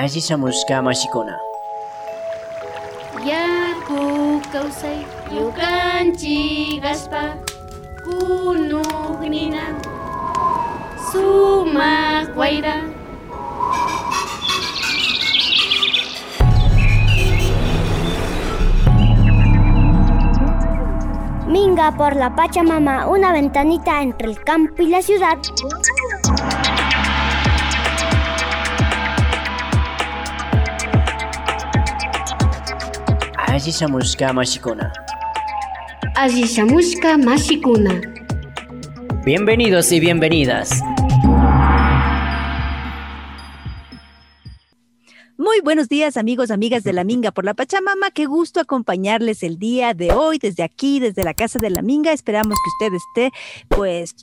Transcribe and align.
Aziza 0.00 0.36
Muska 0.38 0.80
Mashikuna. 0.82 1.36
Yaku 3.30 4.40
kawsay 4.52 5.04
yukanchik 5.28 6.84
aspa 6.84 7.36
kunugnina 8.04 9.76
sumak 11.12 12.32
wayra 12.32 12.76
Minga 21.46 21.92
por 21.92 22.16
la 22.16 22.34
Pachamama, 22.34 23.06
una 23.06 23.32
ventanita 23.32 24.00
entre 24.00 24.28
el 24.28 24.42
campo 24.42 24.82
y 24.82 24.86
la 24.86 25.02
ciudad. 25.02 25.36
Aziza 33.60 33.88
Muska 33.88 34.32
Mashikuna. 34.32 34.90
Azizamushka 36.14 37.18
mashikuna 37.18 38.00
Bienvenidos 39.26 39.92
y 39.92 40.00
bienvenidas. 40.00 40.80
Muy 45.36 45.60
buenos 45.62 45.90
días 45.90 46.16
amigos, 46.16 46.50
amigas 46.50 46.84
de 46.84 46.94
la 46.94 47.04
Minga 47.04 47.32
por 47.32 47.44
la 47.44 47.52
Pachamama. 47.52 48.10
Qué 48.12 48.24
gusto 48.24 48.60
acompañarles 48.60 49.42
el 49.42 49.58
día 49.58 49.92
de 49.92 50.12
hoy 50.12 50.38
desde 50.38 50.62
aquí, 50.62 50.98
desde 50.98 51.22
la 51.22 51.34
casa 51.34 51.58
de 51.58 51.68
la 51.68 51.82
Minga. 51.82 52.14
Esperamos 52.14 52.56
que 52.64 52.86
usted 52.86 52.96
esté 52.96 53.38
pues 53.68 54.14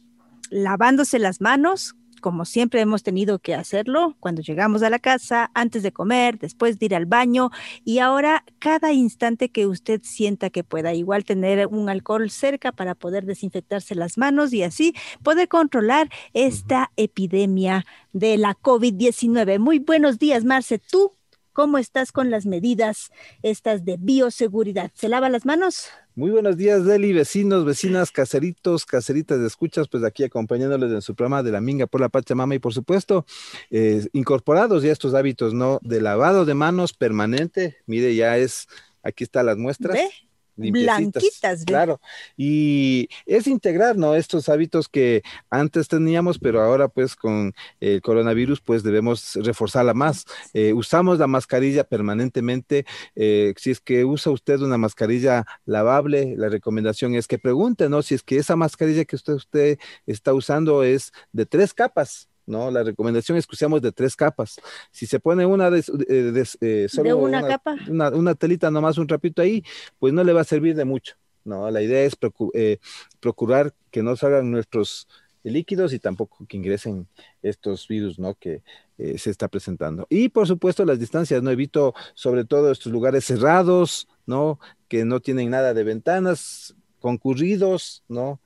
lavándose 0.49 1.19
las 1.19 1.41
manos, 1.41 1.95
como 2.21 2.45
siempre 2.45 2.81
hemos 2.81 3.03
tenido 3.03 3.39
que 3.39 3.55
hacerlo 3.55 4.15
cuando 4.19 4.41
llegamos 4.41 4.83
a 4.83 4.89
la 4.89 4.99
casa, 4.99 5.51
antes 5.53 5.83
de 5.83 5.91
comer, 5.91 6.39
después 6.39 6.79
de 6.79 6.87
ir 6.87 6.95
al 6.95 7.05
baño 7.05 7.51
y 7.83 7.99
ahora 7.99 8.43
cada 8.59 8.93
instante 8.93 9.49
que 9.49 9.67
usted 9.67 10.01
sienta 10.03 10.49
que 10.49 10.63
pueda 10.63 10.93
igual 10.93 11.25
tener 11.25 11.67
un 11.67 11.89
alcohol 11.89 12.29
cerca 12.29 12.71
para 12.71 12.95
poder 12.95 13.25
desinfectarse 13.25 13.95
las 13.95 14.17
manos 14.17 14.53
y 14.53 14.63
así 14.63 14.93
poder 15.23 15.47
controlar 15.47 16.09
esta 16.33 16.91
epidemia 16.95 17.85
de 18.13 18.37
la 18.37 18.55
COVID-19. 18.55 19.59
Muy 19.59 19.79
buenos 19.79 20.19
días, 20.19 20.43
Marce. 20.43 20.79
¿Tú 20.79 21.16
cómo 21.57 21.79
estás 21.79 22.11
con 22.11 22.29
las 22.29 22.45
medidas 22.45 23.09
estas 23.41 23.83
de 23.83 23.97
bioseguridad? 23.99 24.91
¿Se 24.93 25.09
lava 25.09 25.27
las 25.27 25.43
manos? 25.43 25.87
Muy 26.13 26.29
buenos 26.29 26.55
días, 26.55 26.85
Deli, 26.85 27.13
vecinos, 27.13 27.65
vecinas, 27.65 28.11
caseritos, 28.11 28.85
caseritas 28.85 29.39
de 29.39 29.47
escuchas, 29.47 29.87
pues 29.87 30.03
aquí 30.03 30.23
acompañándoles 30.23 30.91
en 30.91 31.01
su 31.01 31.15
programa 31.15 31.41
de 31.41 31.51
la 31.51 31.59
Minga 31.59 31.87
por 31.87 31.99
la 31.99 32.09
Pachamama 32.09 32.53
y 32.53 32.59
por 32.59 32.75
supuesto, 32.75 33.25
eh, 33.71 34.05
incorporados 34.13 34.83
ya 34.83 34.91
estos 34.91 35.15
hábitos, 35.15 35.55
¿no? 35.55 35.79
De 35.81 35.99
lavado 35.99 36.45
de 36.45 36.53
manos 36.53 36.93
permanente, 36.93 37.77
mire, 37.87 38.13
ya 38.13 38.37
es, 38.37 38.67
aquí 39.01 39.23
están 39.23 39.47
las 39.47 39.57
muestras. 39.57 39.95
¿Ve? 39.95 40.11
Blanquitas, 40.57 41.59
ve. 41.59 41.65
Claro, 41.65 42.01
y 42.35 43.07
es 43.25 43.47
integrar, 43.47 43.97
¿no? 43.97 44.15
Estos 44.15 44.49
hábitos 44.49 44.89
que 44.89 45.21
antes 45.49 45.87
teníamos, 45.87 46.39
pero 46.39 46.61
ahora 46.61 46.87
pues 46.87 47.15
con 47.15 47.53
el 47.79 48.01
coronavirus 48.01 48.61
pues 48.61 48.83
debemos 48.83 49.35
reforzarla 49.35 49.93
más. 49.93 50.25
Eh, 50.53 50.73
usamos 50.73 51.19
la 51.19 51.27
mascarilla 51.27 51.83
permanentemente. 51.83 52.85
eh, 53.15 53.53
si 53.57 53.71
es 53.71 53.79
que 53.79 54.03
usa 54.05 54.31
usted 54.31 54.59
una 54.61 54.77
mascarilla 54.77 55.45
lavable, 55.65 56.35
la 56.37 56.49
recomendación 56.49 57.15
es 57.15 57.27
que 57.27 57.37
pregunte, 57.39 57.89
¿no? 57.89 58.01
Si 58.01 58.15
es 58.15 58.23
que 58.23 58.37
esa 58.37 58.55
mascarilla 58.55 59.05
que 59.05 59.15
usted, 59.15 59.33
usted 59.33 59.79
está 60.05 60.33
usando 60.33 60.83
es 60.83 61.11
de 61.31 61.45
tres 61.45 61.73
capas. 61.73 62.29
¿No? 62.47 62.71
La 62.71 62.81
recomendación 62.81 63.37
es 63.37 63.45
que 63.45 63.53
usemos 63.53 63.81
de 63.81 63.91
tres 63.91 64.15
capas. 64.15 64.59
Si 64.91 65.05
se 65.05 65.19
pone 65.19 65.45
una 65.45 65.69
de, 65.69 65.79
eh, 66.09 66.13
de- 66.31 66.47
eh, 66.61 66.87
solo 66.89 67.03
una 67.17 67.41
capa? 67.47 67.75
Una, 67.87 68.09
una 68.09 68.33
telita 68.33 68.71
nomás, 68.71 68.97
un 68.97 69.07
rapito 69.07 69.43
ahí, 69.43 69.63
pues 69.99 70.11
no 70.13 70.23
le 70.23 70.33
va 70.33 70.41
a 70.41 70.45
servir 70.45 70.75
de 70.75 70.85
mucho. 70.85 71.13
No, 71.45 71.69
la 71.69 71.81
idea 71.81 72.03
es 72.03 72.19
procu- 72.19 72.51
eh, 72.55 72.79
procurar 73.19 73.73
que 73.91 74.01
no 74.01 74.15
salgan 74.15 74.49
nuestros 74.51 75.07
líquidos 75.43 75.93
y 75.93 75.99
tampoco 75.99 76.45
que 76.45 76.57
ingresen 76.57 77.07
estos 77.41 77.87
virus, 77.87 78.19
¿no? 78.19 78.33
Que 78.35 78.63
eh, 78.97 79.17
se 79.17 79.29
está 79.29 79.47
presentando. 79.47 80.05
Y 80.09 80.27
por 80.27 80.45
supuesto 80.47 80.83
las 80.83 80.99
distancias, 80.99 81.41
¿no? 81.41 81.51
Evito 81.51 81.93
sobre 82.15 82.43
todo 82.43 82.69
estos 82.71 82.91
lugares 82.91 83.23
cerrados, 83.23 84.09
¿no? 84.25 84.59
Que 84.89 85.05
no 85.05 85.19
tienen 85.21 85.49
nada 85.51 85.73
de 85.73 85.83
ventanas, 85.85 86.75
concurridos, 86.99 88.03
¿no? 88.09 88.39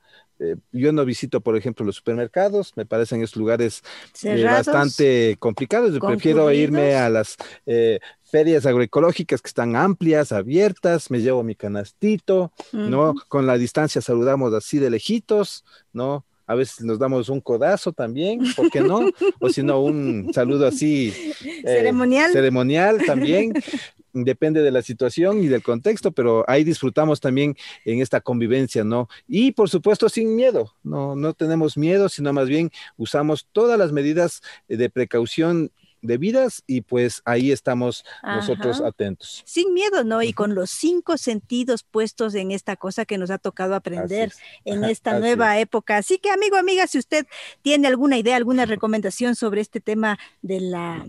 Eh, 0.44 0.56
yo 0.72 0.92
no 0.92 1.06
visito, 1.06 1.40
por 1.40 1.56
ejemplo, 1.56 1.86
los 1.86 1.98
supermercados, 1.98 2.74
me 2.76 2.84
parecen 2.86 3.22
estos 3.22 3.40
lugares 3.40 3.84
eh, 4.24 4.44
bastante 4.44 5.36
complicados. 5.38 5.94
Yo 5.94 6.00
prefiero 6.00 6.52
irme 6.52 6.96
a 6.96 7.10
las 7.10 7.38
eh, 7.68 8.00
ferias 8.24 8.66
agroecológicas 8.66 9.40
que 9.40 9.48
están 9.50 9.76
amplias, 9.76 10.32
abiertas, 10.32 11.12
me 11.12 11.20
llevo 11.20 11.44
mi 11.44 11.54
canastito, 11.54 12.52
¿no? 12.72 13.14
Con 13.28 13.46
la 13.46 13.60
distancia 13.60 14.02
saludamos 14.02 14.52
así 14.56 14.80
de 14.80 14.90
lejitos, 14.90 15.64
¿no? 15.94 16.26
A 16.48 16.56
veces 16.56 16.82
nos 16.82 16.98
damos 16.98 17.30
un 17.30 17.40
codazo 17.40 17.94
también, 17.94 18.42
¿por 18.56 18.72
qué 18.72 18.82
no? 18.82 19.08
O 19.40 19.50
si 19.50 19.62
no, 19.62 19.80
un 19.82 20.34
saludo 20.34 20.66
así. 20.66 21.14
eh, 21.46 21.62
Ceremonial. 21.64 22.32
Ceremonial 22.32 22.98
también. 23.06 23.54
Depende 24.14 24.62
de 24.62 24.72
la 24.72 24.82
situación 24.82 25.44
y 25.44 25.48
del 25.48 25.64
contexto, 25.64 26.12
pero 26.12 26.44
ahí 26.48 26.64
disfrutamos 26.64 27.20
también 27.20 27.56
en 27.86 28.02
esta 28.02 28.22
convivencia, 28.22 28.84
¿no? 28.84 29.08
Y 29.28 29.52
por 29.52 29.70
supuesto 29.70 30.10
sin 30.10 30.36
miedo, 30.36 30.76
no, 30.84 31.16
no 31.16 31.34
tenemos 31.34 31.78
miedo, 31.78 32.10
sino 32.10 32.34
más 32.34 32.48
bien 32.48 32.72
usamos 32.98 33.48
todas 33.52 33.80
las 33.80 33.92
medidas 33.92 34.42
de 34.68 34.90
precaución 34.90 35.72
debidas 36.02 36.64
y 36.68 36.82
pues 36.82 37.22
ahí 37.26 37.52
estamos 37.52 38.04
nosotros 38.24 38.82
atentos. 38.82 39.44
Sin 39.46 39.74
miedo, 39.74 40.04
¿no? 40.04 40.22
Y 40.22 40.34
con 40.34 40.56
los 40.56 40.72
cinco 40.72 41.18
sentidos 41.18 41.84
puestos 41.84 42.36
en 42.36 42.52
esta 42.52 42.76
cosa 42.76 43.06
que 43.06 43.18
nos 43.18 43.30
ha 43.30 43.38
tocado 43.38 43.76
aprender 43.76 44.30
es. 44.30 44.40
en 44.66 44.84
esta 44.84 45.20
nueva 45.20 45.60
época. 45.60 45.98
Así 45.98 46.18
que, 46.18 46.32
amigo, 46.32 46.58
amiga, 46.58 46.88
si 46.88 46.98
usted 46.98 47.28
tiene 47.62 47.88
alguna 47.88 48.18
idea, 48.18 48.36
alguna 48.36 48.66
recomendación 48.66 49.36
sobre 49.36 49.62
este 49.62 49.80
tema 49.80 50.18
de 50.42 50.60
la 50.60 51.06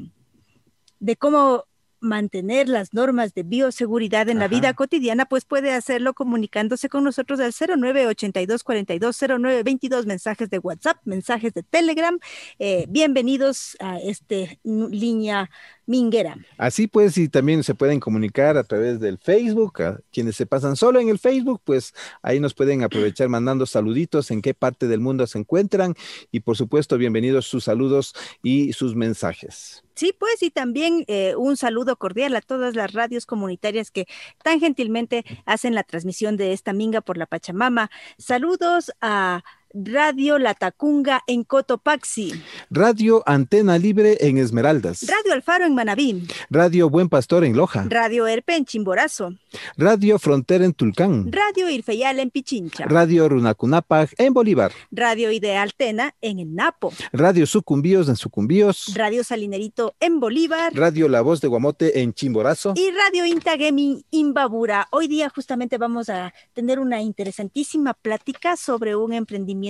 de 1.01 1.17
cómo 1.17 1.65
mantener 2.03 2.69
las 2.69 2.93
normas 2.93 3.33
de 3.33 3.45
bioseguridad 3.45 4.29
en 4.29 4.39
la 4.39 4.49
vida 4.49 4.75
cotidiana, 4.75 5.25
pues 5.25 5.45
puede 5.45 5.73
hacerlo 5.73 6.15
comunicándose 6.15 6.89
con 6.89 7.05
nosotros 7.05 7.41
al 7.41 7.53
0982 7.53 8.65
42 8.65 9.17
0922 9.23 10.07
mensajes 10.07 10.51
de 10.51 10.59
WhatsApp, 10.59 10.99
mensajes 11.05 11.55
de 11.55 11.63
Telegram. 11.63 12.19
Eh, 12.59 12.87
bienvenidos 12.89 13.77
a 13.81 13.99
este 13.99 14.59
línea 14.65 15.49
minguera. 15.93 16.39
Así 16.57 16.87
pues, 16.87 17.19
y 17.19 17.29
también 17.29 17.63
se 17.63 17.75
pueden 17.75 18.01
comunicar 18.01 18.57
a 18.57 18.65
través 18.65 18.99
del 18.99 19.19
Facebook, 19.19 19.83
a 19.83 20.01
quienes 20.11 20.37
se 20.37 20.47
pasan 20.47 20.75
solo 20.75 20.99
en 21.01 21.11
el 21.11 21.19
Facebook, 21.19 21.61
pues 21.65 21.93
ahí 22.23 22.41
nos 22.41 22.55
pueden 22.55 22.83
aprovechar 22.83 23.29
mandando 23.29 23.67
saluditos 23.67 24.31
en 24.31 24.41
qué 24.41 24.55
parte 24.55 24.89
del 24.89 25.01
mundo 25.01 25.27
se 25.27 25.39
encuentran 25.39 25.95
y 26.31 26.41
por 26.41 26.57
supuesto 26.57 26.97
bienvenidos 26.97 27.47
sus 27.47 27.65
saludos 27.65 28.15
y 28.43 28.73
sus 28.73 28.97
mensajes. 28.97 29.85
Sí, 29.95 30.15
pues, 30.19 30.43
y 30.43 30.51
también 30.51 31.05
eh, 31.07 31.35
un 31.37 31.59
saludo 31.59 31.97
cordial 31.97 32.35
a 32.35 32.41
todas 32.41 32.75
las 32.75 32.95
radios 32.95 33.27
comunitarias 33.27 33.91
que 33.91 34.07
tan 34.43 34.59
gentilmente 34.59 35.25
hacen 35.45 35.75
la 35.75 35.83
transmisión 35.83 36.39
de 36.39 36.55
esta 36.55 36.73
minga 36.73 37.03
por 37.03 37.19
la 37.19 37.27
Pachamama. 37.27 37.91
Saludos 38.17 38.91
a 39.03 39.45
Radio 39.75 40.39
La 40.39 40.53
Tacunga 40.53 41.23
en 41.27 41.45
Cotopaxi, 41.45 42.35
Radio 42.69 43.23
Antena 43.25 43.79
Libre 43.79 44.19
en 44.21 44.37
Esmeraldas, 44.37 45.07
Radio 45.09 45.33
Alfaro 45.33 45.65
en 45.65 45.75
Manabí, 45.75 46.29
Radio 46.51 46.91
Buen 46.91 47.09
Pastor 47.09 47.43
en 47.43 47.57
Loja, 47.57 47.87
Radio 47.89 48.27
Erpe 48.27 48.55
en 48.55 48.67
Chimborazo, 48.67 49.35
Radio 49.79 50.19
Frontera 50.19 50.67
en 50.67 50.75
Tulcán, 50.75 51.33
Radio 51.33 51.71
Irfeyal 51.71 52.19
en 52.19 52.29
Pichincha, 52.29 52.85
Radio 52.85 53.31
Runacunapag 53.31 54.11
en 54.19 54.35
Bolívar, 54.35 54.73
Radio 54.91 55.33
Ideal 55.33 55.73
Tena 55.75 56.15
en 56.21 56.39
el 56.39 56.55
Napo, 56.55 56.93
Radio 57.11 57.47
Sucumbíos 57.47 58.11
en 58.11 58.17
Sucumbíos, 58.17 58.93
Radio 58.95 59.25
Salinerito 59.25 59.95
en 60.01 60.21
Bolívar. 60.21 60.75
Radio 60.75 61.09
La 61.09 61.23
Voz 61.23 61.41
de 61.41 61.49
Guamote 61.49 62.03
en 62.03 62.13
Chimborazo. 62.13 62.75
Y 62.77 62.91
Radio 62.91 63.25
Intagemi 63.25 64.05
Imbabura. 64.11 64.89
Hoy 64.91 65.09
día 65.09 65.31
justamente 65.31 65.79
vamos 65.79 66.11
a 66.11 66.35
tener 66.53 66.79
una 66.79 67.01
interesantísima 67.01 67.95
plática 67.95 68.59
sobre 68.59 68.97
un 68.97 69.15
emprendimiento 69.15 69.62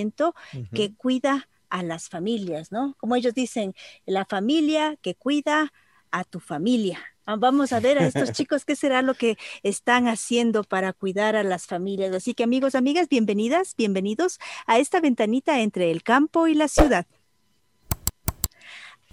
que 0.73 0.93
cuida 0.95 1.47
a 1.69 1.83
las 1.83 2.09
familias, 2.09 2.71
¿no? 2.71 2.95
Como 2.99 3.15
ellos 3.15 3.33
dicen, 3.33 3.73
la 4.05 4.25
familia 4.25 4.97
que 5.01 5.15
cuida 5.15 5.73
a 6.11 6.23
tu 6.23 6.39
familia. 6.39 6.99
Ah, 7.25 7.35
Vamos 7.37 7.73
a 7.73 7.79
ver 7.79 7.97
a 7.97 8.05
estos 8.05 8.31
chicos 8.33 8.65
qué 8.65 8.75
será 8.75 9.01
lo 9.01 9.15
que 9.15 9.37
están 9.63 10.07
haciendo 10.07 10.63
para 10.63 10.93
cuidar 10.93 11.35
a 11.35 11.43
las 11.43 11.65
familias. 11.65 12.13
Así 12.13 12.33
que 12.33 12.43
amigos, 12.43 12.75
amigas, 12.75 13.09
bienvenidas, 13.09 13.75
bienvenidos 13.75 14.39
a 14.67 14.77
esta 14.79 15.01
ventanita 15.01 15.61
entre 15.61 15.89
el 15.89 16.03
campo 16.03 16.47
y 16.47 16.53
la 16.53 16.67
ciudad. 16.67 17.07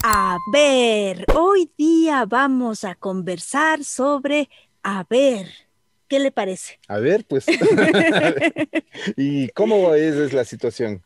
A 0.03 0.37
ver, 0.51 1.25
hoy 1.35 1.71
día 1.77 2.25
vamos 2.25 2.83
a 2.83 2.95
conversar 2.95 3.83
sobre 3.83 4.49
a 4.83 5.05
ver. 5.09 5.70
¿Qué 6.11 6.19
le 6.19 6.29
parece? 6.33 6.77
A 6.89 6.99
ver, 6.99 7.23
pues. 7.23 7.45
¿Y 9.15 9.47
cómo 9.51 9.93
es, 9.93 10.13
es 10.15 10.33
la 10.33 10.43
situación? 10.43 11.01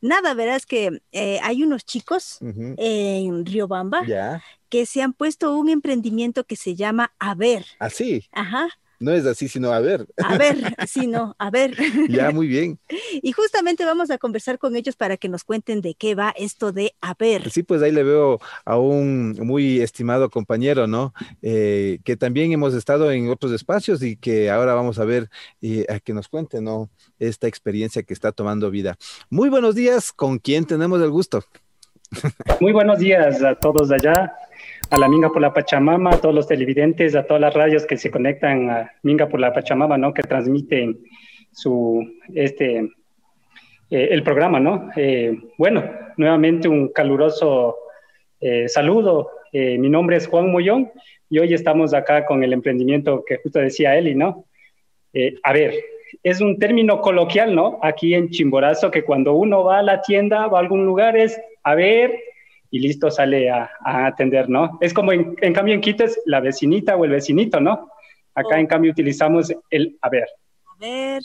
Nada, 0.00 0.34
verás 0.34 0.66
que 0.66 1.00
eh, 1.12 1.38
hay 1.44 1.62
unos 1.62 1.84
chicos 1.84 2.38
en 2.40 3.46
Riobamba 3.46 4.04
Ya, 4.04 4.42
que 4.68 4.84
se 4.84 5.00
han 5.00 5.12
puesto 5.12 5.56
un 5.56 5.68
emprendimiento 5.68 6.42
que 6.42 6.56
se 6.56 6.74
llama 6.74 7.12
A 7.20 7.36
ver. 7.36 7.66
así, 7.78 8.24
Ajá, 8.32 8.66
no 9.00 9.12
es 9.12 9.26
así, 9.26 9.48
sino 9.48 9.72
a 9.72 9.80
ver. 9.80 10.06
a 10.16 10.36
ver, 10.36 10.56
sí, 10.86 11.06
no, 11.06 11.34
a 11.38 11.50
ver. 11.50 11.76
Ya, 12.08 12.30
muy 12.30 12.46
bien. 12.46 12.78
Y 13.22 13.32
justamente 13.32 13.84
vamos 13.84 14.10
a 14.10 14.18
conversar 14.18 14.58
con 14.58 14.76
ellos 14.76 14.96
para 14.96 15.16
que 15.16 15.28
nos 15.28 15.44
cuenten 15.44 15.80
de 15.80 15.94
qué 15.94 16.14
va 16.14 16.34
esto 16.36 16.72
de 16.72 16.94
A 17.00 17.14
ver. 17.18 17.50
Sí, 17.50 17.62
pues 17.62 17.82
ahí 17.82 17.92
le 17.92 18.02
veo 18.02 18.40
a 18.64 18.78
un 18.78 19.36
muy 19.40 19.80
estimado 19.80 20.30
compañero, 20.30 20.86
¿no? 20.86 21.12
Eh, 21.42 22.00
que 22.04 22.16
también 22.16 22.52
hemos 22.52 22.74
estado 22.74 23.10
en 23.12 23.28
otros 23.30 23.52
espacios 23.52 24.02
y 24.02 24.16
que 24.16 24.50
ahora 24.50 24.74
vamos 24.74 24.98
a 24.98 25.04
ver 25.04 25.28
eh, 25.60 25.84
a 25.88 26.00
que 26.00 26.14
nos 26.14 26.28
cuente, 26.28 26.60
¿no? 26.60 26.90
Esta 27.18 27.46
experiencia 27.46 28.02
que 28.02 28.14
está 28.14 28.32
tomando 28.32 28.70
vida. 28.70 28.96
Muy 29.30 29.48
buenos 29.48 29.74
días, 29.74 30.12
¿con 30.12 30.38
quién 30.38 30.64
tenemos 30.64 31.00
el 31.00 31.10
gusto? 31.10 31.44
Muy 32.60 32.72
buenos 32.72 32.98
días 32.98 33.42
a 33.42 33.54
todos 33.54 33.90
allá, 33.90 34.32
a 34.90 34.98
la 34.98 35.08
Minga 35.08 35.30
por 35.30 35.42
la 35.42 35.52
Pachamama, 35.52 36.10
a 36.10 36.20
todos 36.20 36.34
los 36.34 36.46
televidentes, 36.46 37.14
a 37.14 37.24
todas 37.24 37.40
las 37.40 37.54
radios 37.54 37.86
que 37.86 37.96
se 37.96 38.10
conectan 38.10 38.70
a 38.70 38.92
Minga 39.02 39.28
por 39.28 39.40
la 39.40 39.52
Pachamama, 39.52 39.98
¿no? 39.98 40.14
Que 40.14 40.22
transmiten 40.22 40.98
su, 41.52 42.06
este, 42.34 42.78
eh, 43.90 44.08
el 44.10 44.22
programa, 44.22 44.60
¿no? 44.60 44.90
Eh, 44.96 45.36
bueno, 45.56 45.84
nuevamente 46.16 46.68
un 46.68 46.88
caluroso 46.88 47.76
eh, 48.40 48.68
saludo. 48.68 49.30
Eh, 49.52 49.78
mi 49.78 49.88
nombre 49.88 50.16
es 50.16 50.26
Juan 50.26 50.50
Mollón 50.50 50.90
y 51.30 51.38
hoy 51.38 51.54
estamos 51.54 51.94
acá 51.94 52.24
con 52.24 52.42
el 52.44 52.52
emprendimiento 52.52 53.24
que 53.26 53.36
justo 53.36 53.58
decía 53.58 53.96
Eli, 53.96 54.14
¿no? 54.14 54.44
Eh, 55.12 55.34
a 55.42 55.52
ver, 55.52 55.74
es 56.22 56.40
un 56.40 56.58
término 56.58 57.00
coloquial, 57.00 57.54
¿no? 57.54 57.78
Aquí 57.82 58.14
en 58.14 58.30
Chimborazo, 58.30 58.90
que 58.90 59.04
cuando 59.04 59.34
uno 59.34 59.64
va 59.64 59.78
a 59.78 59.82
la 59.82 60.00
tienda, 60.00 60.46
va 60.46 60.58
a 60.58 60.62
algún 60.62 60.84
lugar, 60.84 61.16
es 61.16 61.40
a 61.62 61.74
ver 61.74 62.18
y 62.70 62.80
listo, 62.80 63.10
sale 63.10 63.50
a, 63.50 63.70
a 63.84 64.06
atender, 64.06 64.48
¿no? 64.48 64.78
Es 64.80 64.92
como 64.92 65.12
en, 65.12 65.34
en, 65.40 65.52
cambio 65.54 65.74
en 65.74 65.80
Quito 65.80 66.04
es 66.04 66.20
la 66.26 66.40
vecinita 66.40 66.96
o 66.96 67.04
el 67.04 67.10
vecinito, 67.12 67.60
¿no? 67.60 67.90
Acá 68.34 68.56
Oh. 68.56 68.58
en 68.58 68.66
cambio 68.66 68.92
utilizamos 68.92 69.52
el 69.70 69.96
a 70.02 70.08
ver. 70.08 70.26
A 70.66 70.76
ver, 70.80 71.22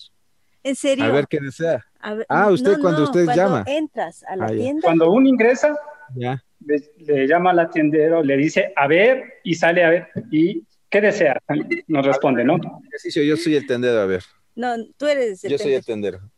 en 0.63 0.75
serio. 0.75 1.05
A 1.05 1.09
ver 1.09 1.27
qué 1.27 1.39
desea. 1.39 1.85
A 1.99 2.13
ver, 2.15 2.25
Ah, 2.29 2.49
usted 2.51 2.79
cuando 2.79 3.03
usted 3.03 3.25
cuando 3.25 3.43
llama. 3.43 3.63
entras 3.67 4.23
a 4.23 4.35
la 4.35 4.45
Ah, 4.45 4.49
ya. 4.51 4.55
tienda. 4.57 4.81
Cuando 4.83 5.11
uno 5.11 5.27
ingresa, 5.27 5.77
Ya. 6.15 6.41
le, 6.65 6.81
le 7.05 7.27
llama 7.27 7.51
al 7.51 7.59
atendero, 7.59 8.23
le 8.23 8.37
dice 8.37 8.71
a 8.75 8.87
ver 8.87 9.35
y 9.43 9.55
sale 9.55 9.83
a 9.83 9.89
ver 9.89 10.07
y 10.31 10.63
¿qué 10.89 11.01
desea? 11.01 11.39
Nos 11.87 12.05
responde, 12.05 12.43
¿no? 12.43 12.55
Ejercicio, 12.87 13.21
yo 13.23 13.35
soy 13.37 13.55
el 13.55 13.67
tendero, 13.67 13.99
a 13.99 14.05
ver. 14.05 14.23
No, 14.55 14.75
tú 14.97 15.07
eres 15.07 15.43
el 15.43 15.51
Yo 15.51 15.57
soy 15.57 15.73
el 15.73 15.83
tendero. 15.85 16.17
tendero. 16.19 16.33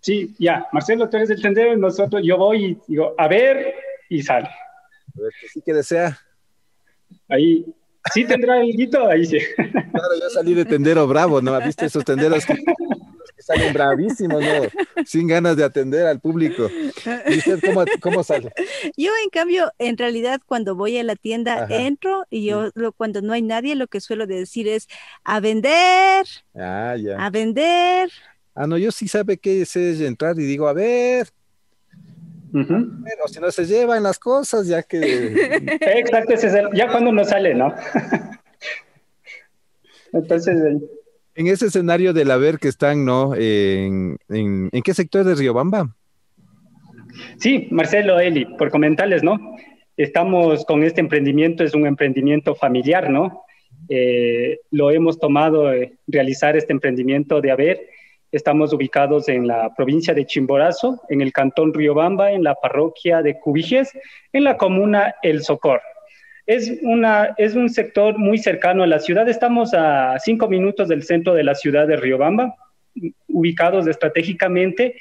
Sí, 0.00 0.34
ya, 0.38 0.66
Marcelo, 0.72 1.08
tú 1.10 1.16
eres 1.16 1.30
el 1.30 1.42
tendero 1.42 1.72
y 1.72 1.76
nosotros, 1.76 2.22
yo 2.24 2.36
voy 2.38 2.64
y 2.64 2.78
digo, 2.86 3.14
a 3.18 3.26
ver 3.26 3.74
y 4.08 4.22
sale. 4.22 4.46
A 4.46 5.20
ver, 5.20 5.32
¿qué 5.40 5.48
sí 5.48 5.62
que 5.64 5.72
desea? 5.72 6.18
Ahí, 7.28 7.64
sí 8.12 8.24
tendrá 8.24 8.60
el 8.60 8.72
guito, 8.72 9.08
ahí 9.08 9.24
sí. 9.24 9.38
Claro, 9.56 10.20
yo 10.20 10.30
salí 10.30 10.54
de 10.54 10.64
tendero 10.64 11.06
bravo, 11.06 11.40
¿no? 11.40 11.54
¿Has 11.54 11.64
visto 11.64 11.84
esos 11.84 12.04
tenderos 12.04 12.44
que, 12.44 12.54
salen 13.38 13.72
bravísimos, 13.72 14.42
¿no? 14.42 15.04
Sin 15.04 15.26
ganas 15.26 15.56
de 15.56 15.64
atender 15.64 16.06
al 16.06 16.20
público. 16.20 16.70
¿Y 17.28 17.38
usted 17.38 17.60
cómo, 17.64 17.84
cómo 18.00 18.22
sale? 18.22 18.50
Yo, 18.96 19.10
en 19.22 19.30
cambio, 19.30 19.72
en 19.78 19.96
realidad, 19.96 20.40
cuando 20.46 20.74
voy 20.74 20.98
a 20.98 21.04
la 21.04 21.16
tienda, 21.16 21.64
Ajá. 21.64 21.76
entro 21.76 22.24
y 22.30 22.44
yo, 22.44 22.70
lo- 22.74 22.92
cuando 22.92 23.22
no 23.22 23.32
hay 23.32 23.42
nadie, 23.42 23.74
lo 23.74 23.86
que 23.86 24.00
suelo 24.00 24.26
decir 24.26 24.68
es 24.68 24.86
a 25.24 25.40
vender, 25.40 26.26
Ah, 26.54 26.96
ya. 26.98 27.24
a 27.24 27.30
vender. 27.30 28.10
Ah, 28.54 28.66
no, 28.66 28.76
yo 28.76 28.90
sí 28.90 29.08
sabe 29.08 29.38
qué 29.38 29.62
es 29.62 29.76
entrar 29.76 30.38
y 30.38 30.42
digo, 30.44 30.68
a 30.68 30.72
ver, 30.72 31.28
O 32.52 33.28
si 33.28 33.40
no 33.40 33.50
se 33.50 33.64
llevan 33.66 34.02
las 34.02 34.18
cosas, 34.18 34.66
ya 34.66 34.82
que... 34.82 34.98
Exacto, 35.80 36.34
ese 36.34 36.48
es 36.48 36.54
el- 36.54 36.68
ya 36.74 36.88
cuando 36.90 37.10
uno 37.10 37.24
sale, 37.24 37.54
¿no? 37.54 37.72
Entonces, 40.12 40.56
En 41.34 41.46
ese 41.46 41.66
escenario 41.66 42.12
del 42.12 42.30
haber 42.30 42.58
que 42.58 42.68
están, 42.68 43.04
¿no? 43.04 43.34
En, 43.34 44.16
en, 44.28 44.68
¿en 44.72 44.82
qué 44.82 44.94
sector 44.94 45.24
de 45.24 45.34
Riobamba? 45.34 45.94
sí, 47.38 47.68
Marcelo, 47.70 48.20
Eli, 48.20 48.44
por 48.56 48.70
comentarles, 48.70 49.22
¿no? 49.22 49.38
Estamos 49.96 50.64
con 50.64 50.82
este 50.84 51.00
emprendimiento, 51.00 51.64
es 51.64 51.74
un 51.74 51.86
emprendimiento 51.86 52.54
familiar, 52.54 53.10
¿no? 53.10 53.42
Eh, 53.88 54.58
lo 54.70 54.90
hemos 54.90 55.18
tomado, 55.18 55.72
eh, 55.72 55.94
realizar 56.06 56.56
este 56.56 56.72
emprendimiento 56.72 57.40
de 57.40 57.50
haber. 57.50 57.80
Estamos 58.30 58.72
ubicados 58.72 59.28
en 59.28 59.46
la 59.46 59.74
provincia 59.74 60.12
de 60.12 60.26
Chimborazo, 60.26 61.00
en 61.08 61.20
el 61.22 61.32
cantón 61.32 61.72
Riobamba, 61.72 62.30
en 62.32 62.44
la 62.44 62.54
parroquia 62.54 63.22
de 63.22 63.38
Cubijes, 63.38 63.90
en 64.32 64.44
la 64.44 64.56
comuna 64.56 65.14
El 65.22 65.42
Socor. 65.42 65.80
Es, 66.46 66.78
una, 66.82 67.34
es 67.38 67.54
un 67.54 67.68
sector 67.68 68.18
muy 68.18 68.38
cercano 68.38 68.82
a 68.82 68.86
la 68.86 68.98
ciudad. 68.98 69.28
Estamos 69.28 69.72
a 69.74 70.18
cinco 70.18 70.48
minutos 70.48 70.88
del 70.88 71.02
centro 71.02 71.34
de 71.34 71.44
la 71.44 71.54
ciudad 71.54 71.86
de 71.86 71.96
Riobamba, 71.96 72.54
ubicados 73.28 73.86
estratégicamente 73.86 74.96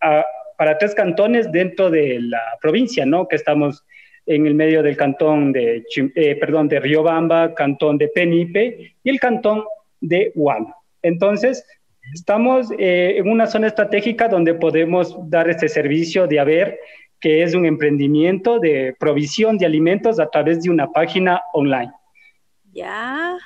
a- 0.00 0.24
para 0.58 0.78
tres 0.78 0.94
cantones 0.94 1.52
dentro 1.52 1.90
de 1.90 2.18
la 2.20 2.40
provincia, 2.62 3.04
¿no? 3.04 3.28
Que 3.28 3.36
estamos 3.36 3.84
en 4.24 4.46
el 4.46 4.54
medio 4.54 4.82
del 4.82 4.96
cantón 4.96 5.52
de, 5.52 5.84
eh, 6.14 6.36
perdón, 6.36 6.68
de 6.68 6.80
Riobamba, 6.80 7.54
cantón 7.54 7.98
de 7.98 8.08
Penipe 8.08 8.94
y 9.02 9.10
el 9.10 9.20
cantón 9.20 9.64
de 10.00 10.32
Huama. 10.34 10.74
Entonces, 11.02 11.64
estamos 12.12 12.70
eh, 12.78 13.14
en 13.18 13.28
una 13.28 13.46
zona 13.46 13.66
estratégica 13.66 14.28
donde 14.28 14.54
podemos 14.54 15.16
dar 15.28 15.48
este 15.48 15.68
servicio 15.68 16.26
de 16.26 16.40
haber, 16.40 16.78
que 17.20 17.42
es 17.42 17.54
un 17.54 17.66
emprendimiento 17.66 18.58
de 18.58 18.94
provisión 18.98 19.58
de 19.58 19.66
alimentos 19.66 20.20
a 20.20 20.28
través 20.28 20.62
de 20.62 20.70
una 20.70 20.90
página 20.90 21.42
online. 21.52 21.92
Ya. 22.72 23.36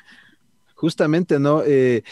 Justamente, 0.80 1.38
¿no? 1.38 1.62
Eh, 1.62 2.02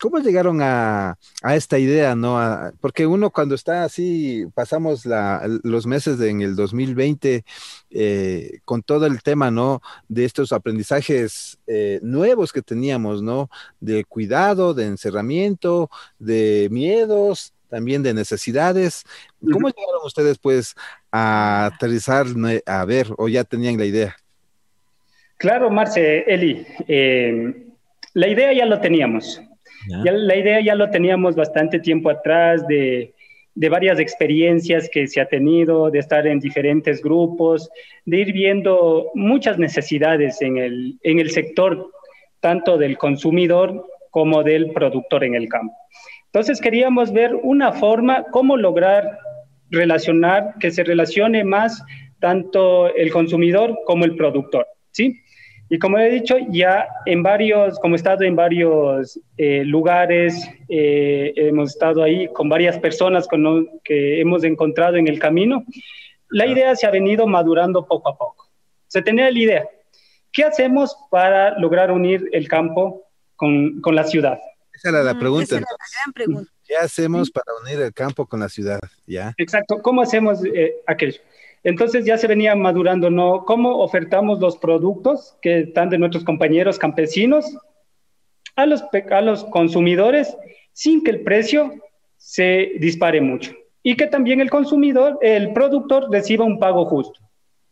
¿Cómo 0.00 0.20
llegaron 0.20 0.62
a, 0.62 1.18
a 1.42 1.54
esta 1.54 1.78
idea, 1.78 2.14
¿no? 2.16 2.38
A- 2.40 2.72
porque 2.80 3.06
uno 3.06 3.28
cuando 3.28 3.54
está 3.54 3.84
así, 3.84 4.46
pasamos 4.54 5.04
la, 5.04 5.46
los 5.64 5.86
meses 5.86 6.16
de- 6.18 6.30
en 6.30 6.40
el 6.40 6.56
2020 6.56 7.44
eh, 7.90 8.60
con 8.64 8.82
todo 8.82 9.04
el 9.04 9.22
tema, 9.22 9.50
¿no? 9.50 9.82
De 10.08 10.24
estos 10.24 10.52
aprendizajes 10.52 11.58
eh, 11.66 12.00
nuevos 12.02 12.54
que 12.54 12.62
teníamos, 12.62 13.20
¿no? 13.20 13.50
De 13.80 14.02
cuidado, 14.06 14.72
de 14.72 14.86
encerramiento, 14.86 15.90
de 16.18 16.68
miedos, 16.70 17.52
también 17.68 18.02
de 18.02 18.14
necesidades. 18.14 19.04
¿Cómo 19.52 19.68
llegaron 19.68 20.00
ustedes, 20.06 20.38
pues, 20.38 20.74
a 21.12 21.66
aterrizar, 21.66 22.24
a 22.64 22.84
ver, 22.86 23.08
o 23.18 23.28
ya 23.28 23.44
tenían 23.44 23.76
la 23.76 23.84
idea? 23.84 24.16
Claro, 25.36 25.68
Marce, 25.68 26.24
Eli, 26.26 26.66
eh, 26.88 27.65
la 28.16 28.28
idea 28.28 28.50
ya 28.54 28.64
lo 28.64 28.80
teníamos. 28.80 29.42
Ya 30.02 30.10
la 30.10 30.36
idea 30.36 30.60
ya 30.60 30.74
lo 30.74 30.88
teníamos 30.88 31.36
bastante 31.36 31.78
tiempo 31.80 32.08
atrás 32.08 32.66
de, 32.66 33.12
de 33.54 33.68
varias 33.68 34.00
experiencias 34.00 34.88
que 34.90 35.06
se 35.06 35.20
ha 35.20 35.28
tenido, 35.28 35.90
de 35.90 35.98
estar 35.98 36.26
en 36.26 36.40
diferentes 36.40 37.02
grupos, 37.02 37.68
de 38.06 38.16
ir 38.20 38.32
viendo 38.32 39.10
muchas 39.14 39.58
necesidades 39.58 40.40
en 40.40 40.56
el, 40.56 40.98
en 41.02 41.18
el 41.18 41.30
sector, 41.30 41.90
tanto 42.40 42.78
del 42.78 42.96
consumidor 42.96 43.86
como 44.10 44.42
del 44.42 44.70
productor 44.72 45.22
en 45.22 45.34
el 45.34 45.50
campo. 45.50 45.74
Entonces 46.24 46.58
queríamos 46.58 47.12
ver 47.12 47.34
una 47.34 47.72
forma, 47.72 48.24
cómo 48.30 48.56
lograr 48.56 49.18
relacionar, 49.70 50.54
que 50.58 50.70
se 50.70 50.84
relacione 50.84 51.44
más 51.44 51.84
tanto 52.18 52.94
el 52.94 53.12
consumidor 53.12 53.78
como 53.84 54.06
el 54.06 54.16
productor, 54.16 54.66
¿sí? 54.90 55.20
Y 55.68 55.78
como 55.78 55.98
he 55.98 56.08
dicho, 56.10 56.36
ya 56.48 56.86
en 57.06 57.22
varios, 57.22 57.78
como 57.80 57.94
he 57.94 57.98
estado 57.98 58.24
en 58.24 58.36
varios 58.36 59.18
eh, 59.36 59.64
lugares, 59.64 60.48
eh, 60.68 61.32
hemos 61.36 61.70
estado 61.70 62.02
ahí 62.02 62.28
con 62.32 62.48
varias 62.48 62.78
personas 62.78 63.26
con 63.26 63.42
lo, 63.42 63.66
que 63.82 64.20
hemos 64.20 64.44
encontrado 64.44 64.96
en 64.96 65.08
el 65.08 65.18
camino, 65.18 65.64
la 66.28 66.46
idea 66.46 66.76
se 66.76 66.86
ha 66.86 66.90
venido 66.90 67.26
madurando 67.26 67.86
poco 67.86 68.10
a 68.10 68.16
poco. 68.16 68.48
Se 68.86 69.02
tenía 69.02 69.30
la 69.30 69.38
idea, 69.38 69.68
¿qué 70.32 70.44
hacemos 70.44 70.96
para 71.10 71.58
lograr 71.58 71.90
unir 71.90 72.28
el 72.32 72.46
campo 72.48 73.04
con, 73.34 73.80
con 73.80 73.96
la 73.96 74.04
ciudad? 74.04 74.38
Esa 74.72 74.90
era 74.90 75.02
la 75.02 75.14
Mm, 75.14 75.18
pregunta. 75.18 75.44
esa 75.44 75.56
era 75.56 75.66
la 75.70 75.86
gran 76.04 76.12
pregunta. 76.12 76.52
¿Qué 76.64 76.76
hacemos 76.76 77.30
para 77.30 77.46
unir 77.62 77.80
el 77.80 77.92
campo 77.92 78.26
con 78.26 78.40
la 78.40 78.48
ciudad? 78.48 78.80
¿Ya? 79.06 79.34
Exacto, 79.36 79.80
¿cómo 79.82 80.02
hacemos 80.02 80.44
eh, 80.44 80.76
aquello? 80.86 81.20
Entonces 81.66 82.04
ya 82.04 82.16
se 82.16 82.28
venía 82.28 82.54
madurando, 82.54 83.10
¿no? 83.10 83.44
¿Cómo 83.44 83.78
ofertamos 83.78 84.38
los 84.38 84.56
productos 84.56 85.36
que 85.42 85.62
están 85.62 85.90
de 85.90 85.98
nuestros 85.98 86.22
compañeros 86.22 86.78
campesinos 86.78 87.58
a 88.54 88.66
los, 88.66 88.84
a 89.10 89.20
los 89.20 89.42
consumidores 89.46 90.36
sin 90.72 91.02
que 91.02 91.10
el 91.10 91.22
precio 91.22 91.74
se 92.18 92.74
dispare 92.78 93.20
mucho? 93.20 93.52
Y 93.82 93.96
que 93.96 94.06
también 94.06 94.40
el 94.40 94.48
consumidor, 94.48 95.18
el 95.20 95.52
productor 95.52 96.08
reciba 96.08 96.44
un 96.44 96.60
pago 96.60 96.84
justo, 96.84 97.18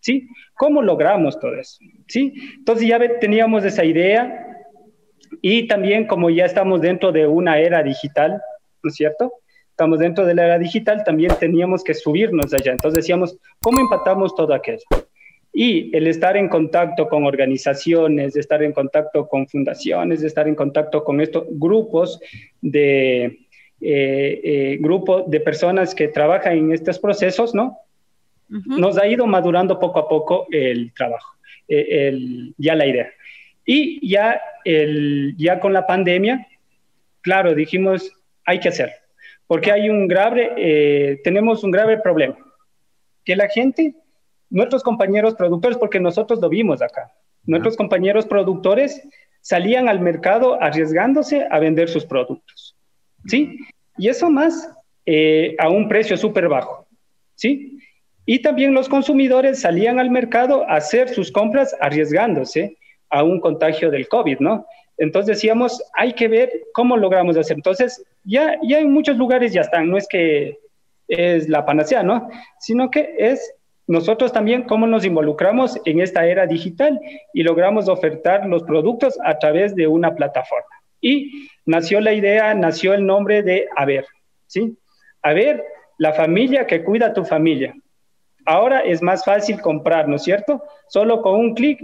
¿sí? 0.00 0.26
¿Cómo 0.56 0.82
logramos 0.82 1.38
todo 1.38 1.54
eso? 1.54 1.78
¿Sí? 2.08 2.34
Entonces 2.58 2.88
ya 2.88 2.98
teníamos 3.20 3.64
esa 3.64 3.84
idea 3.84 4.44
y 5.40 5.68
también 5.68 6.08
como 6.08 6.30
ya 6.30 6.46
estamos 6.46 6.80
dentro 6.80 7.12
de 7.12 7.28
una 7.28 7.60
era 7.60 7.80
digital, 7.84 8.42
¿no 8.82 8.88
es 8.88 8.96
cierto? 8.96 9.34
Estamos 9.74 9.98
dentro 9.98 10.24
de 10.24 10.36
la 10.36 10.44
era 10.44 10.58
digital, 10.58 11.02
también 11.04 11.32
teníamos 11.40 11.82
que 11.82 11.94
subirnos 11.94 12.54
allá. 12.54 12.70
Entonces 12.70 12.98
decíamos, 13.02 13.36
¿cómo 13.60 13.80
empatamos 13.80 14.32
todo 14.36 14.54
aquello? 14.54 14.84
Y 15.52 15.94
el 15.96 16.06
estar 16.06 16.36
en 16.36 16.48
contacto 16.48 17.08
con 17.08 17.24
organizaciones, 17.26 18.36
estar 18.36 18.62
en 18.62 18.72
contacto 18.72 19.26
con 19.26 19.48
fundaciones, 19.48 20.22
estar 20.22 20.46
en 20.46 20.54
contacto 20.54 21.02
con 21.02 21.20
estos 21.20 21.46
grupos 21.50 22.20
de, 22.60 23.24
eh, 23.80 24.40
eh, 24.44 24.78
grupo 24.80 25.22
de 25.22 25.40
personas 25.40 25.92
que 25.92 26.06
trabajan 26.06 26.56
en 26.56 26.72
estos 26.72 27.00
procesos, 27.00 27.52
¿no? 27.52 27.78
Nos 28.48 28.96
ha 28.96 29.08
ido 29.08 29.26
madurando 29.26 29.80
poco 29.80 29.98
a 29.98 30.08
poco 30.08 30.46
el 30.52 30.92
trabajo, 30.94 31.34
eh, 31.66 31.86
el, 32.08 32.54
ya 32.58 32.76
la 32.76 32.86
idea. 32.86 33.10
Y 33.66 34.06
ya, 34.08 34.40
el, 34.64 35.34
ya 35.36 35.58
con 35.58 35.72
la 35.72 35.84
pandemia, 35.84 36.46
claro, 37.22 37.54
dijimos, 37.54 38.12
hay 38.44 38.60
que 38.60 38.68
hacer, 38.68 38.92
porque 39.46 39.72
hay 39.72 39.88
un 39.90 40.08
grave, 40.08 40.52
eh, 40.56 41.20
tenemos 41.22 41.64
un 41.64 41.70
grave 41.70 41.98
problema, 41.98 42.36
que 43.24 43.36
la 43.36 43.48
gente, 43.48 43.94
nuestros 44.50 44.82
compañeros 44.82 45.34
productores, 45.34 45.78
porque 45.78 46.00
nosotros 46.00 46.40
lo 46.40 46.48
vimos 46.48 46.82
acá, 46.82 47.12
nuestros 47.44 47.76
compañeros 47.76 48.26
productores 48.26 49.02
salían 49.40 49.88
al 49.88 50.00
mercado 50.00 50.60
arriesgándose 50.62 51.46
a 51.50 51.58
vender 51.58 51.88
sus 51.88 52.06
productos, 52.06 52.76
¿sí? 53.26 53.58
Y 53.98 54.08
eso 54.08 54.30
más 54.30 54.70
eh, 55.06 55.54
a 55.58 55.68
un 55.68 55.88
precio 55.88 56.16
súper 56.16 56.48
bajo, 56.48 56.86
¿sí? 57.34 57.78
Y 58.26 58.40
también 58.40 58.72
los 58.72 58.88
consumidores 58.88 59.60
salían 59.60 60.00
al 60.00 60.10
mercado 60.10 60.68
a 60.68 60.76
hacer 60.76 61.10
sus 61.10 61.30
compras 61.30 61.76
arriesgándose 61.80 62.78
a 63.10 63.22
un 63.22 63.38
contagio 63.38 63.90
del 63.90 64.08
COVID, 64.08 64.38
¿no? 64.38 64.66
Entonces 64.96 65.36
decíamos, 65.36 65.82
hay 65.92 66.14
que 66.14 66.28
ver 66.28 66.50
cómo 66.72 66.96
logramos 66.96 67.36
hacer. 67.36 67.56
Entonces, 67.56 68.02
ya, 68.24 68.58
ya 68.62 68.78
en 68.78 68.92
muchos 68.92 69.16
lugares 69.16 69.52
ya 69.52 69.60
están, 69.60 69.88
no 69.90 69.96
es 69.96 70.08
que 70.08 70.58
es 71.08 71.48
la 71.48 71.64
panacea, 71.64 72.02
¿no? 72.02 72.28
Sino 72.58 72.90
que 72.90 73.14
es 73.18 73.54
nosotros 73.86 74.32
también 74.32 74.62
cómo 74.62 74.86
nos 74.86 75.04
involucramos 75.04 75.78
en 75.84 76.00
esta 76.00 76.26
era 76.26 76.46
digital 76.46 76.98
y 77.34 77.42
logramos 77.42 77.88
ofertar 77.88 78.46
los 78.46 78.62
productos 78.62 79.18
a 79.24 79.38
través 79.38 79.74
de 79.74 79.86
una 79.86 80.14
plataforma. 80.14 80.64
Y 81.00 81.48
nació 81.66 82.00
la 82.00 82.14
idea, 82.14 82.54
nació 82.54 82.94
el 82.94 83.04
nombre 83.04 83.42
de 83.42 83.68
Haber, 83.76 84.06
¿sí? 84.46 84.78
Haber, 85.22 85.62
la 85.98 86.12
familia 86.12 86.66
que 86.66 86.82
cuida 86.82 87.06
a 87.06 87.12
tu 87.12 87.24
familia. 87.24 87.74
Ahora 88.46 88.80
es 88.80 89.00
más 89.00 89.24
fácil 89.24 89.60
comprar, 89.60 90.08
¿no 90.08 90.16
es 90.16 90.22
cierto? 90.22 90.62
Solo 90.88 91.22
con 91.22 91.38
un 91.38 91.54
clic 91.54 91.80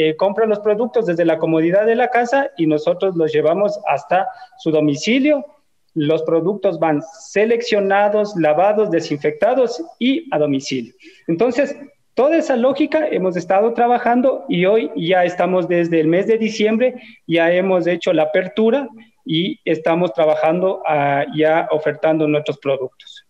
eh, 0.00 0.14
compra 0.14 0.46
los 0.46 0.60
productos 0.60 1.06
desde 1.06 1.24
la 1.24 1.38
comodidad 1.38 1.84
de 1.84 1.96
la 1.96 2.06
casa 2.06 2.52
y 2.56 2.68
nosotros 2.68 3.16
los 3.16 3.32
llevamos 3.32 3.80
hasta 3.88 4.28
su 4.58 4.70
domicilio. 4.70 5.44
Los 5.92 6.22
productos 6.22 6.78
van 6.78 7.02
seleccionados, 7.02 8.36
lavados, 8.36 8.92
desinfectados 8.92 9.82
y 9.98 10.32
a 10.32 10.38
domicilio. 10.38 10.94
Entonces, 11.26 11.76
toda 12.14 12.36
esa 12.36 12.54
lógica 12.54 13.08
hemos 13.08 13.36
estado 13.36 13.74
trabajando 13.74 14.44
y 14.48 14.66
hoy 14.66 14.88
ya 14.94 15.24
estamos 15.24 15.66
desde 15.66 15.98
el 15.98 16.06
mes 16.06 16.28
de 16.28 16.38
diciembre, 16.38 16.94
ya 17.26 17.50
hemos 17.52 17.88
hecho 17.88 18.12
la 18.12 18.22
apertura 18.22 18.88
y 19.24 19.58
estamos 19.64 20.12
trabajando 20.12 20.80
ah, 20.86 21.24
ya 21.34 21.66
ofertando 21.72 22.28
nuestros 22.28 22.58
productos. 22.58 23.27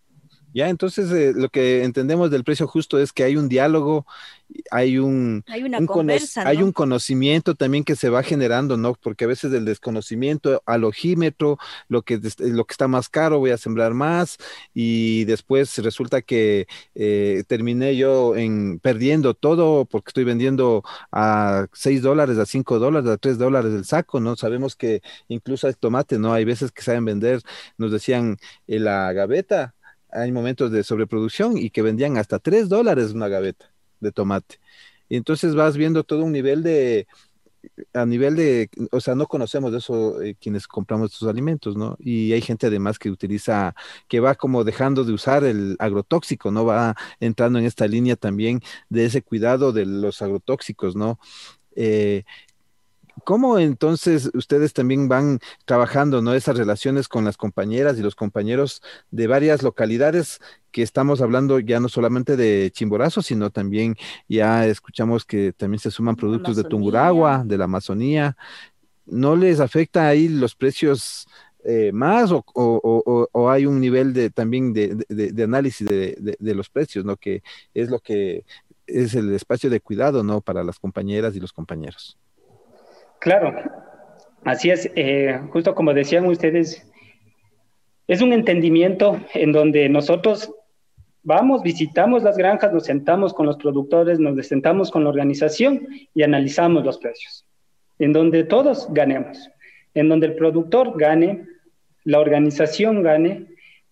Ya, 0.58 0.68
entonces 0.70 1.12
eh, 1.12 1.34
lo 1.36 1.50
que 1.50 1.84
entendemos 1.84 2.32
del 2.32 2.42
precio 2.42 2.66
justo 2.66 2.98
es 2.98 3.12
que 3.12 3.22
hay 3.22 3.36
un 3.36 3.48
diálogo, 3.48 4.06
hay 4.72 4.98
un, 4.98 5.44
Hay 5.46 5.62
una 5.62 5.78
un 5.78 5.86
conversa, 5.86 6.42
hay 6.44 6.64
un 6.64 6.72
conocimiento 6.72 7.54
también 7.54 7.84
que 7.84 7.94
se 7.94 8.08
va 8.08 8.24
generando, 8.24 8.76
¿no? 8.76 8.94
Porque 8.94 9.22
a 9.22 9.28
veces 9.28 9.52
del 9.52 9.64
desconocimiento 9.64 10.60
al 10.66 10.82
ojímetro, 10.82 11.58
lo 11.86 12.02
que, 12.02 12.20
lo 12.38 12.64
que 12.64 12.72
está 12.72 12.88
más 12.88 13.08
caro 13.08 13.38
voy 13.38 13.52
a 13.52 13.56
sembrar 13.56 13.94
más 13.94 14.38
y 14.74 15.26
después 15.26 15.78
resulta 15.78 16.22
que 16.22 16.66
eh, 16.96 17.44
terminé 17.46 17.94
yo 17.94 18.34
en 18.34 18.80
perdiendo 18.80 19.34
todo 19.34 19.84
porque 19.84 20.08
estoy 20.08 20.24
vendiendo 20.24 20.82
a 21.12 21.68
6 21.72 22.02
dólares, 22.02 22.36
a 22.38 22.46
5 22.46 22.80
dólares, 22.80 23.08
a 23.08 23.16
3 23.16 23.38
dólares 23.38 23.72
el 23.74 23.84
saco, 23.84 24.18
¿no? 24.18 24.34
Sabemos 24.34 24.74
que 24.74 25.02
incluso 25.28 25.68
el 25.68 25.76
tomate, 25.76 26.18
¿no? 26.18 26.32
Hay 26.32 26.44
veces 26.44 26.72
que 26.72 26.82
saben 26.82 27.04
vender, 27.04 27.42
nos 27.76 27.92
decían 27.92 28.38
en 28.66 28.82
la 28.82 29.12
gaveta, 29.12 29.76
hay 30.10 30.32
momentos 30.32 30.70
de 30.70 30.84
sobreproducción 30.84 31.56
y 31.58 31.70
que 31.70 31.82
vendían 31.82 32.16
hasta 32.16 32.38
3 32.38 32.68
dólares 32.68 33.12
una 33.12 33.28
gaveta 33.28 33.72
de 34.00 34.12
tomate. 34.12 34.60
Y 35.08 35.16
entonces 35.16 35.54
vas 35.54 35.76
viendo 35.76 36.04
todo 36.04 36.24
un 36.24 36.32
nivel 36.32 36.62
de, 36.62 37.06
a 37.92 38.06
nivel 38.06 38.36
de, 38.36 38.70
o 38.92 39.00
sea, 39.00 39.14
no 39.14 39.26
conocemos 39.26 39.72
de 39.72 39.78
eso 39.78 40.22
eh, 40.22 40.36
quienes 40.40 40.66
compramos 40.66 41.12
estos 41.12 41.28
alimentos, 41.28 41.76
¿no? 41.76 41.96
Y 41.98 42.32
hay 42.32 42.40
gente 42.40 42.66
además 42.66 42.98
que 42.98 43.10
utiliza, 43.10 43.74
que 44.08 44.20
va 44.20 44.34
como 44.34 44.64
dejando 44.64 45.04
de 45.04 45.12
usar 45.12 45.44
el 45.44 45.76
agrotóxico, 45.78 46.50
¿no? 46.50 46.64
Va 46.64 46.94
entrando 47.20 47.58
en 47.58 47.64
esta 47.64 47.86
línea 47.86 48.16
también 48.16 48.60
de 48.88 49.06
ese 49.06 49.22
cuidado 49.22 49.72
de 49.72 49.86
los 49.86 50.22
agrotóxicos, 50.22 50.96
¿no? 50.96 51.18
Eh, 51.74 52.24
¿Cómo 53.25 53.58
entonces 53.58 54.30
ustedes 54.34 54.72
también 54.72 55.08
van 55.08 55.40
trabajando, 55.64 56.20
¿no? 56.22 56.34
Esas 56.34 56.56
relaciones 56.56 57.08
con 57.08 57.25
las 57.25 57.37
compañeras 57.37 57.98
y 57.98 58.02
los 58.02 58.14
compañeros 58.14 58.82
de 59.10 59.26
varias 59.26 59.62
localidades 59.62 60.40
que 60.70 60.82
estamos 60.82 61.20
hablando 61.20 61.58
ya 61.58 61.80
no 61.80 61.88
solamente 61.88 62.37
de 62.37 62.70
Chimborazo, 62.72 63.22
sino 63.22 63.50
también 63.50 63.96
ya 64.28 64.66
escuchamos 64.66 65.25
que 65.25 65.52
también 65.52 65.80
se 65.80 65.90
suman 65.90 66.16
productos 66.16 66.56
de 66.56 66.60
Amazonía. 66.62 66.70
Tungurahua, 66.70 67.42
de 67.44 67.58
la 67.58 67.64
Amazonía. 67.64 68.37
¿No 69.06 69.37
les 69.37 69.60
afecta 69.60 70.06
ahí 70.08 70.28
los 70.28 70.54
precios 70.54 71.26
eh, 71.64 71.90
más 71.92 72.30
o, 72.30 72.44
o- 72.54 72.80
o- 72.84 73.28
o 73.32 73.50
hay 73.50 73.66
un 73.66 73.80
nivel 73.80 74.12
de 74.12 74.30
también 74.30 74.72
de, 74.72 74.96
de- 75.08 75.32
de 75.32 75.42
análisis 75.42 75.87
de, 75.87 76.16
de- 76.18 76.37
de 76.38 76.54
los 76.54 76.70
precios, 76.70 77.04
¿no? 77.04 77.16
Que 77.16 77.42
es 77.75 77.90
lo 77.90 77.98
que 77.98 78.44
es 78.87 79.14
el 79.14 79.34
espacio 79.34 79.68
de 79.68 79.80
cuidado, 79.80 80.22
¿no? 80.22 80.40
Para 80.40 80.62
las 80.64 80.78
compañeras 80.78 81.34
y 81.37 81.40
los 81.40 81.52
compañeros. 81.52 82.16
Claro, 83.20 83.54
así 84.44 84.70
es. 84.70 84.90
eh, 84.94 85.40
justo 85.50 85.75
como 85.75 85.92
decían 85.94 86.26
ustedes, 86.26 86.88
es 88.06 88.22
un 88.22 88.32
entendimiento 88.32 89.20
en 89.34 89.52
donde 89.52 89.88
nosotros 89.88 90.52
vamos, 91.22 91.62
visitamos 91.62 92.22
las 92.22 92.37
granjas, 92.37 92.72
nos 92.72 92.84
sentamos 92.84 93.34
con 93.34 93.46
los 93.46 93.58
productores, 93.58 94.18
nos 94.18 94.46
sentamos 94.46 94.90
con 94.90 95.04
la 95.04 95.10
organización 95.10 95.87
y 96.14 96.22
analizamos 96.22 96.84
los 96.84 96.98
precios, 96.98 97.44
en 97.98 98.12
donde 98.12 98.44
todos 98.44 98.88
ganemos, 98.92 99.50
en 99.94 100.08
donde 100.08 100.28
el 100.28 100.37
productor 100.37 100.98
gane, 100.98 101.46
la 102.04 102.20
organización 102.20 103.02
gane, 103.02 103.46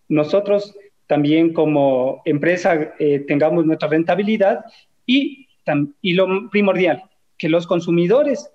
nosotros 0.07 0.75
también 1.05 1.53
como 1.53 2.21
empresa 2.25 2.93
eh, 2.97 3.19
tengamos 3.19 3.65
nuestra 3.65 3.87
rentabilidad 3.87 4.65
y, 5.05 5.47
y 6.01 6.13
lo 6.13 6.49
primordial, 6.49 7.03
que 7.37 7.49
los 7.49 7.67
consumidores 7.67 8.49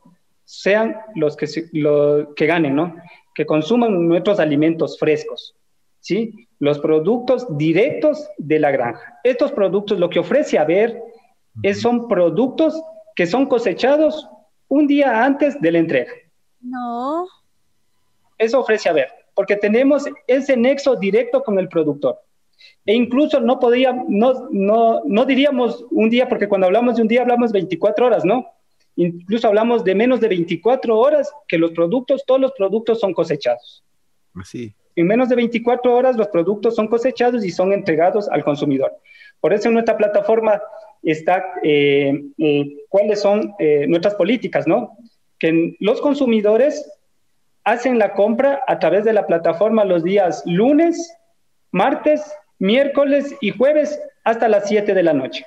sean 0.44 0.96
los 1.14 1.36
que, 1.36 1.46
se- 1.46 1.68
lo- 1.72 2.34
que 2.34 2.46
ganen, 2.46 2.74
¿no? 2.74 2.94
Que 3.34 3.46
consuman 3.46 4.06
nuestros 4.08 4.38
alimentos 4.40 4.98
frescos, 4.98 5.54
¿sí? 6.00 6.48
Los 6.58 6.78
productos 6.78 7.46
directos 7.56 8.28
de 8.38 8.58
la 8.58 8.70
granja. 8.70 9.18
Estos 9.24 9.52
productos, 9.52 9.98
lo 9.98 10.10
que 10.10 10.18
ofrece 10.20 10.58
a 10.58 10.64
ver, 10.64 11.02
es, 11.62 11.80
son 11.80 12.08
productos 12.08 12.80
que 13.14 13.26
son 13.26 13.46
cosechados 13.46 14.28
un 14.68 14.86
día 14.86 15.24
antes 15.24 15.60
de 15.60 15.72
la 15.72 15.78
entrega. 15.78 16.12
No. 16.60 17.26
Eso 18.38 18.60
ofrece 18.60 18.88
a 18.88 18.92
ver, 18.92 19.08
porque 19.34 19.56
tenemos 19.56 20.04
ese 20.26 20.56
nexo 20.56 20.96
directo 20.96 21.42
con 21.42 21.58
el 21.58 21.68
productor. 21.68 22.20
E 22.86 22.94
incluso 22.94 23.40
no 23.40 23.58
podía, 23.58 23.92
no, 24.08 24.48
no, 24.50 25.02
no 25.04 25.24
diríamos 25.24 25.84
un 25.90 26.08
día, 26.10 26.28
porque 26.28 26.48
cuando 26.48 26.66
hablamos 26.66 26.96
de 26.96 27.02
un 27.02 27.08
día 27.08 27.22
hablamos 27.22 27.52
24 27.52 28.06
horas, 28.06 28.24
¿no? 28.24 28.46
Incluso 28.96 29.48
hablamos 29.48 29.84
de 29.84 29.94
menos 29.94 30.20
de 30.20 30.28
24 30.28 30.98
horas 30.98 31.32
que 31.48 31.58
los 31.58 31.72
productos, 31.72 32.24
todos 32.26 32.40
los 32.40 32.52
productos 32.52 33.00
son 33.00 33.14
cosechados. 33.14 33.84
Así. 34.34 34.74
En 34.96 35.06
menos 35.06 35.28
de 35.28 35.36
24 35.36 35.94
horas 35.94 36.16
los 36.16 36.28
productos 36.28 36.76
son 36.76 36.88
cosechados 36.88 37.44
y 37.44 37.50
son 37.50 37.72
entregados 37.72 38.28
al 38.28 38.44
consumidor. 38.44 38.92
Por 39.40 39.52
eso 39.52 39.68
en 39.68 39.74
nuestra 39.74 39.96
plataforma 39.96 40.60
está 41.02 41.44
eh, 41.62 42.22
eh, 42.38 42.76
cuáles 42.88 43.20
son 43.20 43.54
eh, 43.58 43.86
nuestras 43.88 44.14
políticas, 44.14 44.66
¿no? 44.66 44.96
Que 45.38 45.76
los 45.80 46.00
consumidores 46.00 46.88
hacen 47.64 47.98
la 47.98 48.12
compra 48.12 48.62
a 48.66 48.78
través 48.78 49.04
de 49.04 49.12
la 49.12 49.26
plataforma 49.26 49.84
los 49.84 50.04
días 50.04 50.42
lunes, 50.46 51.16
martes, 51.70 52.22
miércoles 52.58 53.34
y 53.40 53.50
jueves 53.50 54.00
hasta 54.24 54.48
las 54.48 54.68
7 54.68 54.94
de 54.94 55.02
la 55.02 55.12
noche. 55.12 55.46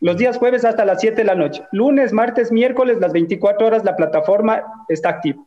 Los 0.00 0.16
días 0.16 0.38
jueves 0.38 0.64
hasta 0.64 0.84
las 0.84 1.00
7 1.00 1.16
de 1.16 1.24
la 1.24 1.34
noche. 1.34 1.64
Lunes, 1.72 2.12
martes, 2.12 2.52
miércoles, 2.52 2.98
las 3.00 3.12
24 3.12 3.66
horas 3.66 3.84
la 3.84 3.96
plataforma 3.96 4.62
está 4.88 5.08
activa. 5.08 5.44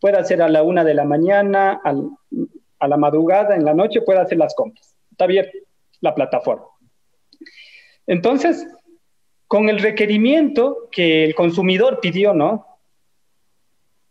Puede 0.00 0.18
hacer 0.18 0.42
a 0.42 0.48
la 0.48 0.62
una 0.62 0.84
de 0.84 0.94
la 0.94 1.04
mañana, 1.04 1.80
a 1.82 2.88
la 2.88 2.96
madrugada, 2.96 3.56
en 3.56 3.64
la 3.64 3.72
noche, 3.72 4.02
puede 4.02 4.20
hacer 4.20 4.38
las 4.38 4.54
compras. 4.54 4.94
Está 5.10 5.24
abierta 5.24 5.56
la 6.00 6.14
plataforma. 6.14 6.66
Entonces, 8.06 8.66
con 9.46 9.70
el 9.70 9.78
requerimiento 9.78 10.88
que 10.90 11.24
el 11.24 11.34
consumidor 11.34 12.00
pidió, 12.00 12.34
¿no? 12.34 12.66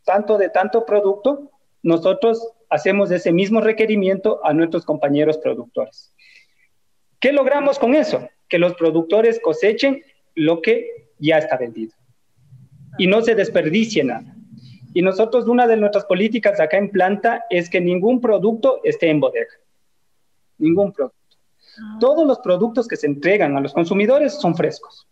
Tanto 0.03 0.37
de 0.37 0.49
tanto 0.49 0.85
producto, 0.85 1.51
nosotros 1.83 2.53
hacemos 2.69 3.11
ese 3.11 3.31
mismo 3.31 3.61
requerimiento 3.61 4.39
a 4.43 4.53
nuestros 4.53 4.85
compañeros 4.85 5.37
productores. 5.37 6.15
¿Qué 7.19 7.31
logramos 7.31 7.77
con 7.77 7.93
eso? 7.93 8.27
Que 8.53 8.59
los 8.59 8.75
productores 8.75 9.39
cosechen 9.41 10.03
lo 10.35 10.61
que 10.61 11.07
ya 11.17 11.39
está 11.39 11.57
vendido 11.57 11.91
y 12.99 13.07
no 13.07 13.23
se 13.23 13.33
desperdicie 13.33 14.03
nada. 14.03 14.35
Y 14.93 15.01
nosotros, 15.01 15.47
una 15.47 15.65
de 15.65 15.75
nuestras 15.75 16.05
políticas 16.05 16.59
acá 16.59 16.77
en 16.77 16.91
planta 16.91 17.45
es 17.49 17.67
que 17.67 17.81
ningún 17.81 18.21
producto 18.21 18.79
esté 18.83 19.09
en 19.09 19.19
bodega. 19.19 19.55
Ningún 20.59 20.93
producto. 20.93 21.17
Ah. 21.79 21.97
Todos 21.99 22.27
los 22.27 22.37
productos 22.41 22.87
que 22.87 22.95
se 22.95 23.07
entregan 23.07 23.57
a 23.57 23.59
los 23.59 23.73
consumidores 23.73 24.39
son 24.39 24.55
frescos. 24.55 25.07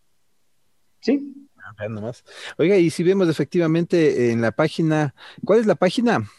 ¿Sí? 0.99 1.33
Ah, 1.79 1.89
nomás. 1.89 2.23
Oiga, 2.59 2.77
y 2.77 2.91
si 2.91 3.01
vemos 3.01 3.27
efectivamente 3.27 4.29
en 4.29 4.43
la 4.43 4.51
página, 4.51 5.15
¿cuál 5.43 5.61
es 5.61 5.65
la 5.65 5.73
página? 5.73 6.29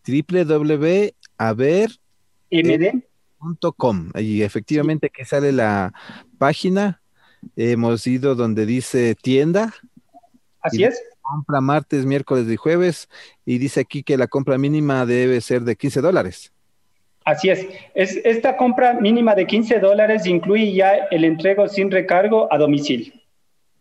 www.aver.com. 0.07 2.03
MD, 2.53 4.21
Y 4.21 4.43
efectivamente 4.43 5.07
aquí 5.07 5.25
sale 5.25 5.51
la 5.51 5.93
página. 6.37 7.01
Hemos 7.57 8.07
ido 8.07 8.35
donde 8.35 8.65
dice 8.65 9.15
tienda, 9.15 9.73
así 10.61 10.85
es. 10.85 11.01
compra 11.21 11.59
martes, 11.59 12.05
miércoles 12.05 12.49
y 12.49 12.55
jueves. 12.55 13.09
Y 13.45 13.57
dice 13.57 13.81
aquí 13.81 14.03
que 14.03 14.17
la 14.17 14.27
compra 14.27 14.57
mínima 14.57 15.05
debe 15.05 15.41
ser 15.41 15.63
de 15.63 15.75
15 15.75 15.99
dólares. 15.99 16.52
Así 17.25 17.49
es. 17.49 17.67
es. 17.93 18.17
Esta 18.25 18.57
compra 18.57 18.93
mínima 18.93 19.35
de 19.35 19.47
15 19.47 19.79
dólares 19.79 20.25
incluye 20.25 20.73
ya 20.73 20.95
el 21.11 21.23
entrego 21.23 21.67
sin 21.67 21.89
recargo 21.89 22.51
a 22.51 22.57
domicilio 22.57 23.13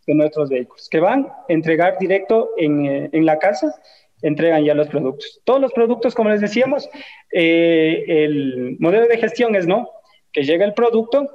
de 0.06 0.14
nuestros 0.14 0.48
vehículos, 0.48 0.88
que 0.88 1.00
van 1.00 1.26
a 1.26 1.44
entregar 1.48 1.98
directo 1.98 2.50
en, 2.56 2.86
eh, 2.86 3.10
en 3.12 3.24
la 3.24 3.38
casa, 3.38 3.74
entregan 4.22 4.64
ya 4.64 4.74
los 4.74 4.88
productos. 4.88 5.40
Todos 5.44 5.60
los 5.60 5.72
productos, 5.72 6.14
como 6.14 6.30
les 6.30 6.40
decíamos, 6.40 6.88
eh, 7.32 8.04
el 8.06 8.76
modelo 8.78 9.06
de 9.06 9.18
gestión 9.18 9.54
es, 9.54 9.66
¿no? 9.66 9.90
Que 10.32 10.44
llega 10.44 10.64
el 10.64 10.74
producto, 10.74 11.28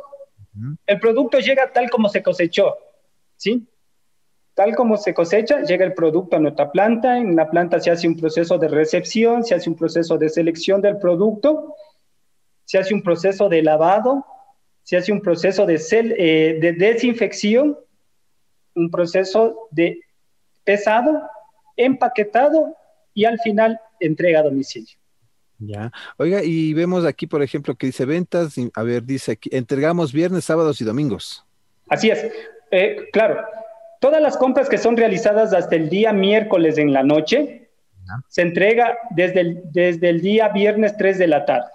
el 0.87 0.99
producto 0.99 1.39
llega 1.39 1.71
tal 1.71 1.89
como 1.89 2.09
se 2.09 2.23
cosechó, 2.23 2.77
¿sí? 3.35 3.67
Tal 4.55 4.75
como 4.75 4.97
se 4.97 5.13
cosecha, 5.13 5.61
llega 5.61 5.85
el 5.85 5.93
producto 5.93 6.35
a 6.35 6.39
nuestra 6.39 6.71
planta. 6.71 7.17
En 7.19 7.35
la 7.35 7.47
planta 7.47 7.79
se 7.79 7.91
hace 7.91 8.07
un 8.07 8.17
proceso 8.17 8.57
de 8.57 8.67
recepción, 8.67 9.43
se 9.43 9.53
hace 9.53 9.69
un 9.69 9.75
proceso 9.75 10.17
de 10.17 10.29
selección 10.29 10.81
del 10.81 10.97
producto, 10.97 11.75
se 12.67 12.77
hace 12.77 12.93
un 12.93 13.01
proceso 13.01 13.47
de 13.47 13.61
lavado, 13.63 14.25
se 14.83 14.97
hace 14.97 15.13
un 15.13 15.21
proceso 15.21 15.65
de, 15.65 15.75
cel- 15.75 16.13
eh, 16.17 16.57
de 16.59 16.73
desinfección, 16.73 17.77
un 18.75 18.91
proceso 18.91 19.69
de 19.71 20.01
pesado, 20.65 21.23
empaquetado 21.77 22.75
y 23.13 23.23
al 23.23 23.39
final 23.39 23.79
entrega 24.01 24.41
a 24.41 24.43
domicilio. 24.43 24.97
Ya. 25.59 25.91
Oiga, 26.17 26.43
y 26.43 26.73
vemos 26.73 27.05
aquí, 27.05 27.25
por 27.25 27.41
ejemplo, 27.41 27.73
que 27.75 27.87
dice 27.87 28.03
ventas. 28.05 28.55
A 28.75 28.83
ver, 28.83 29.03
dice 29.03 29.31
aquí, 29.31 29.49
entregamos 29.53 30.11
viernes, 30.11 30.43
sábados 30.43 30.81
y 30.81 30.83
domingos. 30.83 31.45
Así 31.87 32.09
es. 32.09 32.29
Eh, 32.71 33.07
claro, 33.13 33.43
todas 34.01 34.21
las 34.21 34.35
compras 34.35 34.67
que 34.67 34.77
son 34.77 34.97
realizadas 34.97 35.53
hasta 35.53 35.75
el 35.77 35.89
día 35.89 36.11
miércoles 36.11 36.77
en 36.77 36.91
la 36.91 37.01
noche, 37.01 37.69
se 38.27 38.41
entrega 38.41 38.97
desde 39.11 39.39
el, 39.39 39.61
desde 39.71 40.09
el 40.09 40.19
día 40.21 40.49
viernes 40.49 40.95
3 40.97 41.17
de 41.17 41.27
la 41.27 41.45
tarde. 41.45 41.69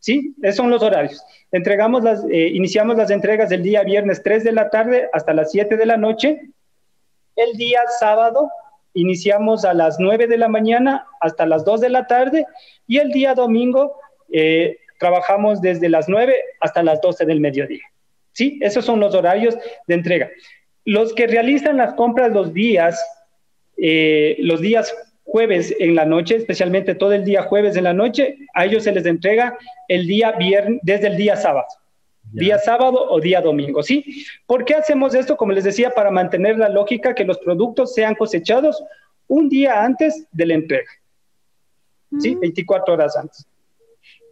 ¿Sí? 0.00 0.34
Esos 0.42 0.56
son 0.56 0.70
los 0.70 0.82
horarios. 0.82 1.22
Entregamos 1.52 2.02
las, 2.02 2.24
eh, 2.30 2.48
iniciamos 2.48 2.96
las 2.96 3.10
entregas 3.10 3.50
el 3.52 3.62
día 3.62 3.82
viernes 3.82 4.22
3 4.22 4.44
de 4.44 4.52
la 4.52 4.70
tarde 4.70 5.08
hasta 5.12 5.34
las 5.34 5.50
7 5.50 5.76
de 5.76 5.86
la 5.86 5.96
noche. 5.96 6.40
El 7.36 7.56
día 7.56 7.80
sábado 7.98 8.50
iniciamos 8.94 9.64
a 9.64 9.74
las 9.74 9.98
9 9.98 10.26
de 10.26 10.38
la 10.38 10.48
mañana 10.48 11.06
hasta 11.20 11.46
las 11.46 11.64
2 11.64 11.80
de 11.80 11.88
la 11.90 12.06
tarde 12.06 12.46
y 12.86 12.98
el 12.98 13.12
día 13.12 13.34
domingo 13.34 13.94
eh, 14.32 14.78
trabajamos 14.98 15.60
desde 15.60 15.88
las 15.88 16.08
9 16.08 16.34
hasta 16.60 16.82
las 16.82 17.00
12 17.00 17.26
del 17.26 17.40
mediodía. 17.40 17.82
¿Sí? 18.32 18.58
Esos 18.60 18.84
son 18.84 19.00
los 19.00 19.14
horarios 19.14 19.56
de 19.86 19.94
entrega. 19.94 20.30
Los 20.84 21.12
que 21.12 21.26
realizan 21.26 21.76
las 21.76 21.94
compras 21.94 22.32
los 22.32 22.52
días, 22.54 23.04
eh, 23.76 24.36
los 24.40 24.60
días 24.60 24.94
jueves 25.28 25.74
en 25.78 25.94
la 25.94 26.06
noche, 26.06 26.36
especialmente 26.36 26.94
todo 26.94 27.12
el 27.12 27.22
día 27.22 27.42
jueves 27.42 27.76
en 27.76 27.84
la 27.84 27.92
noche, 27.92 28.38
a 28.54 28.64
ellos 28.64 28.84
se 28.84 28.92
les 28.92 29.04
entrega 29.04 29.58
el 29.86 30.06
día 30.06 30.32
viernes, 30.32 30.80
desde 30.82 31.08
el 31.08 31.16
día 31.16 31.36
sábado. 31.36 31.66
Ya. 32.32 32.40
Día 32.40 32.58
sábado 32.58 33.06
o 33.10 33.20
día 33.20 33.40
domingo, 33.42 33.82
¿sí? 33.82 34.24
¿Por 34.46 34.64
qué 34.64 34.74
hacemos 34.74 35.14
esto? 35.14 35.36
Como 35.36 35.52
les 35.52 35.64
decía, 35.64 35.90
para 35.90 36.10
mantener 36.10 36.56
la 36.58 36.70
lógica 36.70 37.14
que 37.14 37.24
los 37.24 37.38
productos 37.38 37.94
sean 37.94 38.14
cosechados 38.14 38.82
un 39.26 39.50
día 39.50 39.84
antes 39.84 40.26
de 40.32 40.46
la 40.46 40.54
entrega, 40.54 40.90
¿sí? 42.18 42.34
Mm, 42.34 42.40
24 42.40 42.94
horas 42.94 43.16
antes. 43.16 43.46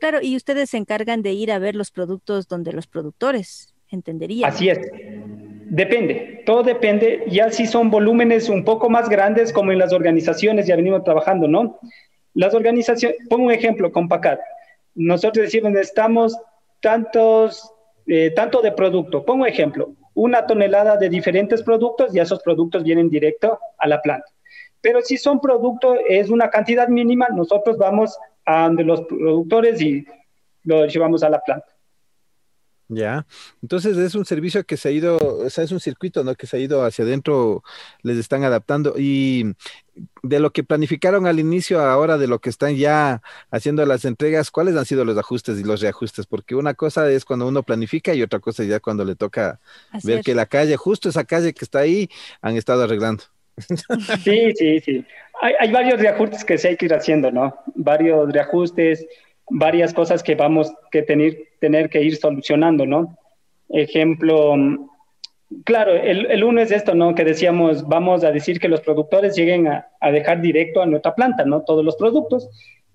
Claro, 0.01 0.21
y 0.23 0.35
ustedes 0.37 0.71
se 0.71 0.79
encargan 0.79 1.23
de 1.23 1.33
ir 1.33 1.53
a 1.53 1.59
ver 1.59 1.75
los 1.75 1.91
productos 1.91 2.49
donde 2.49 2.73
los 2.73 2.87
productores, 2.87 3.75
entendería. 3.91 4.49
Así 4.49 4.69
es. 4.69 4.79
Depende, 5.77 6.43
todo 6.47 6.63
depende. 6.63 7.25
Ya 7.27 7.51
si 7.51 7.67
son 7.67 7.91
volúmenes 7.91 8.49
un 8.49 8.65
poco 8.65 8.89
más 8.89 9.11
grandes, 9.11 9.53
como 9.53 9.73
en 9.73 9.79
las 9.79 9.93
organizaciones 9.93 10.67
ya 10.67 10.75
venimos 10.75 11.05
trabajando, 11.05 11.49
¿no? 11.49 11.79
Las 12.33 12.55
organizaciones, 12.55 13.19
pongo 13.29 13.45
un 13.45 13.53
ejemplo 13.53 13.93
con 13.93 14.09
PACAT. 14.09 14.41
Nosotros 14.95 15.45
decimos, 15.45 15.73
necesitamos 15.73 16.35
tantos, 16.81 17.71
eh, 18.07 18.31
tanto 18.31 18.63
de 18.63 18.73
producto. 18.73 19.23
Pongo 19.27 19.43
un 19.43 19.51
ejemplo, 19.51 19.93
una 20.15 20.47
tonelada 20.47 20.97
de 20.97 21.11
diferentes 21.11 21.63
productos 21.63 22.17
y 22.17 22.21
esos 22.21 22.41
productos 22.43 22.83
vienen 22.83 23.11
directo 23.11 23.59
a 23.77 23.87
la 23.87 24.01
planta. 24.01 24.33
Pero 24.81 25.03
si 25.03 25.19
son 25.19 25.43
productos, 25.43 25.99
es 26.09 26.31
una 26.31 26.49
cantidad 26.49 26.89
mínima, 26.89 27.29
nosotros 27.29 27.77
vamos 27.77 28.19
a 28.47 28.63
donde 28.63 28.83
los 28.83 29.03
productores 29.03 29.83
y 29.83 30.07
lo 30.65 30.87
llevamos 30.87 31.23
a 31.23 31.29
la 31.29 31.43
planta. 31.43 31.76
Ya. 32.89 33.27
Entonces 33.63 33.97
es 33.97 34.15
un 34.15 34.25
servicio 34.25 34.65
que 34.65 34.77
se 34.77 34.89
ha 34.89 34.93
ido, 34.93 35.17
o 35.17 35.51
sea, 35.51 35.65
es 35.65 35.73
un 35.73 35.81
circuito, 35.81 36.23
¿no? 36.23 36.35
Que 36.37 36.47
se 36.47 36.57
ha 36.57 36.61
ido 36.61 36.85
hacia 36.85 37.05
adentro, 37.05 37.65
les 38.03 38.17
están 38.17 38.45
adaptando. 38.45 38.95
Y 38.97 39.55
de 40.23 40.41
lo 40.41 40.53
que 40.53 40.63
planificaron 40.63 41.27
al 41.27 41.41
inicio, 41.41 41.81
ahora 41.81 42.17
de 42.17 42.29
lo 42.29 42.39
que 42.39 42.51
están 42.51 42.77
ya 42.77 43.23
haciendo 43.51 43.85
las 43.87 44.05
entregas, 44.05 44.51
¿cuáles 44.51 44.77
han 44.77 44.85
sido 44.85 45.05
los 45.05 45.19
ajustes 45.19 45.59
y 45.59 45.65
los 45.65 45.81
reajustes? 45.81 46.27
Porque 46.27 46.55
una 46.55 46.75
cosa 46.75 47.11
es 47.11 47.25
cuando 47.25 47.49
uno 47.49 47.63
planifica 47.65 48.15
y 48.15 48.23
otra 48.23 48.39
cosa 48.39 48.63
ya 48.63 48.79
cuando 48.79 49.05
le 49.05 49.17
toca 49.17 49.59
Así 49.91 50.07
ver 50.07 50.19
es. 50.21 50.25
que 50.25 50.35
la 50.35 50.47
calle, 50.47 50.77
justo 50.77 51.09
esa 51.09 51.25
calle 51.25 51.55
que 51.55 51.65
está 51.65 51.81
ahí, 51.81 52.09
han 52.41 52.57
estado 52.57 52.85
arreglando. 52.85 53.25
Sí, 54.23 54.53
sí, 54.55 54.81
sí. 54.81 55.05
Hay, 55.41 55.55
hay 55.59 55.73
varios 55.73 55.99
reajustes 55.99 56.45
que 56.45 56.59
se 56.59 56.69
hay 56.69 56.77
que 56.77 56.87
ir 56.87 56.95
haciendo, 56.95 57.31
¿no? 57.31 57.57
Varios 57.75 58.31
reajustes, 58.33 59.07
varias 59.49 59.95
cosas 59.95 60.23
que 60.23 60.35
vamos 60.35 60.73
que 60.91 61.03
tener, 61.03 61.37
tener 61.61 61.89
que 61.89 62.03
ir 62.03 62.17
solucionando, 62.17 62.87
¿no? 62.87 63.17
Ejemplo, 63.69 64.55
claro, 65.65 65.95
el, 65.95 66.27
el 66.27 66.45
uno 66.45 66.61
es 66.61 66.71
esto, 66.71 66.95
¿no? 66.95 67.15
Que 67.15 67.25
decíamos, 67.25 67.87
vamos 67.87 68.25
a 68.25 68.33
decir 68.33 68.59
que 68.59 68.69
los 68.69 68.81
productores 68.81 69.37
lleguen 69.37 69.69
a, 69.69 69.89
a 70.01 70.11
dejar 70.11 70.41
directo 70.41 70.83
a 70.83 70.87
nuestra 70.87 71.15
planta, 71.15 71.45
¿no? 71.45 71.63
Todos 71.63 71.85
los 71.85 71.97
productos, 71.97 72.49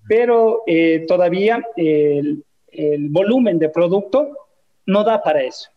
pero 0.08 0.62
eh, 0.66 1.04
todavía 1.06 1.64
el, 1.76 2.44
el 2.68 3.08
volumen 3.08 3.58
de 3.58 3.68
producto 3.68 4.36
no 4.86 5.04
da 5.04 5.22
para 5.22 5.42
eso. 5.42 5.70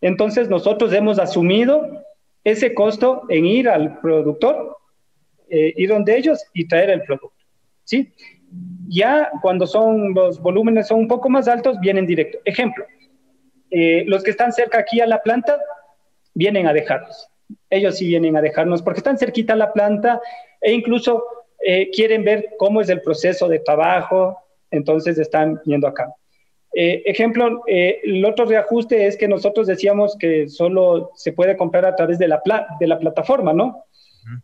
Entonces 0.00 0.48
nosotros 0.48 0.92
hemos 0.92 1.18
asumido 1.18 2.04
ese 2.44 2.74
costo 2.74 3.22
en 3.28 3.46
ir 3.46 3.68
al 3.68 4.00
productor, 4.00 4.76
eh, 5.48 5.72
ir 5.76 5.88
donde 5.88 6.16
ellos 6.16 6.44
y 6.52 6.68
traer 6.68 6.90
el 6.90 7.02
producto, 7.02 7.44
¿sí? 7.84 8.12
Ya 8.88 9.30
cuando 9.42 9.66
son 9.66 10.14
los 10.14 10.40
volúmenes 10.40 10.88
son 10.88 11.00
un 11.00 11.08
poco 11.08 11.28
más 11.28 11.48
altos, 11.48 11.78
vienen 11.80 12.06
directo. 12.06 12.38
Ejemplo, 12.44 12.84
eh, 13.70 14.04
los 14.06 14.22
que 14.22 14.30
están 14.30 14.52
cerca 14.52 14.78
aquí 14.78 15.00
a 15.00 15.06
la 15.06 15.22
planta 15.22 15.58
vienen 16.34 16.66
a 16.66 16.72
dejarnos. 16.72 17.28
Ellos 17.70 17.96
sí 17.98 18.06
vienen 18.06 18.36
a 18.36 18.42
dejarnos 18.42 18.82
porque 18.82 18.98
están 18.98 19.18
cerquita 19.18 19.52
a 19.52 19.56
la 19.56 19.72
planta 19.72 20.20
e 20.60 20.72
incluso 20.72 21.24
eh, 21.66 21.90
quieren 21.90 22.24
ver 22.24 22.50
cómo 22.58 22.80
es 22.80 22.88
el 22.88 23.00
proceso 23.00 23.48
de 23.48 23.58
trabajo, 23.60 24.38
entonces 24.70 25.18
están 25.18 25.60
yendo 25.64 25.86
acá. 25.86 26.12
Eh, 26.76 27.02
ejemplo, 27.06 27.62
eh, 27.68 28.00
el 28.02 28.24
otro 28.24 28.46
reajuste 28.46 29.06
es 29.06 29.16
que 29.16 29.28
nosotros 29.28 29.68
decíamos 29.68 30.16
que 30.18 30.48
solo 30.48 31.12
se 31.14 31.32
puede 31.32 31.56
comprar 31.56 31.86
a 31.86 31.94
través 31.94 32.18
de 32.18 32.26
la, 32.26 32.42
pla 32.42 32.66
de 32.80 32.88
la 32.88 32.98
plataforma, 32.98 33.52
¿no? 33.52 33.84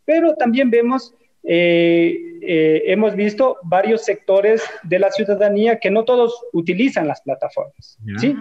Pero 0.04 0.34
también 0.34 0.70
vemos, 0.70 1.14
eh, 1.44 2.38
eh, 2.42 2.82
hemos 2.86 3.14
visto 3.14 3.58
varios 3.62 4.04
sectores 4.04 4.62
de 4.82 4.98
la 4.98 5.10
ciudadanía 5.10 5.78
que 5.78 5.90
no 5.90 6.04
todos 6.04 6.34
utilizan 6.52 7.08
las 7.08 7.20
plataformas. 7.20 7.98
¿sí? 8.18 8.36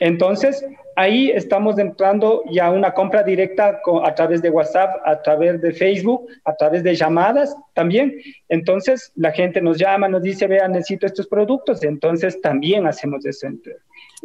Entonces, 0.00 0.64
ahí 0.96 1.30
estamos 1.30 1.78
entrando 1.78 2.42
ya 2.50 2.66
a 2.66 2.70
una 2.70 2.92
compra 2.92 3.22
directa 3.22 3.80
a 4.04 4.14
través 4.14 4.42
de 4.42 4.50
WhatsApp, 4.50 5.00
a 5.04 5.22
través 5.22 5.60
de 5.62 5.72
Facebook, 5.72 6.28
a 6.44 6.54
través 6.54 6.82
de 6.82 6.94
llamadas 6.94 7.56
también. 7.74 8.14
Entonces, 8.48 9.12
la 9.16 9.32
gente 9.32 9.60
nos 9.60 9.78
llama, 9.78 10.08
nos 10.08 10.22
dice, 10.22 10.46
vea, 10.46 10.68
necesito 10.68 11.06
estos 11.06 11.26
productos. 11.26 11.82
Entonces, 11.84 12.40
también 12.40 12.86
hacemos 12.86 13.24
eso. 13.24 13.48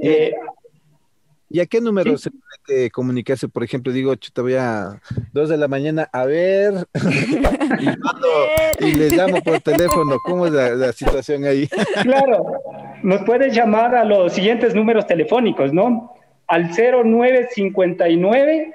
Eh, 0.01 0.33
¿Y 1.53 1.59
a 1.59 1.67
qué 1.67 1.79
número 1.81 2.17
Sí. 2.17 2.23
se 2.23 2.31
que 2.65 2.89
comunicarse? 2.89 3.47
Por 3.47 3.63
ejemplo, 3.63 3.91
digo, 3.93 4.15
chuta, 4.15 4.41
voy 4.41 4.55
a 4.55 4.99
dos 5.33 5.49
de 5.49 5.57
la 5.57 5.67
mañana, 5.67 6.09
a 6.11 6.25
ver, 6.25 6.73
y, 7.79 7.85
mando- 7.85 8.47
y 8.79 8.93
les 8.93 9.15
llamo 9.15 9.39
por 9.43 9.59
teléfono. 9.59 10.17
¿Cómo 10.25 10.47
es 10.47 10.51
la, 10.53 10.69
la 10.71 10.91
situación 10.93 11.45
ahí? 11.45 11.69
Claro, 12.01 12.43
nos 13.03 13.21
puedes 13.23 13.55
llamar 13.55 13.93
a 13.95 14.03
los 14.03 14.33
siguientes 14.33 14.73
números 14.73 15.05
telefónicos, 15.05 15.71
¿no? 15.71 16.15
Al 16.47 16.71
0959 16.71 18.73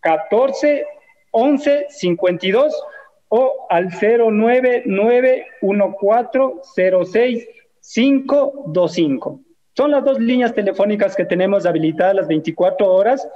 14 0.00 0.84
11 1.30 1.86
52 1.90 2.74
o 3.28 3.66
al 3.70 3.88
099 3.90 5.46
1406 5.62 7.48
525. 7.94 9.40
Son 9.76 9.90
las 9.90 10.04
dos 10.04 10.18
líneas 10.18 10.54
telefónicas 10.54 11.14
que 11.14 11.24
tenemos 11.24 11.66
habilitadas 11.66 12.14
las 12.14 12.28
24 12.28 12.90
horas 12.90 13.28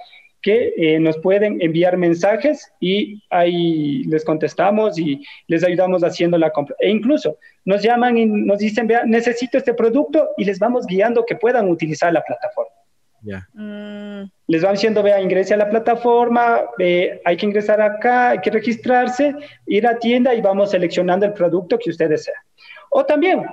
que 0.42 0.72
eh, 0.76 0.98
nos 0.98 1.18
pueden 1.18 1.60
enviar 1.60 1.98
mensajes 1.98 2.72
y 2.80 3.22
ahí 3.28 4.04
les 4.04 4.24
contestamos 4.24 4.98
y 4.98 5.22
les 5.48 5.62
ayudamos 5.62 6.02
haciendo 6.02 6.38
la 6.38 6.50
compra. 6.50 6.74
E 6.78 6.88
incluso 6.88 7.36
nos 7.66 7.82
llaman 7.82 8.16
y 8.16 8.24
nos 8.24 8.58
dicen, 8.58 8.86
vea, 8.86 9.04
necesito 9.04 9.58
este 9.58 9.74
producto 9.74 10.30
y 10.38 10.44
les 10.44 10.58
vamos 10.58 10.86
guiando 10.86 11.26
que 11.26 11.36
puedan 11.36 11.68
utilizar 11.68 12.10
la 12.12 12.22
plataforma. 12.22 12.72
Ya. 13.22 13.46
Mm, 13.52 14.30
Les 14.46 14.62
van 14.62 14.72
diciendo, 14.72 15.02
vea, 15.02 15.20
ingrese 15.20 15.52
a 15.52 15.58
la 15.58 15.68
plataforma, 15.68 16.62
ve, 16.78 17.20
hay 17.26 17.36
que 17.36 17.44
ingresar 17.44 17.82
acá, 17.82 18.30
hay 18.30 18.38
que 18.38 18.50
registrarse, 18.50 19.34
ir 19.66 19.86
a 19.86 19.98
tienda 19.98 20.34
y 20.34 20.40
vamos 20.40 20.70
seleccionando 20.70 21.26
el 21.26 21.34
producto 21.34 21.78
que 21.78 21.90
usted 21.90 22.08
desea. 22.08 22.42
O 22.90 23.04
también 23.04 23.44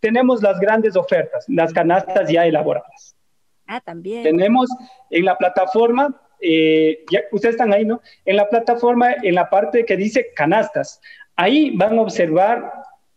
tenemos 0.00 0.42
las 0.42 0.58
grandes 0.60 0.96
ofertas, 0.96 1.44
las 1.48 1.72
canastas 1.72 2.28
ya 2.30 2.46
elaboradas. 2.46 3.14
ah, 3.66 3.80
también. 3.80 4.22
Tenemos 4.22 4.68
en 5.10 5.24
la 5.24 5.36
plataforma, 5.36 6.14
eh, 6.40 7.04
ya, 7.10 7.20
ustedes 7.32 7.54
están 7.54 7.72
ahí, 7.72 7.84
¿no? 7.84 8.00
En 8.24 8.36
la 8.36 8.48
plataforma, 8.48 9.12
en 9.22 9.34
la 9.34 9.48
parte 9.50 9.84
que 9.84 9.96
dice 9.96 10.32
canastas, 10.34 11.00
ahí 11.34 11.70
van 11.76 11.98
a 11.98 12.02
observar 12.02 12.72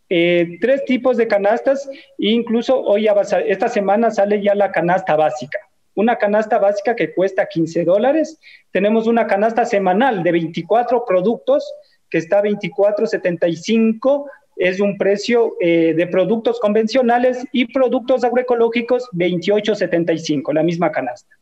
eh, 0.09 0.57
tres 0.59 0.83
tipos 0.85 1.17
de 1.17 1.27
canastas, 1.27 1.87
e 1.87 2.29
incluso 2.31 2.81
hoy, 2.81 3.03
ya 3.03 3.13
va 3.13 3.21
a 3.21 3.25
sa- 3.25 3.41
esta 3.41 3.67
semana 3.69 4.09
sale 4.09 4.41
ya 4.41 4.55
la 4.55 4.71
canasta 4.71 5.15
básica. 5.15 5.59
Una 5.93 6.15
canasta 6.15 6.57
básica 6.57 6.95
que 6.95 7.13
cuesta 7.13 7.45
15 7.47 7.83
dólares. 7.83 8.39
Tenemos 8.71 9.05
una 9.05 9.27
canasta 9.27 9.65
semanal 9.65 10.23
de 10.23 10.31
24 10.31 11.03
productos 11.05 11.71
que 12.09 12.17
está 12.17 12.41
24.75 12.41 14.25
es 14.59 14.81
un 14.81 14.97
precio 14.97 15.55
eh, 15.61 15.93
de 15.95 16.05
productos 16.05 16.59
convencionales 16.59 17.45
y 17.53 17.71
productos 17.71 18.25
agroecológicos 18.25 19.09
28.75, 19.13 20.53
la 20.53 20.63
misma 20.63 20.91
canasta. 20.91 21.33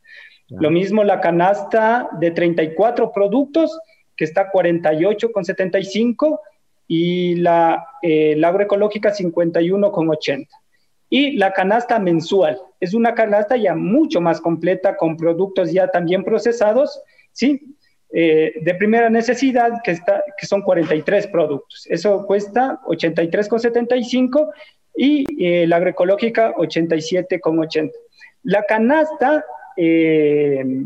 Lo 0.50 0.70
mismo 0.70 1.04
la 1.04 1.20
canasta 1.20 2.08
de 2.20 2.30
34 2.30 3.12
productos 3.12 3.78
que 4.16 4.24
está 4.24 4.50
48,75 4.50 6.38
y 6.86 7.34
la, 7.34 7.86
eh, 8.02 8.34
la 8.36 8.48
agroecológica 8.48 9.12
51,80. 9.12 10.46
Y 11.10 11.32
la 11.32 11.52
canasta 11.52 11.98
mensual 11.98 12.58
es 12.80 12.94
una 12.94 13.14
canasta 13.14 13.56
ya 13.56 13.74
mucho 13.74 14.20
más 14.20 14.40
completa 14.40 14.96
con 14.96 15.16
productos 15.16 15.72
ya 15.72 15.88
también 15.88 16.22
procesados, 16.22 17.02
¿sí? 17.32 17.76
Eh, 18.10 18.54
de 18.62 18.74
primera 18.74 19.10
necesidad, 19.10 19.82
que, 19.84 19.90
está, 19.90 20.24
que 20.38 20.46
son 20.46 20.62
43 20.62 21.26
productos. 21.26 21.86
Eso 21.90 22.24
cuesta 22.26 22.80
83,75 22.86 24.50
y 24.96 25.26
eh, 25.44 25.66
la 25.66 25.76
agroecológica 25.76 26.54
87,80. 26.54 27.92
La 28.44 28.62
canasta, 28.62 29.44
eh, 29.76 30.84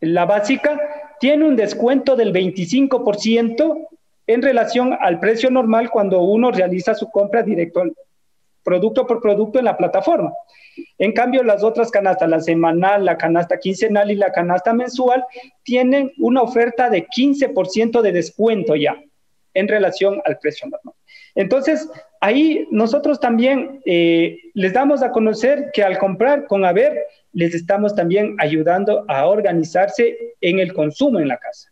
la 0.00 0.24
básica, 0.24 0.80
tiene 1.20 1.44
un 1.44 1.56
descuento 1.56 2.16
del 2.16 2.32
25% 2.32 3.88
en 4.26 4.42
relación 4.42 4.96
al 4.98 5.20
precio 5.20 5.50
normal 5.50 5.90
cuando 5.90 6.22
uno 6.22 6.50
realiza 6.50 6.94
su 6.94 7.10
compra 7.10 7.42
directo 7.42 7.82
producto 8.62 9.06
por 9.06 9.20
producto 9.20 9.58
en 9.58 9.66
la 9.66 9.76
plataforma. 9.76 10.32
En 10.98 11.12
cambio, 11.12 11.42
las 11.42 11.62
otras 11.62 11.90
canastas, 11.90 12.28
la 12.28 12.40
semanal, 12.40 13.04
la 13.04 13.16
canasta 13.16 13.58
quincenal 13.58 14.10
y 14.10 14.16
la 14.16 14.32
canasta 14.32 14.72
mensual, 14.72 15.24
tienen 15.62 16.12
una 16.18 16.42
oferta 16.42 16.90
de 16.90 17.06
15% 17.06 18.00
de 18.00 18.12
descuento 18.12 18.76
ya 18.76 18.96
en 19.54 19.68
relación 19.68 20.20
al 20.24 20.38
precio 20.38 20.68
normal. 20.68 20.94
Entonces, 21.34 21.88
ahí 22.20 22.66
nosotros 22.70 23.18
también 23.18 23.80
eh, 23.84 24.38
les 24.54 24.72
damos 24.72 25.02
a 25.02 25.10
conocer 25.10 25.70
que 25.72 25.82
al 25.82 25.98
comprar 25.98 26.46
con 26.46 26.64
Haber, 26.64 27.06
les 27.32 27.54
estamos 27.54 27.94
también 27.94 28.36
ayudando 28.38 29.04
a 29.08 29.26
organizarse 29.26 30.34
en 30.40 30.60
el 30.60 30.72
consumo 30.72 31.18
en 31.18 31.28
la 31.28 31.38
casa. 31.38 31.70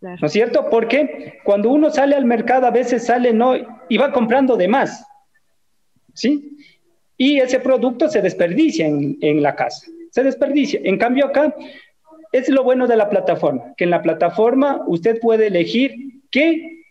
Claro. 0.00 0.16
¿No 0.20 0.26
es 0.26 0.32
cierto? 0.32 0.68
Porque 0.70 1.40
cuando 1.44 1.70
uno 1.70 1.90
sale 1.90 2.14
al 2.14 2.24
mercado, 2.24 2.66
a 2.66 2.70
veces 2.70 3.06
sale 3.06 3.32
no 3.32 3.54
y 3.88 3.98
va 3.98 4.12
comprando 4.12 4.56
de 4.56 4.68
más. 4.68 5.04
¿Sí? 6.14 6.56
Y 7.22 7.38
ese 7.38 7.60
producto 7.60 8.08
se 8.08 8.22
desperdicia 8.22 8.86
en, 8.86 9.18
en 9.20 9.42
la 9.42 9.54
casa. 9.54 9.86
Se 10.10 10.22
desperdicia. 10.22 10.80
En 10.84 10.96
cambio, 10.96 11.26
acá 11.26 11.54
es 12.32 12.48
lo 12.48 12.64
bueno 12.64 12.86
de 12.86 12.96
la 12.96 13.10
plataforma, 13.10 13.74
que 13.76 13.84
en 13.84 13.90
la 13.90 14.00
plataforma 14.00 14.82
usted 14.86 15.20
puede 15.20 15.48
elegir 15.48 15.94
qué 16.30 16.84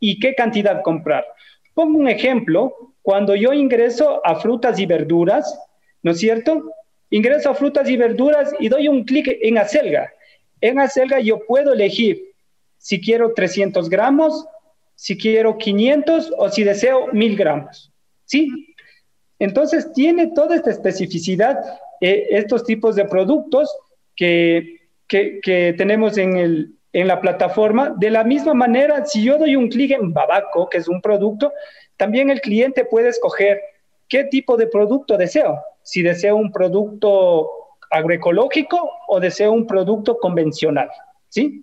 y 0.00 0.18
qué 0.20 0.34
cantidad 0.34 0.80
comprar. 0.82 1.26
Pongo 1.74 1.98
un 1.98 2.08
ejemplo, 2.08 2.94
cuando 3.02 3.34
yo 3.34 3.52
ingreso 3.52 4.26
a 4.26 4.36
frutas 4.36 4.78
y 4.78 4.86
verduras, 4.86 5.54
¿no 6.02 6.12
es 6.12 6.18
cierto? 6.18 6.72
Ingreso 7.10 7.50
a 7.50 7.54
frutas 7.54 7.86
y 7.90 7.98
verduras 7.98 8.54
y 8.58 8.70
doy 8.70 8.88
un 8.88 9.04
clic 9.04 9.36
en 9.42 9.58
Acelga. 9.58 10.10
En 10.62 10.80
Acelga 10.80 11.20
yo 11.20 11.40
puedo 11.46 11.74
elegir 11.74 12.32
si 12.78 13.02
quiero 13.02 13.34
300 13.34 13.90
gramos, 13.90 14.46
si 14.94 15.18
quiero 15.18 15.58
500 15.58 16.32
o 16.38 16.48
si 16.48 16.64
deseo 16.64 17.08
1000 17.12 17.36
gramos. 17.36 17.92
¿Sí? 18.24 18.73
Entonces 19.44 19.92
tiene 19.92 20.28
toda 20.28 20.56
esta 20.56 20.70
especificidad 20.70 21.58
eh, 22.00 22.26
estos 22.30 22.64
tipos 22.64 22.96
de 22.96 23.04
productos 23.04 23.70
que, 24.16 24.88
que, 25.06 25.40
que 25.42 25.74
tenemos 25.76 26.16
en, 26.16 26.36
el, 26.36 26.74
en 26.92 27.08
la 27.08 27.20
plataforma. 27.20 27.94
De 27.96 28.10
la 28.10 28.24
misma 28.24 28.54
manera, 28.54 29.04
si 29.04 29.22
yo 29.22 29.36
doy 29.36 29.54
un 29.56 29.68
clic 29.68 29.90
en 29.90 30.14
Babaco, 30.14 30.68
que 30.70 30.78
es 30.78 30.88
un 30.88 31.02
producto, 31.02 31.52
también 31.98 32.30
el 32.30 32.40
cliente 32.40 32.86
puede 32.86 33.08
escoger 33.08 33.60
qué 34.08 34.24
tipo 34.24 34.56
de 34.56 34.66
producto 34.66 35.18
deseo. 35.18 35.60
Si 35.82 36.00
deseo 36.00 36.36
un 36.36 36.50
producto 36.50 37.50
agroecológico 37.90 38.90
o 39.08 39.20
deseo 39.20 39.52
un 39.52 39.66
producto 39.66 40.16
convencional. 40.18 40.88
¿Sí? 41.28 41.62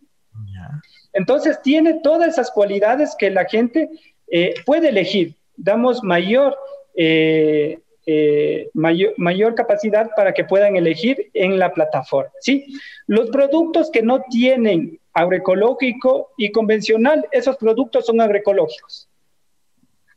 Entonces 1.13 1.59
tiene 1.61 1.95
todas 1.95 2.29
esas 2.29 2.51
cualidades 2.51 3.15
que 3.17 3.31
la 3.31 3.45
gente 3.45 3.89
eh, 4.27 4.53
puede 4.65 4.89
elegir. 4.89 5.35
Damos 5.57 6.03
mayor, 6.03 6.55
eh, 6.95 7.79
eh, 8.05 8.69
mayor, 8.73 9.13
mayor, 9.17 9.55
capacidad 9.55 10.09
para 10.15 10.33
que 10.33 10.43
puedan 10.43 10.75
elegir 10.75 11.29
en 11.33 11.59
la 11.59 11.73
plataforma. 11.73 12.31
¿sí? 12.41 12.65
Los 13.07 13.29
productos 13.29 13.89
que 13.91 14.01
no 14.01 14.23
tienen 14.29 14.99
agroecológico 15.13 16.31
y 16.37 16.51
convencional, 16.51 17.27
esos 17.31 17.57
productos 17.57 18.05
son 18.05 18.21
agroecológicos. 18.21 19.07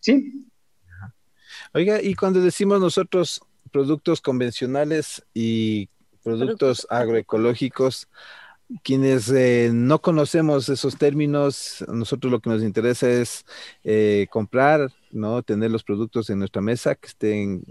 ¿Sí? 0.00 0.44
Oiga, 1.72 2.00
y 2.00 2.14
cuando 2.14 2.40
decimos 2.40 2.80
nosotros 2.80 3.40
productos 3.72 4.20
convencionales 4.20 5.24
y 5.34 5.88
productos 6.22 6.86
agroecológicos, 6.88 8.08
quienes 8.82 9.30
eh, 9.30 9.70
no 9.72 10.00
conocemos 10.00 10.68
esos 10.68 10.96
términos, 10.96 11.84
nosotros 11.88 12.30
lo 12.30 12.40
que 12.40 12.50
nos 12.50 12.62
interesa 12.62 13.10
es 13.10 13.44
eh, 13.82 14.26
comprar, 14.30 14.90
¿no? 15.14 15.42
Tener 15.42 15.70
los 15.70 15.84
productos 15.84 16.28
en 16.30 16.38
nuestra 16.38 16.60
mesa 16.60 16.94
que 16.94 17.08
estén 17.08 17.62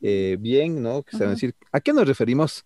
eh, 0.00 0.36
bien, 0.38 0.82
¿no? 0.82 1.02
Que 1.02 1.16
uh 1.16 1.20
-huh. 1.20 1.30
decir, 1.30 1.54
¿a 1.72 1.80
qué 1.80 1.92
nos 1.92 2.06
referimos? 2.06 2.64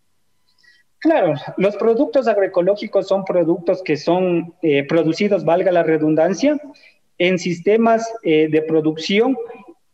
Claro, 0.98 1.34
los 1.58 1.76
productos 1.76 2.26
agroecológicos 2.26 3.06
son 3.06 3.24
productos 3.24 3.82
que 3.82 3.96
son 3.96 4.54
eh, 4.62 4.86
producidos, 4.86 5.44
valga 5.44 5.70
la 5.70 5.82
redundancia, 5.82 6.58
en 7.18 7.38
sistemas 7.38 8.10
eh, 8.22 8.48
de 8.48 8.62
producción 8.62 9.36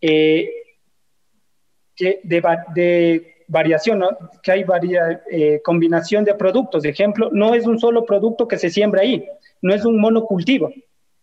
eh, 0.00 0.50
que 1.96 2.20
de, 2.22 2.42
de 2.74 3.44
variación, 3.48 3.98
¿no? 3.98 4.08
que 4.42 4.52
hay 4.52 4.64
varia, 4.64 5.22
eh, 5.30 5.60
combinación 5.64 6.24
de 6.24 6.34
productos. 6.34 6.82
De 6.82 6.90
ejemplo, 6.90 7.28
no 7.32 7.54
es 7.54 7.66
un 7.66 7.78
solo 7.78 8.04
producto 8.04 8.46
que 8.48 8.58
se 8.58 8.70
siembra 8.70 9.02
ahí, 9.02 9.26
no 9.60 9.74
es 9.74 9.84
un 9.84 10.00
monocultivo, 10.00 10.72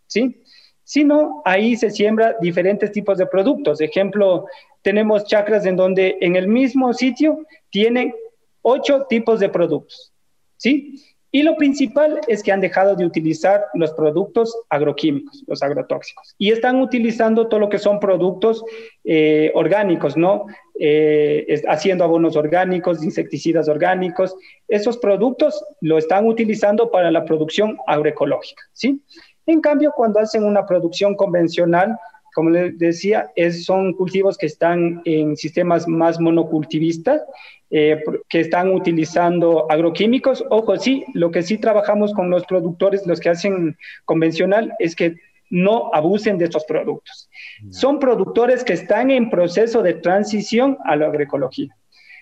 ¿sí? 0.05 0.43
Sino 0.87 1.41
ahí 1.43 1.75
se 1.75 1.89
siembra 1.89 2.37
diferentes 2.39 2.93
tipos 2.93 3.17
de 3.17 3.25
productos. 3.25 3.81
Ejemplo, 3.81 4.45
tenemos 4.83 5.25
chacras 5.25 5.65
en 5.65 5.75
donde 5.75 6.17
en 6.21 6.37
el 6.37 6.47
mismo 6.47 6.93
sitio 6.93 7.45
tienen 7.69 8.13
ocho 8.61 9.05
tipos 9.09 9.41
de 9.41 9.49
productos, 9.49 10.13
¿sí? 10.55 11.03
Y 11.29 11.43
lo 11.43 11.57
principal 11.57 12.21
es 12.29 12.41
que 12.41 12.53
han 12.53 12.61
dejado 12.61 12.95
de 12.95 13.05
utilizar 13.05 13.65
los 13.73 13.91
productos 13.91 14.57
agroquímicos, 14.69 15.43
los 15.45 15.61
agrotóxicos, 15.61 16.33
y 16.37 16.51
están 16.51 16.79
utilizando 16.79 17.49
todo 17.49 17.59
lo 17.59 17.67
que 17.67 17.79
son 17.79 17.99
productos 17.99 18.63
eh, 19.03 19.51
orgánicos, 19.55 20.15
¿no? 20.15 20.45
Eh, 20.79 21.63
haciendo 21.67 22.05
abonos 22.05 22.37
orgánicos, 22.37 23.03
insecticidas 23.03 23.67
orgánicos. 23.67 24.37
Esos 24.69 24.97
productos 24.99 25.61
lo 25.81 25.97
están 25.97 26.25
utilizando 26.27 26.91
para 26.91 27.11
la 27.11 27.25
producción 27.25 27.77
agroecológica, 27.87 28.63
¿sí? 28.71 29.01
En 29.47 29.61
cambio, 29.61 29.93
cuando 29.95 30.19
hacen 30.19 30.43
una 30.43 30.65
producción 30.65 31.15
convencional, 31.15 31.97
como 32.35 32.51
les 32.51 32.77
decía, 32.77 33.31
es, 33.35 33.65
son 33.65 33.93
cultivos 33.93 34.37
que 34.37 34.45
están 34.45 35.01
en 35.05 35.35
sistemas 35.35 35.87
más 35.87 36.19
monocultivistas, 36.19 37.23
eh, 37.71 38.03
que 38.29 38.41
están 38.41 38.71
utilizando 38.71 39.65
agroquímicos. 39.71 40.45
Ojo, 40.49 40.77
sí, 40.77 41.03
lo 41.13 41.31
que 41.31 41.41
sí 41.41 41.57
trabajamos 41.57 42.13
con 42.13 42.29
los 42.29 42.45
productores, 42.45 43.07
los 43.07 43.19
que 43.19 43.29
hacen 43.29 43.75
convencional, 44.05 44.75
es 44.77 44.95
que 44.95 45.15
no 45.49 45.89
abusen 45.93 46.37
de 46.37 46.45
estos 46.45 46.65
productos. 46.65 47.29
Son 47.71 47.99
productores 47.99 48.63
que 48.63 48.73
están 48.73 49.09
en 49.11 49.29
proceso 49.29 49.81
de 49.81 49.93
transición 49.95 50.77
a 50.85 50.95
la 50.95 51.07
agroecología. 51.07 51.75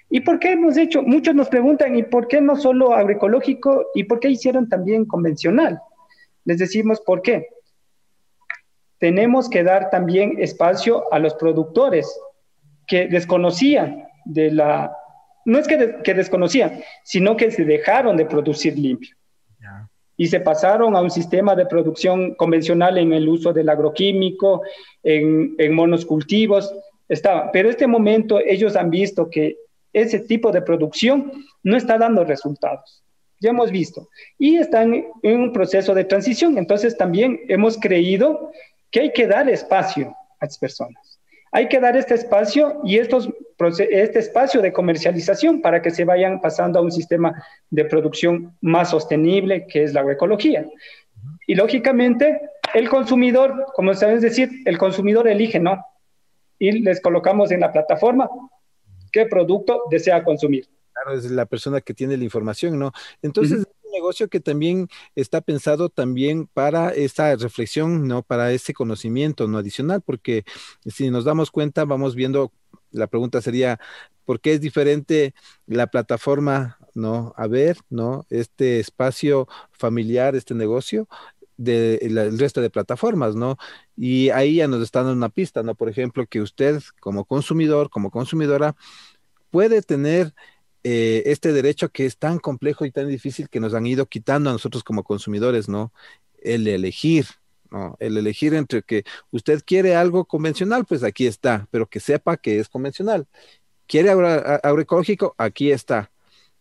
¿Y 0.09 0.21
por 0.21 0.39
qué 0.39 0.51
hemos 0.51 0.77
hecho? 0.77 1.01
Muchos 1.01 1.33
nos 1.33 1.49
preguntan, 1.49 1.95
¿y 1.95 2.03
por 2.03 2.27
qué 2.27 2.39
no 2.39 2.55
solo 2.55 2.93
agroecológico? 2.93 3.88
¿Y 3.95 4.03
por 4.03 4.19
qué 4.19 4.29
hicieron 4.29 4.69
también 4.69 5.05
convencional? 5.05 5.81
Les 6.45 6.58
decimos 6.58 7.01
por 7.01 7.21
qué 7.21 7.47
tenemos 8.99 9.49
que 9.49 9.63
dar 9.63 9.89
también 9.89 10.36
espacio 10.39 11.12
a 11.13 11.19
los 11.19 11.36
productores 11.36 12.08
que 12.88 13.08
desconocían 13.08 14.08
de 14.23 14.51
la, 14.51 14.95
no 15.45 15.60
es 15.60 15.67
que, 15.67 15.97
que 16.03 16.13
desconocían, 16.13 16.81
sino 17.03 17.36
que 17.38 17.51
se 17.51 17.65
dejaron 17.65 18.17
de 18.17 18.25
producir 18.25 18.77
limpio. 18.77 19.15
Y 20.17 20.27
se 20.27 20.39
pasaron 20.39 20.95
a 20.95 21.01
un 21.01 21.12
sistema 21.12 21.55
de 21.55 21.65
producción 21.65 22.36
convencional 22.36 22.97
en 22.97 23.12
el 23.12 23.27
uso 23.27 23.51
del 23.51 23.67
agroquímico, 23.67 24.62
en, 25.03 25.55
en 25.58 25.75
monos 25.75 26.05
cultivos, 26.05 26.73
estaba. 27.10 27.51
Pero 27.51 27.67
en 27.67 27.73
este 27.73 27.86
momento 27.86 28.39
ellos 28.39 28.77
han 28.77 28.89
visto 28.89 29.29
que 29.29 29.58
ese 29.91 30.21
tipo 30.21 30.51
de 30.51 30.62
producción 30.62 31.34
no 31.63 31.75
está 31.75 31.97
dando 31.97 32.23
resultados. 32.23 33.04
Ya 33.39 33.49
hemos 33.49 33.71
visto. 33.71 34.09
Y 34.37 34.57
están 34.57 35.05
en 35.23 35.39
un 35.39 35.53
proceso 35.53 35.93
de 35.93 36.05
transición. 36.05 36.57
Entonces 36.57 36.97
también 36.97 37.41
hemos 37.47 37.77
creído 37.77 38.51
que 38.91 39.01
hay 39.01 39.13
que 39.13 39.27
dar 39.27 39.49
espacio 39.49 40.15
a 40.39 40.45
las 40.45 40.57
personas. 40.57 41.19
Hay 41.51 41.69
que 41.69 41.79
dar 41.79 41.95
este 41.95 42.15
espacio 42.15 42.81
y 42.83 42.97
estos, 42.97 43.29
este 43.89 44.19
espacio 44.19 44.61
de 44.61 44.73
comercialización 44.73 45.61
para 45.61 45.81
que 45.81 45.89
se 45.89 46.03
vayan 46.03 46.41
pasando 46.41 46.79
a 46.79 46.81
un 46.81 46.91
sistema 46.91 47.41
de 47.69 47.85
producción 47.85 48.53
más 48.59 48.89
sostenible, 48.89 49.65
que 49.67 49.83
es 49.83 49.93
la 49.93 50.01
agroecología. 50.01 50.65
Y 51.47 51.55
lógicamente, 51.55 52.41
el 52.73 52.89
consumidor, 52.89 53.67
como 53.73 53.93
sabes 53.93 54.21
decir, 54.21 54.49
el 54.65 54.77
consumidor 54.77 55.27
elige, 55.27 55.59
¿no? 55.59 55.81
Y 56.59 56.71
les 56.79 56.99
colocamos 56.99 57.51
en 57.51 57.61
la 57.61 57.71
plataforma 57.71 58.29
qué 59.11 59.25
producto 59.25 59.83
desea 59.89 60.23
consumir. 60.23 60.67
Claro, 61.05 61.19
es 61.19 61.29
la 61.31 61.45
persona 61.45 61.81
que 61.81 61.93
tiene 61.93 62.17
la 62.17 62.23
información, 62.23 62.79
¿no? 62.79 62.91
Entonces, 63.21 63.67
negocio 63.93 64.27
que 64.27 64.39
también 64.39 64.87
está 65.15 65.39
pensado 65.41 65.89
también 65.89 66.47
para 66.47 66.89
esta 66.89 67.35
reflexión, 67.35 68.07
¿no? 68.07 68.23
Para 68.23 68.51
ese 68.51 68.73
conocimiento 68.73 69.47
no 69.47 69.57
adicional, 69.59 70.01
porque 70.01 70.43
si 70.85 71.09
nos 71.11 71.23
damos 71.23 71.51
cuenta, 71.51 71.85
vamos 71.85 72.15
viendo, 72.15 72.51
la 72.91 73.07
pregunta 73.07 73.39
sería, 73.41 73.79
¿por 74.25 74.41
qué 74.41 74.53
es 74.53 74.61
diferente 74.61 75.33
la 75.67 75.87
plataforma, 75.87 76.77
¿no? 76.95 77.33
A 77.37 77.47
ver, 77.47 77.77
¿no? 77.89 78.25
Este 78.31 78.79
espacio 78.79 79.47
familiar, 79.71 80.35
este 80.35 80.55
negocio, 80.55 81.07
del 81.57 82.37
resto 82.37 82.61
de 82.61 82.69
plataformas, 82.69 83.35
¿no? 83.35 83.57
Y 83.95 84.29
ahí 84.31 84.55
ya 84.55 84.67
nos 84.67 84.81
están 84.81 85.05
dando 85.05 85.17
una 85.17 85.29
pista, 85.29 85.63
¿no? 85.63 85.75
Por 85.75 85.87
ejemplo, 85.89 86.25
que 86.27 86.41
usted 86.41 86.81
como 86.99 87.25
consumidor, 87.25 87.89
como 87.89 88.11
consumidora, 88.11 88.75
puede 89.51 89.81
tener 89.81 90.33
eh, 90.87 91.31
este 91.31 91.51
derecho 91.51 91.89
que 91.89 92.05
es 92.05 92.19
tan 92.19 92.37
complejo 92.37 92.85
y 92.85 92.91
tan 92.91 93.07
difícil 93.07 93.49
que 93.49 93.59
nos 93.59 93.73
han 93.73 93.87
ido 93.87 94.05
quitando 94.05 94.51
a 94.51 94.53
nosotros 94.53 94.83
como 94.83 95.03
consumidores, 95.03 95.67
¿no? 95.67 95.91
El 96.43 96.67
elegir, 96.67 97.25
¿no? 97.71 97.97
El 97.99 98.17
elegir 98.17 98.53
entre 98.53 98.83
que 98.83 99.03
usted 99.31 99.63
quiere 99.65 99.95
algo 99.95 100.25
convencional, 100.25 100.85
pues 100.85 101.01
aquí 101.01 101.25
está, 101.25 101.67
pero 101.71 101.87
que 101.87 101.99
sepa 101.99 102.37
que 102.37 102.59
es 102.59 102.69
convencional. 102.69 103.25
¿Quiere 103.87 104.11
agroecológico? 104.11 105.33
Aquí 105.39 105.71
está. 105.71 106.11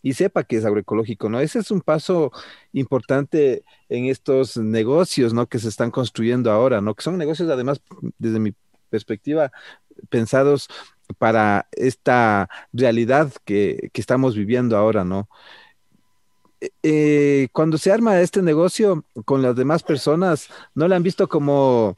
Y 0.00 0.14
sepa 0.14 0.44
que 0.44 0.56
es 0.56 0.64
agroecológico, 0.64 1.28
¿no? 1.28 1.38
Ese 1.40 1.58
es 1.58 1.70
un 1.70 1.82
paso 1.82 2.32
importante 2.72 3.62
en 3.90 4.06
estos 4.06 4.56
negocios, 4.56 5.34
¿no? 5.34 5.48
Que 5.48 5.58
se 5.58 5.68
están 5.68 5.90
construyendo 5.90 6.50
ahora, 6.50 6.80
¿no? 6.80 6.94
Que 6.94 7.02
son 7.02 7.18
negocios, 7.18 7.50
además, 7.50 7.82
desde 8.18 8.40
mi 8.40 8.54
perspectiva, 8.90 9.53
pensados 10.09 10.68
para 11.18 11.68
esta 11.73 12.49
realidad 12.73 13.33
que, 13.44 13.90
estamos 13.94 14.35
viviendo 14.35 14.77
ahora, 14.77 15.05
¿no? 15.05 15.29
Eh, 16.61 16.70
eh, 16.83 17.49
cuando 17.53 17.79
se 17.79 17.92
arma 17.92 18.20
este 18.20 18.42
negocio 18.42 19.05
con 19.25 19.42
las 19.42 19.57
demás 19.57 19.83
personas, 19.83 20.49
¿no 20.75 20.88
le 20.88 20.97
han 20.97 21.03
visto 21.03 21.29
como, 21.29 21.97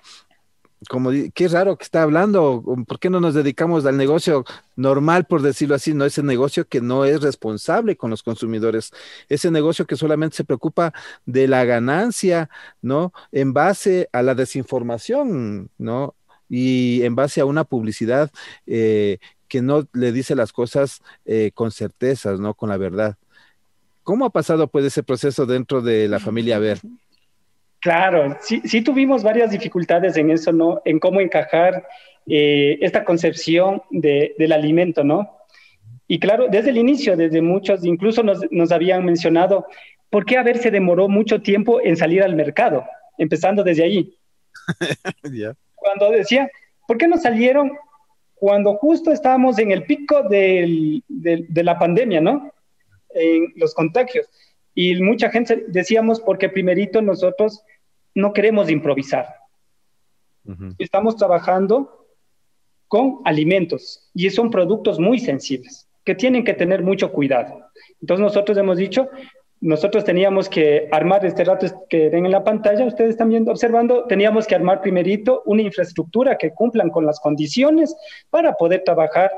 como, 0.89 1.11
qué 1.35 1.49
raro 1.49 1.77
que 1.77 1.85
está 1.85 2.03
hablando? 2.03 2.63
¿Por 2.87 2.99
qué 2.99 3.11
no 3.11 3.21
nos 3.21 3.35
dedicamos 3.35 3.87
al 3.87 3.97
negocio 3.97 4.45
normal, 4.75 5.27
por 5.27 5.43
decirlo 5.43 5.77
así, 5.77 5.95
no 5.95 6.05
ese 6.05 6.23
negocio 6.23 6.67
que 6.67 6.81
no 6.81 7.05
es 7.05 7.23
responsable 7.23 7.97
con 7.97 8.11
los 8.11 8.23
consumidores, 8.23 8.93
ese 9.29 9.51
negocio 9.51 9.87
que 9.87 9.97
solamente 9.97 10.37
se 10.37 10.45
preocupa 10.45 10.93
de 11.27 11.49
la 11.49 11.65
ganancia, 11.65 12.51
¿no? 12.83 13.13
En 13.31 13.53
base 13.53 14.09
a 14.13 14.23
la 14.23 14.35
desinformación, 14.35 15.71
¿no? 15.79 16.15
Y 16.49 17.03
en 17.03 17.15
base 17.15 17.41
a 17.41 17.45
una 17.45 17.65
publicidad 17.65 18.31
eh, 18.67 19.19
que 19.49 19.63
no 19.63 19.87
le 19.93 20.13
dice 20.13 20.35
las 20.35 20.53
cosas 20.53 21.03
eh, 21.25 21.51
con 21.55 21.71
certezas, 21.71 22.41
¿no? 22.41 22.55
Con 22.55 22.69
la 22.69 22.77
verdad. 22.77 23.17
¿Cómo 24.03 24.25
ha 24.25 24.31
pasado 24.31 24.69
pues 24.69 24.85
ese 24.85 25.03
proceso 25.03 25.47
dentro 25.47 25.81
de 25.81 26.09
la 26.09 26.21
familia 26.21 26.59
Ver? 26.59 26.79
Claro, 27.81 28.37
sí, 28.41 28.63
sí 28.65 28.83
tuvimos 28.83 29.23
varias 29.23 29.51
dificultades 29.51 30.17
en 30.17 30.31
eso, 30.31 30.53
¿no? 30.53 30.81
En 30.85 30.99
cómo 30.99 31.21
encajar 31.21 31.87
eh, 32.27 32.79
esta 32.81 33.05
concepción 33.05 33.83
del 33.91 34.53
alimento, 34.53 35.05
¿no? 35.05 35.37
Y 36.09 36.19
claro, 36.19 36.47
desde 36.49 36.71
el 36.71 36.79
inicio, 36.79 37.17
desde 37.17 37.43
muchos, 37.43 37.85
incluso 37.85 38.23
nos, 38.23 38.41
nos 38.51 38.71
habían 38.71 39.05
mencionado, 39.05 39.67
¿por 40.09 40.25
qué 40.25 40.39
haber 40.39 40.59
se 40.59 40.71
demoró 40.71 41.09
mucho 41.09 41.43
tiempo 41.43 41.81
en 41.81 41.97
salir 41.97 42.23
al 42.23 42.37
mercado? 42.37 42.85
Empezando 43.19 43.63
desde 43.63 43.85
ahí. 43.85 44.15
Ya 45.33 45.55
cuando 45.87 46.11
decía, 46.11 46.51
¿por 46.89 46.99
qué 46.99 47.07
no 47.07 47.17
salieron 47.17 47.71
cuando 48.35 48.75
justo 48.75 49.13
estábamos 49.13 49.57
en 49.61 49.71
el 49.71 49.85
pico 49.85 50.25
de 50.29 51.03
la 51.55 51.79
pandemia, 51.79 52.21
¿no? 52.21 52.53
En 53.11 53.53
los 53.55 53.73
contagios. 53.73 54.29
Y 54.75 55.01
mucha 55.01 55.31
gente 55.31 55.65
decíamos, 55.69 56.21
porque 56.21 56.49
primerito 56.49 57.01
nosotros 57.01 57.63
no 58.15 58.33
queremos 58.33 58.69
improvisar. 58.69 59.27
Estamos 60.79 61.17
trabajando 61.17 62.09
con 62.89 63.21
alimentos 63.25 64.11
y 64.13 64.29
son 64.31 64.51
productos 64.51 64.99
muy 64.99 65.19
sensibles 65.19 65.89
que 66.05 66.15
tienen 66.15 66.45
que 66.45 66.55
tener 66.55 66.83
mucho 66.83 67.13
cuidado. 67.13 67.65
Entonces 68.01 68.23
nosotros 68.23 68.59
hemos 68.59 68.77
dicho, 68.77 69.09
nosotros 69.67 70.05
teníamos 70.05 70.49
que 70.49 70.89
armar, 70.93 71.27
este 71.27 71.43
rato 71.43 71.67
que 71.89 72.09
ven 72.09 72.25
en 72.25 72.31
la 72.31 72.45
pantalla, 72.45 72.85
ustedes 72.85 73.11
están 73.11 73.31
viendo, 73.31 73.51
observando, 73.51 74.05
teníamos 74.05 74.47
que 74.47 74.55
armar 74.55 74.81
primerito 74.81 75.43
una 75.45 75.63
infraestructura 75.63 76.39
que 76.39 76.53
cumplan 76.53 76.89
con 76.89 77.05
las 77.05 77.19
condiciones 77.19 77.97
para 78.31 78.53
poder 78.53 78.85
trabajar 78.85 79.33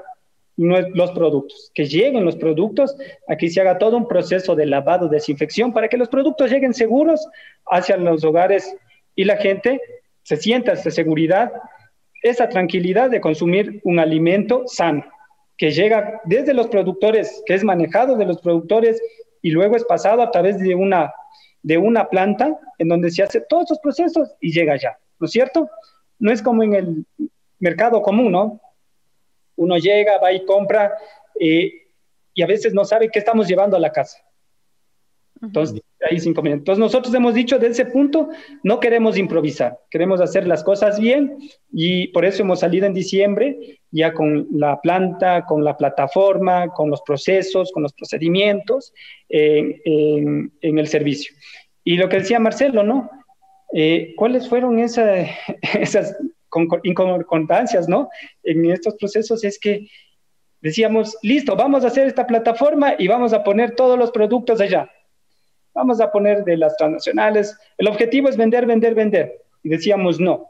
los 0.57 1.13
productos, 1.13 1.71
que 1.73 1.87
lleguen 1.87 2.27
los 2.27 2.37
productos, 2.37 2.95
aquí 3.27 3.49
se 3.49 3.63
haga 3.63 3.79
todo 3.79 3.97
un 3.97 4.07
proceso 4.07 4.55
de 4.55 4.67
lavado, 4.67 5.09
desinfección, 5.09 5.73
para 5.73 5.89
que 5.89 5.97
los 5.97 6.11
productos 6.11 6.51
lleguen 6.51 6.75
seguros 6.75 7.27
hacia 7.65 7.97
los 7.97 8.23
hogares 8.23 8.77
y 9.15 9.25
la 9.25 9.39
gente 9.39 9.81
se 10.25 10.37
sienta 10.37 10.73
esa 10.73 10.91
seguridad, 10.91 11.53
esa 12.23 12.51
tranquilidad 12.51 13.09
de 13.09 13.23
consumir 13.23 13.81
un 13.83 13.99
alimento 13.99 14.65
sano, 14.67 15.07
que 15.57 15.71
llega 15.71 16.21
desde 16.25 16.53
los 16.53 16.69
productores, 16.69 17.43
que 17.47 17.55
es 17.55 17.65
manejado 17.65 18.17
de 18.17 18.27
los 18.27 18.43
productores 18.43 19.01
y 19.49 19.51
luego 19.51 19.77
es 19.77 19.85
pasado 19.87 20.21
a 20.21 20.31
través 20.31 20.59
de 20.59 20.75
una, 20.75 21.11
de 21.63 21.79
una 21.79 22.07
planta 22.11 22.61
en 22.77 22.87
donde 22.87 23.11
se 23.11 23.23
hace 23.23 23.41
todos 23.41 23.65
esos 23.65 23.79
procesos 23.79 24.35
y 24.43 24.53
llega 24.53 24.75
allá, 24.75 24.99
¿no 25.19 25.25
es 25.25 25.31
cierto? 25.31 25.71
No 26.19 26.31
es 26.31 26.43
como 26.43 26.63
en 26.65 26.75
el 26.75 27.07
mercado 27.59 28.03
común, 28.03 28.31
¿no? 28.31 28.61
Uno 29.57 29.79
llega, 29.79 30.19
va 30.19 30.33
y 30.33 30.45
compra 30.45 30.93
eh, 31.41 31.73
y 32.35 32.43
a 32.43 32.47
veces 32.47 32.75
no 32.75 32.85
sabe 32.85 33.09
qué 33.09 33.21
estamos 33.21 33.49
llevando 33.49 33.75
a 33.75 33.81
la 33.81 33.91
casa. 33.91 34.19
Entonces, 35.41 35.81
ahí 36.09 36.21
cinco 36.21 36.43
minutos. 36.43 36.61
Entonces, 36.61 36.81
nosotros 36.81 37.15
hemos 37.15 37.35
dicho 37.35 37.59
de 37.59 37.69
ese 37.69 37.87
punto, 37.87 38.29
no 38.63 38.81
queremos 38.81 39.19
improvisar, 39.19 39.79
queremos 39.91 40.21
hacer 40.21 40.47
las 40.47 40.63
cosas 40.63 41.01
bien 41.01 41.39
y 41.73 42.09
por 42.09 42.25
eso 42.25 42.43
hemos 42.43 42.61
salido 42.61 42.87
en 42.87 42.95
diciembre 42.95 43.81
ya 43.91 44.13
con 44.13 44.47
la 44.53 44.81
planta, 44.81 45.45
con 45.47 45.65
la 45.65 45.77
plataforma, 45.77 46.69
con 46.69 46.91
los 46.91 47.03
procesos, 47.03 47.73
con 47.73 47.83
los 47.83 47.93
procedimientos 47.93 48.93
en, 49.29 50.53
el 50.61 50.87
servicio. 50.87 51.35
Y 51.85 51.97
lo 51.97 52.09
que 52.09 52.19
decía 52.19 52.39
Marcelo, 52.39 52.83
¿no? 52.83 53.11
Eh, 53.73 54.15
¿Cuáles 54.17 54.49
fueron 54.49 54.79
esas 55.81 56.17
inconcordancias, 56.83 57.89
¿no? 57.89 58.09
En 58.43 58.71
estos 58.71 58.95
procesos 58.97 59.45
es 59.45 59.59
que 59.59 59.89
decíamos, 60.61 61.17
listo, 61.23 61.57
vamos 61.57 61.85
a 61.85 61.89
hacer 61.89 62.07
esta 62.07 62.27
plataforma 62.27 62.95
y 62.99 63.09
vamos 63.09 63.33
a 63.33 63.43
poner 63.43 63.75
todos 63.75 63.99
los 63.99 64.11
productos 64.11 64.61
allá. 64.61 64.91
Vamos 65.79 66.01
a 66.01 66.11
poner 66.11 66.43
de 66.43 66.57
las 66.57 66.77
transnacionales. 66.77 67.57
El 67.77 67.87
objetivo 67.87 68.29
es 68.29 68.37
vender, 68.37 68.67
vender, 68.67 68.97
vender. 68.97 69.45
Y 69.63 69.69
decíamos, 69.69 70.19
no, 70.19 70.49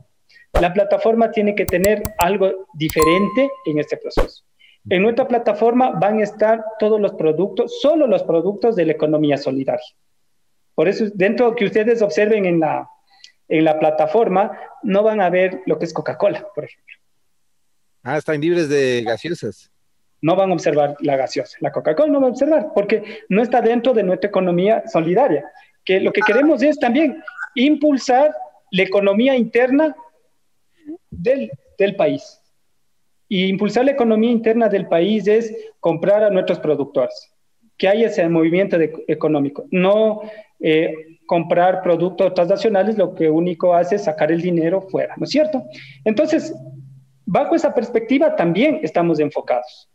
la 0.59 0.73
plataforma 0.73 1.31
tiene 1.31 1.55
que 1.55 1.67
tener 1.67 2.03
algo 2.17 2.67
diferente 2.73 3.51
en 3.67 3.79
este 3.79 3.99
proceso. 3.99 4.43
En 4.89 5.03
nuestra 5.03 5.29
plataforma 5.29 5.91
van 5.91 6.21
a 6.21 6.23
estar 6.23 6.65
todos 6.79 6.99
los 6.99 7.13
productos, 7.13 7.79
solo 7.83 8.07
los 8.07 8.23
productos 8.23 8.75
de 8.75 8.87
la 8.87 8.93
economía 8.93 9.37
solidaria. 9.37 9.85
Por 10.75 10.89
eso, 10.89 11.05
dentro 11.13 11.55
que 11.55 11.67
ustedes 11.67 12.01
observen 12.01 12.47
en 12.47 12.61
la, 12.61 12.89
en 13.49 13.67
la 13.67 13.79
plataforma, 13.79 14.59
no 14.83 15.03
van 15.03 15.21
a 15.21 15.29
ver 15.29 15.61
lo 15.67 15.79
que 15.79 15.85
es 15.85 15.93
Coca-Cola, 15.93 16.47
por 16.55 16.65
ejemplo. 16.65 16.97
Ah, 18.03 18.17
están 18.17 18.41
libres 18.41 18.71
de 18.71 19.03
gaseosas. 19.05 19.71
No 20.21 20.37
van 20.37 20.51
a 20.51 20.55
observar 20.55 20.97
la 21.01 21.17
gaseosa. 21.17 21.57
La 21.61 21.71
Coca-Cola 21.71 22.13
no 22.13 22.21
va 22.21 22.27
a 22.27 22.31
observar 22.31 22.69
porque 22.75 23.03
no 23.29 23.43
está 23.43 23.61
dentro 23.61 23.95
de 23.95 24.03
nuestra 24.03 24.29
economía 24.29 24.83
solidaria. 24.87 25.45
Que 25.85 26.01
lo 26.01 26.13
que 26.13 26.21
queremos 26.21 26.63
es 26.63 26.79
también 26.79 27.23
impulsar 27.55 28.35
la 28.71 28.83
economía 28.83 29.37
interna 29.37 29.95
del, 31.11 31.51
del 31.79 31.97
país. 31.97 32.41
Y 33.29 33.47
impulsar 33.47 33.85
la 33.85 33.93
economía 33.93 34.31
interna 34.31 34.69
del 34.69 34.89
país 34.89 35.27
es 35.29 35.55
comprar 35.81 36.25
a 36.25 36.31
nuestros 36.31 36.59
productores, 36.59 37.31
que 37.77 37.87
haya 37.87 38.07
ese 38.07 38.27
movimiento 38.29 38.79
económico, 39.07 39.67
no 39.71 40.23
eh, 40.61 40.93
comprar 41.27 41.83
productos 41.83 42.33
transnacionales, 42.33 42.97
lo 42.97 43.15
que 43.15 43.29
único 43.29 43.75
hace 43.75 43.97
es 43.97 44.05
sacar 44.05 44.33
el 44.33 44.41
dinero 44.41 44.81
fuera, 44.81 45.15
¿no 45.19 45.25
es 45.25 45.31
cierto? 45.31 45.63
Entonces, 46.05 46.55
bajo 47.27 47.55
esa 47.55 47.75
perspectiva 47.75 48.35
también 48.35 48.81
estamos 48.83 49.21
enfocados. 49.21 49.91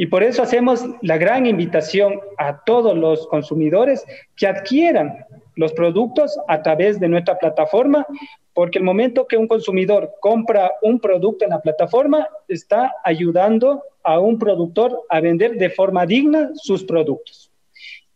Y 0.00 0.06
por 0.06 0.22
eso 0.22 0.42
hacemos 0.42 0.82
la 1.02 1.18
gran 1.18 1.44
invitación 1.44 2.20
a 2.38 2.64
todos 2.64 2.96
los 2.96 3.26
consumidores 3.26 4.02
que 4.34 4.46
adquieran 4.46 5.26
los 5.56 5.74
productos 5.74 6.40
a 6.48 6.62
través 6.62 6.98
de 6.98 7.06
nuestra 7.06 7.36
plataforma, 7.36 8.06
porque 8.54 8.78
el 8.78 8.84
momento 8.84 9.26
que 9.26 9.36
un 9.36 9.46
consumidor 9.46 10.14
compra 10.22 10.72
un 10.80 11.00
producto 11.00 11.44
en 11.44 11.50
la 11.50 11.60
plataforma, 11.60 12.26
está 12.48 12.94
ayudando 13.04 13.82
a 14.02 14.18
un 14.18 14.38
productor 14.38 15.02
a 15.10 15.20
vender 15.20 15.56
de 15.56 15.68
forma 15.68 16.06
digna 16.06 16.50
sus 16.54 16.82
productos. 16.82 17.52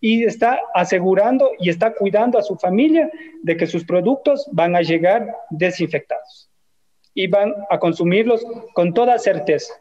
Y 0.00 0.24
está 0.24 0.58
asegurando 0.72 1.50
y 1.58 1.68
está 1.68 1.92
cuidando 1.92 2.38
a 2.38 2.42
su 2.42 2.56
familia 2.56 3.10
de 3.42 3.58
que 3.58 3.66
sus 3.66 3.84
productos 3.84 4.48
van 4.52 4.74
a 4.74 4.80
llegar 4.80 5.36
desinfectados 5.50 6.48
y 7.12 7.26
van 7.26 7.52
a 7.68 7.78
consumirlos 7.78 8.42
con 8.72 8.94
toda 8.94 9.18
certeza 9.18 9.74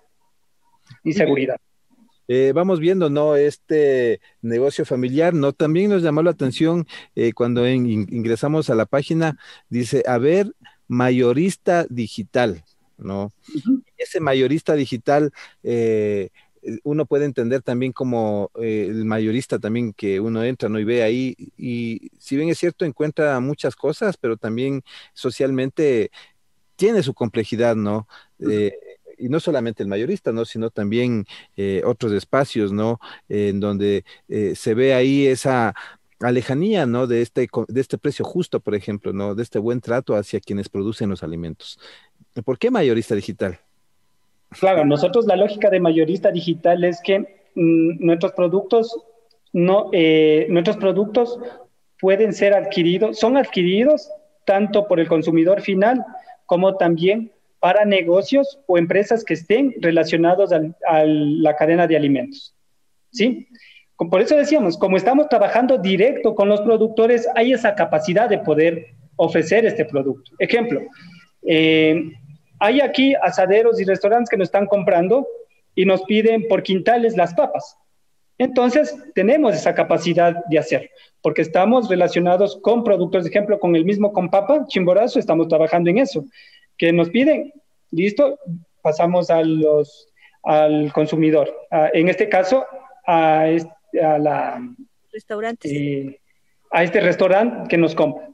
y 1.02 1.13
seguridad. 1.13 1.56
Eh, 2.28 2.52
vamos 2.56 2.80
viendo, 2.80 3.10
¿no? 3.10 3.36
Este 3.36 4.22
negocio 4.42 4.86
familiar, 4.86 5.34
¿no? 5.34 5.54
También 5.54 5.90
nos 5.90 6.02
llamó 6.02 6.24
la 6.24 6.32
atención 6.32 6.88
eh, 7.16 7.34
cuando 7.34 7.68
ingresamos 7.68 8.70
a 8.70 8.76
la 8.76 8.86
página, 8.86 9.38
dice, 9.70 10.04
a 10.08 10.18
ver, 10.18 10.54
mayorista 10.88 11.86
digital, 11.90 12.64
¿no? 12.98 13.32
Ese 13.98 14.20
mayorista 14.20 14.74
digital, 14.76 15.32
eh, 15.64 16.30
uno 16.84 17.06
puede 17.06 17.26
entender 17.26 17.62
también 17.62 17.92
como 17.92 18.50
el 18.56 19.04
mayorista 19.04 19.60
también 19.60 19.92
que 19.92 20.22
uno 20.22 20.44
entra, 20.46 20.70
¿no? 20.70 20.80
Y 20.80 20.86
ve 20.86 21.04
ahí, 21.04 21.36
y 21.58 22.10
si 22.20 22.38
bien 22.38 22.48
es 22.48 22.58
cierto, 22.58 22.86
encuentra 22.86 23.38
muchas 23.42 23.76
cosas, 23.76 24.16
pero 24.16 24.38
también 24.38 24.82
socialmente 25.14 26.10
tiene 26.78 27.04
su 27.04 27.14
complejidad, 27.14 27.76
¿no? 27.76 28.08
Y 29.17 29.30
no 29.30 29.39
solamente 29.39 29.84
el 29.84 29.89
mayorista, 29.89 30.32
¿no? 30.32 30.45
Sino 30.45 30.69
también 30.69 31.26
eh, 31.58 31.82
otros 31.86 32.12
espacios, 32.13 32.71
¿no? 32.71 32.99
en 33.30 33.60
donde 33.60 34.04
eh, 34.30 34.54
se 34.56 34.73
ve 34.73 34.93
ahí 34.93 35.28
esa 35.28 35.73
lejanía, 36.19 36.86
¿no? 36.86 37.08
De 37.08 37.21
este, 37.21 37.49
de 37.67 37.82
este 37.82 37.97
precio 37.97 38.23
justo, 38.23 38.60
por 38.60 38.76
ejemplo, 38.76 39.12
¿no? 39.12 39.36
De 39.36 39.43
este 39.43 39.60
buen 39.60 39.82
trato 39.82 40.15
hacia 40.15 40.39
quienes 40.39 40.69
producen 40.69 41.10
los 41.10 41.23
alimentos. 41.23 41.80
¿Por 42.45 42.58
qué 42.58 42.71
mayorista 42.71 43.15
digital? 43.15 43.60
Claro, 44.52 44.86
nosotros 44.86 45.26
la 45.26 45.36
lógica 45.36 45.69
de 45.69 45.80
mayorista 45.80 46.32
digital 46.32 46.84
es 46.84 47.02
que 47.04 47.19
mm, 47.56 48.06
nuestros 48.06 48.32
productos 48.34 48.95
no, 49.52 49.89
eh, 49.91 50.47
nuestros 50.49 50.78
productos 50.78 51.39
pueden 51.99 52.34
ser 52.34 52.54
adquiridos, 52.54 53.19
son 53.19 53.38
adquiridos 53.38 54.10
tanto 54.45 54.88
por 54.88 54.99
el 54.99 55.08
consumidor 55.08 55.62
final 55.62 56.04
como 56.45 56.76
también 56.76 57.32
para 57.63 57.86
negocios 57.86 58.60
o 58.67 58.78
empresas 58.78 59.23
que 59.23 59.36
estén 59.36 59.73
relacionados 59.80 60.52
a 60.52 61.06
la 61.06 61.56
cadena 61.56 61.88
de 61.88 61.95
alimentos. 61.95 62.54
¿Sí? 63.10 63.47
Por 63.95 64.19
eso 64.19 64.36
decíamos, 64.36 64.78
como 64.78 64.97
estamos 64.97 65.30
trabajando 65.30 65.78
directo 65.78 66.36
con 66.36 66.49
los 66.49 66.60
productores, 66.60 67.26
hay 67.36 67.54
esa 67.54 67.73
capacidad 67.73 68.28
de 68.28 68.39
poder 68.39 68.88
ofrecer 69.15 69.65
este 69.65 69.86
producto. 69.86 70.32
Ejemplo, 70.39 70.82
eh, 71.47 72.12
hay 72.60 72.82
aquí 72.82 73.13
asaderos 73.15 73.80
y 73.80 73.86
restaurantes 73.86 74.30
que 74.30 74.36
nos 74.36 74.49
están 74.49 74.65
comprando 74.65 75.26
y 75.73 75.86
nos 75.86 76.04
piden 76.04 76.49
por 76.49 76.63
quintales 76.63 77.15
las 77.15 77.34
papas. 77.34 77.78
Entonces, 78.39 78.93
tenemos 79.15 79.56
esa 79.56 79.73
capacidad 79.73 80.36
de 80.49 80.60
hacerlo, 80.60 80.89
porque 81.21 81.43
estamos 81.43 81.88
relacionados 81.88 82.60
con 82.62 82.84
productores, 82.84 83.26
ejemplo, 83.26 83.58
con 83.58 83.73
el 83.78 83.86
mismo 83.86 84.12
con 84.12 84.30
papa, 84.30 84.65
Chimborazo, 84.67 85.17
estamos 85.17 85.47
trabajando 85.47 85.89
en 85.91 85.99
eso 85.99 86.26
que 86.78 86.92
nos 86.92 87.10
piden, 87.10 87.54
listo, 87.92 88.40
pasamos 88.82 89.30
a 89.30 89.42
los, 89.42 90.10
al 90.44 90.92
consumidor. 90.94 91.54
en 91.94 92.10
este 92.10 92.30
caso, 92.30 92.66
a, 93.08 93.44
a 93.44 94.18
la... 94.20 94.76
Restaurantes. 95.12 95.72
Eh, 95.72 96.20
a 96.72 96.84
este 96.84 97.00
restaurante 97.00 97.68
que 97.70 97.78
nos 97.78 97.94
compra. 97.96 98.30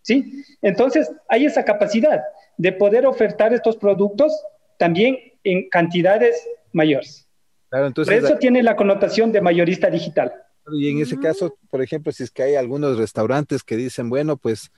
¿Sí? 0.00 0.44
Entonces, 0.62 1.10
hay 1.28 1.46
esa 1.46 1.64
capacidad 1.64 2.22
de 2.56 2.72
poder 2.72 3.06
ofertar 3.06 3.52
estos 3.52 3.76
productos 3.76 4.32
también 4.78 5.18
en 5.44 5.68
cantidades 5.68 6.46
mayores. 6.72 7.26
Claro, 7.68 7.86
entonces, 7.86 8.20
Por 8.20 8.24
eso 8.24 8.38
tiene 8.38 8.62
la 8.62 8.76
connotación 8.76 9.32
de 9.32 9.40
mayorista 9.40 9.90
digital. 9.90 10.32
Y 10.72 10.90
en 10.90 11.00
ese 11.00 11.18
caso, 11.18 11.58
por 11.70 11.82
ejemplo, 11.82 12.10
si 12.10 12.22
es 12.22 12.30
que 12.30 12.42
hay 12.42 12.54
algunos 12.54 12.96
restaurantes 12.96 13.62
que 13.62 13.76
dicen, 13.76 14.08
bueno, 14.08 14.36
pues 14.36 14.70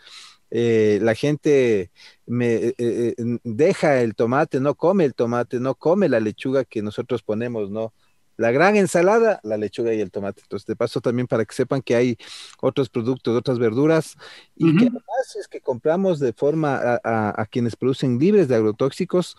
eh, 0.51 0.99
la 1.03 1.15
gente 1.15 1.91
me 2.27 2.55
eh, 2.55 2.75
eh, 2.79 3.15
deja 3.45 4.01
el 4.01 4.15
tomate, 4.15 4.61
no 4.61 4.75
come 4.75 5.05
el 5.05 5.15
tomate, 5.15 5.61
no 5.61 5.75
come 5.75 6.09
la 6.09 6.21
lechuga 6.21 6.65
que 6.65 6.83
nosotros 6.83 7.23
ponemos, 7.23 7.71
¿no? 7.71 7.93
La 8.37 8.51
gran 8.51 8.77
ensalada, 8.77 9.41
la 9.43 9.57
lechuga 9.57 9.95
y 9.95 10.01
el 10.01 10.11
tomate. 10.11 10.43
Entonces, 10.43 10.67
de 10.67 10.77
paso 10.77 11.01
también 11.01 11.27
para 11.27 11.45
que 11.45 11.55
sepan 11.55 11.81
que 11.81 11.97
hay 11.97 12.19
otros 12.61 12.91
productos, 12.91 13.35
otras 13.37 13.59
verduras, 13.59 14.17
y 14.55 14.77
que 14.77 14.85
además 14.85 15.37
es 15.41 15.49
que 15.49 15.61
compramos 15.61 16.21
de 16.21 16.35
forma 16.35 17.01
a, 17.03 17.47
quienes 17.51 17.77
producen 17.77 18.19
libres 18.19 18.47
de 18.49 18.57
agrotóxicos, 18.57 19.39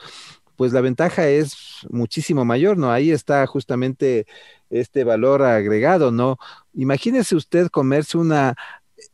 pues 0.55 0.73
la 0.73 0.81
ventaja 0.81 1.27
es 1.29 1.55
muchísimo 1.91 2.43
mayor, 2.43 2.79
¿no? 2.79 2.91
Ahí 2.91 3.11
está 3.11 3.45
justamente 3.45 4.25
este 4.71 5.03
valor 5.03 5.43
agregado, 5.43 6.11
¿no? 6.11 6.39
Imagínese 6.73 7.35
usted 7.35 7.67
comerse 7.67 8.17
una 8.17 8.55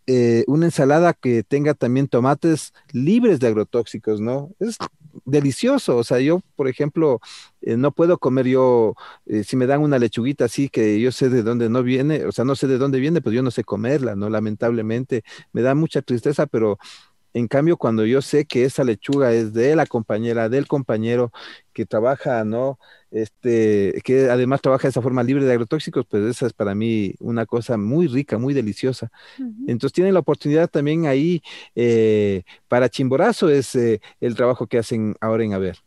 eh, 0.08 0.44
una 0.48 0.66
ensalada 0.66 1.14
que 1.14 1.44
tenga 1.44 1.74
también 1.74 2.08
tomates 2.08 2.74
libres 2.92 3.40
de 3.40 3.48
agrotóxicos, 3.48 4.20
¿no? 4.20 4.52
Es 4.60 4.78
delicioso. 5.26 5.98
O 5.98 6.04
sea, 6.04 6.20
yo, 6.20 6.42
por 6.56 6.68
ejemplo, 6.68 7.22
eh, 7.62 7.78
no 7.78 7.92
puedo 7.92 8.18
comer 8.18 8.48
yo, 8.48 8.96
eh, 9.26 9.44
si 9.44 9.56
me 9.56 9.66
dan 9.66 9.82
una 9.82 10.00
lechuguita 10.00 10.46
así 10.46 10.70
que 10.70 11.00
yo 11.00 11.12
sé 11.12 11.30
de 11.30 11.44
dónde 11.44 11.70
no 11.70 11.84
viene, 11.84 12.26
o 12.26 12.32
sea, 12.32 12.46
no 12.46 12.56
sé 12.56 12.68
de 12.68 12.78
dónde 12.78 13.00
viene, 13.00 13.22
pues 13.22 13.36
yo 13.36 13.44
no 13.44 13.52
sé 13.52 13.64
comerla, 13.64 14.16
¿no? 14.16 14.30
Lamentablemente, 14.30 15.24
me 15.54 15.62
da 15.62 15.76
mucha 15.76 16.02
tristeza, 16.02 16.48
pero 16.48 16.78
en 17.34 17.48
cambio, 17.48 17.78
cuando 17.78 18.06
yo 18.06 18.22
sé 18.22 18.46
que 18.46 18.64
esa 18.64 18.84
lechuga 18.84 19.34
es 19.34 19.54
de 19.54 19.76
la 19.76 19.86
compañera, 19.86 20.50
del 20.50 20.68
compañero 20.68 21.32
que 21.74 21.86
trabaja, 21.86 22.44
¿no? 22.44 22.78
Este, 23.10 24.02
que 24.04 24.30
además 24.30 24.62
trabaja 24.62 24.84
de 24.84 24.90
esa 24.90 25.02
forma 25.02 25.24
libre 25.24 25.46
de 25.46 25.52
agrotóxicos, 25.52 26.06
pues 26.06 26.24
esa 26.24 26.46
es 26.46 26.54
para 26.54 26.76
mí 26.76 27.14
una 27.20 27.46
cosa 27.46 27.78
muy 27.78 28.08
rica, 28.08 28.38
muy 28.38 28.54
deliciosa. 28.54 29.12
Entonces 29.68 29.94
tienen 29.94 30.14
la 30.14 30.20
oportunidad 30.20 30.70
también 30.70 31.08
ahí 31.08 31.42
eh, 31.76 32.44
para 32.68 32.90
Chimborazo 32.90 33.50
es 33.50 33.76
eh, 33.76 34.00
el 34.22 34.36
trabajo 34.36 34.68
que 34.68 34.78
hacen 34.78 35.16
ahora 35.20 35.44
en 35.44 35.54
Haber. 35.54 35.78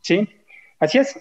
Sí, 0.00 0.28
así 0.78 0.98
es. 0.98 1.18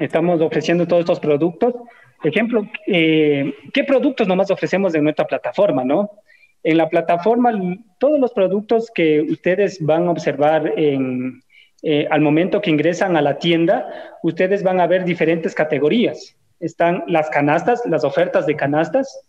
Estamos 0.00 0.40
ofreciendo 0.40 0.86
todos 0.86 1.00
estos 1.00 1.20
productos. 1.20 1.74
Ejemplo, 2.22 2.68
eh, 2.86 3.52
¿qué 3.74 3.82
productos 3.82 4.28
nomás 4.28 4.50
ofrecemos 4.50 4.94
en 4.94 5.02
nuestra 5.02 5.26
plataforma, 5.26 5.84
no? 5.84 6.21
En 6.64 6.76
la 6.76 6.88
plataforma, 6.88 7.52
todos 7.98 8.20
los 8.20 8.32
productos 8.32 8.90
que 8.94 9.20
ustedes 9.22 9.84
van 9.84 10.06
a 10.06 10.12
observar 10.12 10.72
en, 10.76 11.42
eh, 11.82 12.06
al 12.10 12.20
momento 12.20 12.60
que 12.60 12.70
ingresan 12.70 13.16
a 13.16 13.22
la 13.22 13.38
tienda, 13.38 13.88
ustedes 14.22 14.62
van 14.62 14.80
a 14.80 14.86
ver 14.86 15.04
diferentes 15.04 15.54
categorías. 15.54 16.36
Están 16.60 17.02
las 17.08 17.28
canastas, 17.30 17.82
las 17.86 18.04
ofertas 18.04 18.46
de 18.46 18.54
canastas. 18.54 19.26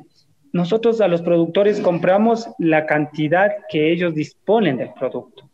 nosotros 0.53 1.01
a 1.01 1.09
los 1.09 1.22
productores 1.22 1.80
compramos 1.80 2.51
la 2.59 2.84
cantidad 2.84 3.57
que 3.70 3.90
ellos 3.90 4.14
disponen 4.14 4.76
del 4.76 4.92
producto. 4.92 5.49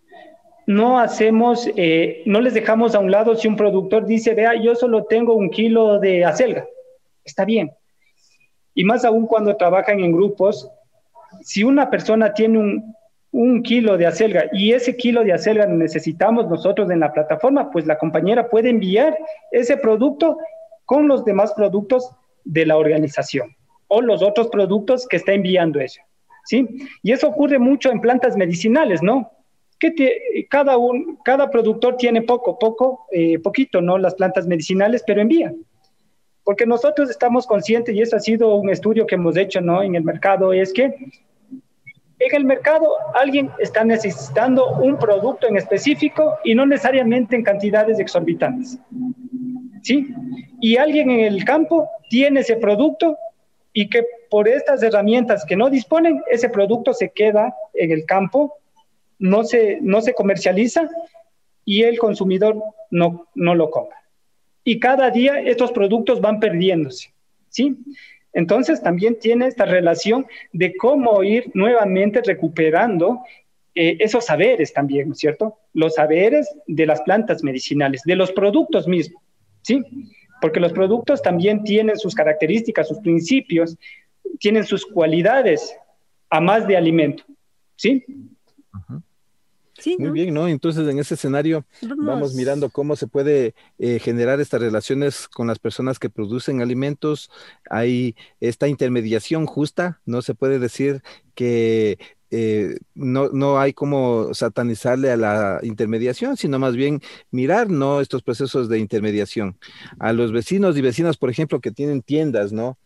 No 0.67 0.99
hacemos, 0.99 1.71
eh, 1.77 2.25
no 2.27 2.41
les 2.41 2.55
dejamos 2.55 2.97
a 2.97 2.99
un 2.99 3.13
lado 3.13 3.37
si 3.37 3.47
un 3.47 3.55
productor 3.55 4.05
dice, 4.05 4.35
vea, 4.35 4.61
yo 4.61 4.75
solo 4.75 5.05
tengo 5.05 5.35
un 5.35 5.49
kilo 5.49 6.01
de 6.01 6.25
acelga. 6.25 6.67
Está 7.25 7.45
bien. 7.45 7.71
Y 8.75 8.83
más 8.83 9.05
aún 9.05 9.29
cuando 9.29 9.57
trabajan 9.57 10.01
en 10.01 10.11
grupos, 10.11 10.69
si 11.41 11.65
una 11.65 11.91
persona 11.91 12.35
tiene 12.35 12.59
un, 13.33 13.63
kilo 13.63 13.97
de 13.97 14.07
acelga 14.07 14.45
y 14.53 14.73
ese 14.73 14.97
kilo 14.97 15.25
de 15.25 15.33
acelga 15.33 15.67
necesitamos 15.67 16.49
nosotros 16.49 16.91
en 16.91 17.01
la 17.01 17.13
plataforma, 17.13 17.71
pues 17.71 17.87
la 17.87 17.97
compañera 17.97 18.51
puede 18.51 18.69
enviar 18.69 19.17
ese 19.51 19.77
producto 19.79 20.37
con 20.85 21.09
los 21.09 21.25
demás 21.25 21.53
productos 21.55 22.11
de 22.45 22.67
la 22.67 22.77
organización 22.77 23.57
o 23.89 24.03
los 24.03 24.23
otros 24.23 24.49
productos 24.49 25.07
que 25.07 25.17
está 25.17 25.33
enviando 25.33 25.81
ella. 25.81 26.05
¿sí? 26.45 26.67
Y 27.03 27.13
eso 27.13 27.29
ocurre 27.29 27.59
mucho 27.59 27.91
en 27.91 28.01
plantas 28.01 28.37
medicinales, 28.37 29.03
¿no? 29.03 29.31
Que 29.79 30.47
cada, 30.49 30.77
cada 31.25 31.51
productor 31.51 31.97
tiene 31.97 32.23
poco, 32.23 32.59
poco, 32.59 33.07
eh, 33.11 33.39
poquito, 33.39 33.81
¿no? 33.81 33.99
Las 33.99 34.15
plantas 34.15 34.47
medicinales, 34.47 35.03
pero 35.07 35.21
envía. 35.21 35.53
Porque 36.45 36.67
nosotros 36.67 37.09
estamos 37.11 37.47
conscientes, 37.47 37.95
y 37.95 38.03
eso 38.03 38.17
ha 38.17 38.21
sido 38.21 38.57
un 38.57 38.71
estudio 38.71 39.07
que 39.07 39.15
hemos 39.15 39.37
hecho, 39.37 39.61
¿no? 39.61 39.83
En 39.83 39.95
el 39.95 40.03
mercado, 40.03 40.53
es 40.53 40.73
que 40.73 40.95
en 42.25 42.37
el 42.37 42.45
mercado 42.45 42.95
alguien 43.15 43.51
está 43.59 43.85
necesitando 43.85 44.77
un 44.77 44.97
producto 44.99 45.49
en 45.49 45.57
específico 45.57 46.39
y 46.45 46.55
no 46.55 46.65
necesariamente 46.67 47.35
en 47.35 47.43
cantidades 47.43 47.99
exorbitantes. 47.99 48.79
¿Sí? 49.83 50.15
Y 50.61 50.77
alguien 50.77 51.11
en 51.11 51.21
el 51.21 51.45
campo 51.45 51.89
tiene 52.09 52.41
ese 52.41 52.57
producto 52.57 53.19
y 53.73 53.89
que 53.89 54.05
por 54.31 54.47
estas 54.49 54.83
herramientas 54.83 55.45
que 55.45 55.57
no 55.57 55.69
disponen, 55.69 56.23
ese 56.31 56.49
producto 56.49 56.95
se 56.95 57.11
queda 57.11 57.55
en 57.75 57.91
el 57.91 58.05
campo, 58.07 58.55
no 59.19 59.43
se, 59.45 59.79
no 59.81 60.01
se 60.01 60.15
comercializa 60.15 60.89
y 61.65 61.83
el 61.83 61.99
consumidor 61.99 62.63
no, 62.91 63.27
no 63.35 63.55
lo 63.55 63.71
compra. 63.71 64.02
Y 64.65 64.79
cada 64.79 65.11
día 65.11 65.41
estos 65.41 65.73
productos 65.73 66.21
van 66.21 66.41
perdiéndose. 66.41 67.13
¿Sí? 67.49 67.77
Entonces 68.33 68.83
también 68.83 69.19
tiene 69.19 69.47
esta 69.47 69.65
relación 69.65 70.27
de 70.53 70.75
cómo 70.77 71.23
ir 71.23 71.51
nuevamente 71.55 72.23
recuperando 72.25 73.21
eh, 73.75 73.97
esos 74.01 74.27
saberes 74.27 74.73
también, 74.73 75.09
¿no 75.09 75.15
es 75.15 75.19
cierto? 75.19 75.59
Los 75.73 75.95
saberes 75.95 76.49
de 76.67 76.87
las 76.87 77.03
plantas 77.03 77.43
medicinales, 77.43 78.03
de 78.05 78.17
los 78.17 78.33
productos 78.33 78.87
mismos, 78.87 79.23
¿sí? 79.63 79.83
Porque 80.41 80.61
los 80.61 80.73
productos 80.73 81.23
también 81.23 81.63
tienen 81.65 81.99
sus 81.99 82.15
características, 82.15 82.89
sus 82.89 82.99
principios, 83.01 83.77
tienen 84.39 84.65
sus 84.65 84.85
cualidades 84.87 85.75
a 86.31 86.41
más 86.41 86.67
de 86.67 86.77
alimento, 86.77 87.25
¿sí? 87.77 88.05
Muy 89.99 90.11
bien, 90.11 90.35
¿no? 90.35 90.49
Entonces, 90.49 90.89
en 90.89 90.99
ese 90.99 91.15
escenario 91.15 91.65
vamos, 91.83 92.35
mirando 92.35 92.71
cómo 92.71 92.97
se 92.97 93.07
puede 93.07 93.55
eh, 93.79 93.99
generar 93.99 94.41
estas 94.41 94.61
relaciones 94.61 95.29
con 95.29 95.47
las 95.47 95.59
personas 95.59 95.99
que 95.99 96.11
producen 96.11 96.61
alimentos. 96.61 97.31
Hay 97.71 98.17
esta 98.41 98.69
intermediación 98.69 99.47
justa, 99.47 100.01
no 100.07 100.23
se 100.23 100.35
puede 100.35 100.59
decir 100.59 101.03
que 101.35 101.99
eh, 102.31 102.79
no, 102.95 103.29
no 103.29 103.59
hay 103.61 103.75
como 103.75 104.33
satanizarle 104.33 105.11
a 105.11 105.17
la 105.19 105.61
intermediación, 105.63 106.39
sino 106.39 106.59
más 106.59 106.75
bien 106.77 107.03
mirar, 107.31 107.69
¿no? 107.69 108.01
Estos 108.01 108.23
procesos 108.23 108.71
de 108.71 108.79
intermediación. 108.79 109.59
A 109.99 110.15
los 110.15 110.33
vecinos 110.33 110.77
y 110.79 110.81
vecinas, 110.81 111.19
por 111.19 111.29
ejemplo, 111.29 111.61
que 111.61 111.73
tienen 111.73 112.01
tiendas, 112.01 112.53
¿no? 112.53 112.79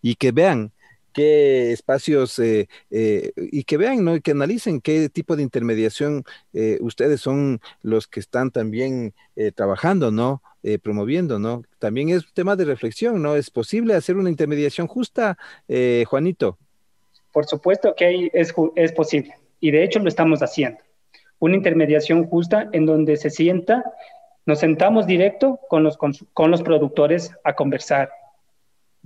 Y 0.00 0.14
que 0.14 0.32
vean 0.32 0.72
qué 1.16 1.72
espacios 1.72 2.38
eh, 2.40 2.68
eh, 2.90 3.32
y 3.36 3.64
que 3.64 3.78
vean, 3.78 4.04
¿no? 4.04 4.16
Y 4.16 4.20
que 4.20 4.32
analicen 4.32 4.82
qué 4.82 5.08
tipo 5.08 5.34
de 5.34 5.42
intermediación 5.42 6.24
eh, 6.52 6.76
ustedes 6.82 7.22
son 7.22 7.62
los 7.80 8.06
que 8.06 8.20
están 8.20 8.50
también 8.50 9.14
trabajando, 9.54 10.10
¿no? 10.10 10.42
promoviendo, 10.82 11.38
¿no? 11.38 11.62
También 11.78 12.08
es 12.08 12.24
un 12.24 12.32
tema 12.34 12.56
de 12.56 12.64
reflexión, 12.64 13.22
¿no? 13.22 13.36
¿Es 13.36 13.50
posible 13.50 13.94
hacer 13.94 14.16
una 14.16 14.30
intermediación 14.30 14.88
justa, 14.88 15.38
Juanito? 16.06 16.58
Por 17.32 17.46
supuesto 17.46 17.94
que 17.94 18.30
es, 18.32 18.52
es 18.74 18.92
posible 18.92 19.34
y 19.60 19.70
de 19.70 19.84
hecho 19.84 20.00
lo 20.00 20.08
estamos 20.08 20.40
haciendo. 20.40 20.80
Una 21.38 21.56
intermediación 21.56 22.26
justa 22.26 22.68
en 22.72 22.86
donde 22.86 23.16
se 23.16 23.30
sienta, 23.30 23.84
nos 24.44 24.58
sentamos 24.58 25.06
directo 25.06 25.60
con 25.68 25.82
los, 25.82 25.96
con 25.98 26.50
los 26.50 26.62
productores 26.62 27.30
a 27.44 27.54
conversar, 27.54 28.10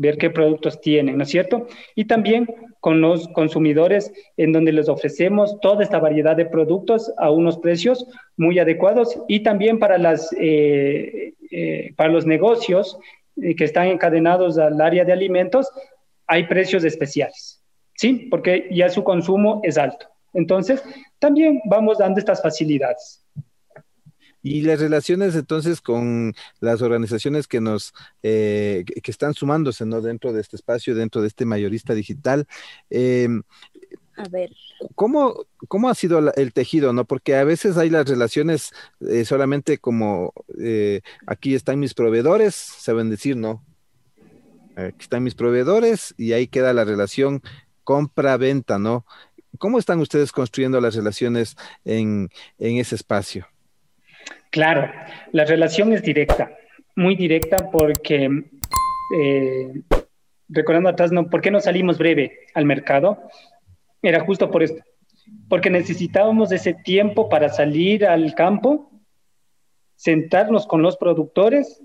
ver 0.00 0.16
qué 0.16 0.30
productos 0.30 0.80
tienen, 0.80 1.18
¿no 1.18 1.24
es 1.24 1.28
cierto? 1.28 1.66
Y 1.94 2.06
también 2.06 2.46
con 2.80 3.02
los 3.02 3.28
consumidores 3.28 4.10
en 4.38 4.50
donde 4.50 4.72
les 4.72 4.88
ofrecemos 4.88 5.60
toda 5.60 5.82
esta 5.82 5.98
variedad 5.98 6.34
de 6.34 6.46
productos 6.46 7.12
a 7.18 7.30
unos 7.30 7.58
precios 7.58 8.06
muy 8.38 8.58
adecuados 8.58 9.20
y 9.28 9.40
también 9.40 9.78
para, 9.78 9.98
las, 9.98 10.34
eh, 10.40 11.34
eh, 11.50 11.92
para 11.96 12.10
los 12.10 12.24
negocios 12.24 12.98
eh, 13.42 13.54
que 13.54 13.64
están 13.64 13.88
encadenados 13.88 14.56
al 14.56 14.80
área 14.80 15.04
de 15.04 15.12
alimentos, 15.12 15.68
hay 16.26 16.46
precios 16.46 16.82
especiales, 16.84 17.62
¿sí? 17.94 18.28
Porque 18.30 18.68
ya 18.70 18.88
su 18.88 19.04
consumo 19.04 19.60
es 19.64 19.76
alto. 19.76 20.06
Entonces, 20.32 20.82
también 21.18 21.60
vamos 21.66 21.98
dando 21.98 22.18
estas 22.18 22.40
facilidades. 22.40 23.19
Y 24.42 24.62
las 24.62 24.80
relaciones 24.80 25.34
entonces 25.34 25.80
con 25.80 26.34
las 26.60 26.82
organizaciones 26.82 27.46
que 27.46 27.60
nos 27.60 27.92
eh, 28.22 28.84
que 29.02 29.10
están 29.10 29.34
sumándose 29.34 29.84
¿no? 29.84 30.00
dentro 30.00 30.32
de 30.32 30.40
este 30.40 30.56
espacio, 30.56 30.94
dentro 30.94 31.20
de 31.20 31.28
este 31.28 31.44
mayorista 31.44 31.94
digital. 31.94 32.46
Eh, 32.88 33.28
a 34.16 34.28
ver. 34.28 34.50
¿Cómo, 34.94 35.46
¿Cómo 35.68 35.88
ha 35.88 35.94
sido 35.94 36.32
el 36.34 36.52
tejido? 36.52 36.92
¿no? 36.92 37.04
Porque 37.04 37.36
a 37.36 37.44
veces 37.44 37.76
hay 37.76 37.90
las 37.90 38.08
relaciones 38.08 38.72
eh, 39.00 39.24
solamente 39.24 39.78
como 39.78 40.32
aquí 41.26 41.54
están 41.54 41.78
mis 41.78 41.94
proveedores, 41.94 42.54
saben 42.54 43.10
decir, 43.10 43.36
¿no? 43.36 43.64
Aquí 44.76 45.00
están 45.00 45.22
mis 45.22 45.34
proveedores 45.34 46.14
y 46.16 46.32
ahí 46.32 46.46
queda 46.46 46.72
la 46.72 46.84
relación 46.84 47.42
compra-venta, 47.84 48.78
¿no? 48.78 49.04
¿Cómo 49.58 49.78
están 49.78 50.00
ustedes 50.00 50.32
construyendo 50.32 50.80
las 50.80 50.94
relaciones 50.94 51.56
en, 51.84 52.30
en 52.58 52.76
ese 52.76 52.94
espacio? 52.94 53.46
Claro, 54.50 54.90
la 55.32 55.44
relación 55.44 55.92
es 55.92 56.02
directa, 56.02 56.50
muy 56.96 57.14
directa 57.14 57.70
porque, 57.70 58.28
eh, 59.16 59.82
recordando 60.48 60.88
atrás, 60.88 61.12
¿no? 61.12 61.30
¿por 61.30 61.40
qué 61.40 61.50
no 61.50 61.60
salimos 61.60 61.98
breve 61.98 62.46
al 62.54 62.64
mercado? 62.64 63.22
Era 64.02 64.20
justo 64.20 64.50
por 64.50 64.62
esto, 64.62 64.82
porque 65.48 65.70
necesitábamos 65.70 66.50
ese 66.52 66.74
tiempo 66.74 67.28
para 67.28 67.48
salir 67.48 68.06
al 68.06 68.34
campo, 68.34 68.90
sentarnos 69.94 70.66
con 70.66 70.82
los 70.82 70.96
productores, 70.96 71.80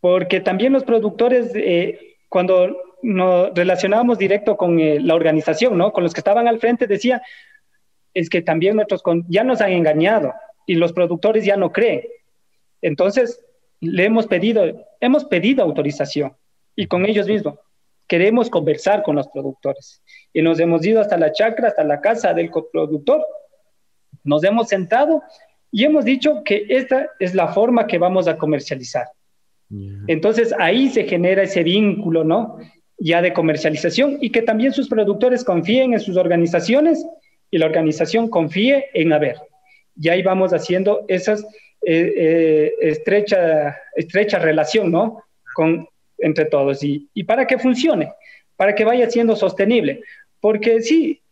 porque 0.00 0.40
también 0.40 0.72
los 0.72 0.84
productores, 0.84 1.50
eh, 1.54 2.16
cuando 2.28 2.76
nos 3.02 3.54
relacionábamos 3.54 4.18
directo 4.18 4.56
con 4.56 4.78
eh, 4.78 5.00
la 5.00 5.14
organización, 5.14 5.76
¿no? 5.78 5.92
Con 5.92 6.04
los 6.04 6.12
que 6.12 6.20
estaban 6.20 6.46
al 6.46 6.58
frente, 6.58 6.86
decía, 6.86 7.22
es 8.12 8.28
que 8.28 8.42
también 8.42 8.76
nuestros, 8.76 9.02
ya 9.28 9.44
nos 9.44 9.60
han 9.60 9.72
engañado, 9.72 10.32
y 10.66 10.74
los 10.74 10.92
productores 10.92 11.44
ya 11.44 11.56
no 11.56 11.72
creen. 11.72 12.02
Entonces, 12.82 13.44
le 13.80 14.04
hemos 14.04 14.26
pedido, 14.26 14.62
hemos 15.00 15.24
pedido 15.24 15.62
autorización 15.62 16.34
y 16.76 16.86
con 16.86 17.06
ellos 17.06 17.26
mismos 17.26 17.58
queremos 18.06 18.50
conversar 18.50 19.02
con 19.02 19.16
los 19.16 19.28
productores. 19.28 20.02
Y 20.32 20.42
nos 20.42 20.60
hemos 20.60 20.84
ido 20.84 21.00
hasta 21.00 21.16
la 21.16 21.32
chacra, 21.32 21.68
hasta 21.68 21.84
la 21.84 22.00
casa 22.00 22.34
del 22.34 22.50
coproductor. 22.50 23.24
Nos 24.22 24.44
hemos 24.44 24.68
sentado 24.68 25.22
y 25.70 25.84
hemos 25.84 26.04
dicho 26.04 26.42
que 26.44 26.66
esta 26.68 27.10
es 27.18 27.34
la 27.34 27.48
forma 27.48 27.86
que 27.86 27.98
vamos 27.98 28.28
a 28.28 28.36
comercializar. 28.36 29.06
Entonces 30.06 30.54
ahí 30.58 30.88
se 30.88 31.04
genera 31.04 31.42
ese 31.42 31.64
vínculo, 31.64 32.22
¿no? 32.22 32.58
Ya 32.98 33.20
de 33.22 33.32
comercialización 33.32 34.18
y 34.20 34.30
que 34.30 34.42
también 34.42 34.72
sus 34.72 34.88
productores 34.88 35.42
confíen 35.42 35.94
en 35.94 36.00
sus 36.00 36.16
organizaciones 36.16 37.04
y 37.50 37.58
la 37.58 37.66
organización 37.66 38.28
confíe 38.28 38.86
en 38.94 39.12
haber 39.12 39.36
y 39.96 40.08
ahí 40.08 40.22
vamos 40.22 40.52
haciendo 40.52 41.04
esa 41.08 41.34
eh, 41.86 42.12
eh, 42.16 42.74
estrecha, 42.80 43.76
estrecha 43.94 44.38
relación, 44.38 44.90
¿no? 44.90 45.22
Con, 45.54 45.88
entre 46.18 46.46
todos. 46.46 46.82
Y, 46.82 47.08
y, 47.14 47.24
para 47.24 47.46
que 47.46 47.58
funcione, 47.58 48.12
para 48.56 48.74
que 48.74 48.84
vaya 48.84 49.08
siendo 49.10 49.36
sostenible. 49.36 50.02
Porque 50.40 50.80
sí, 50.80 51.22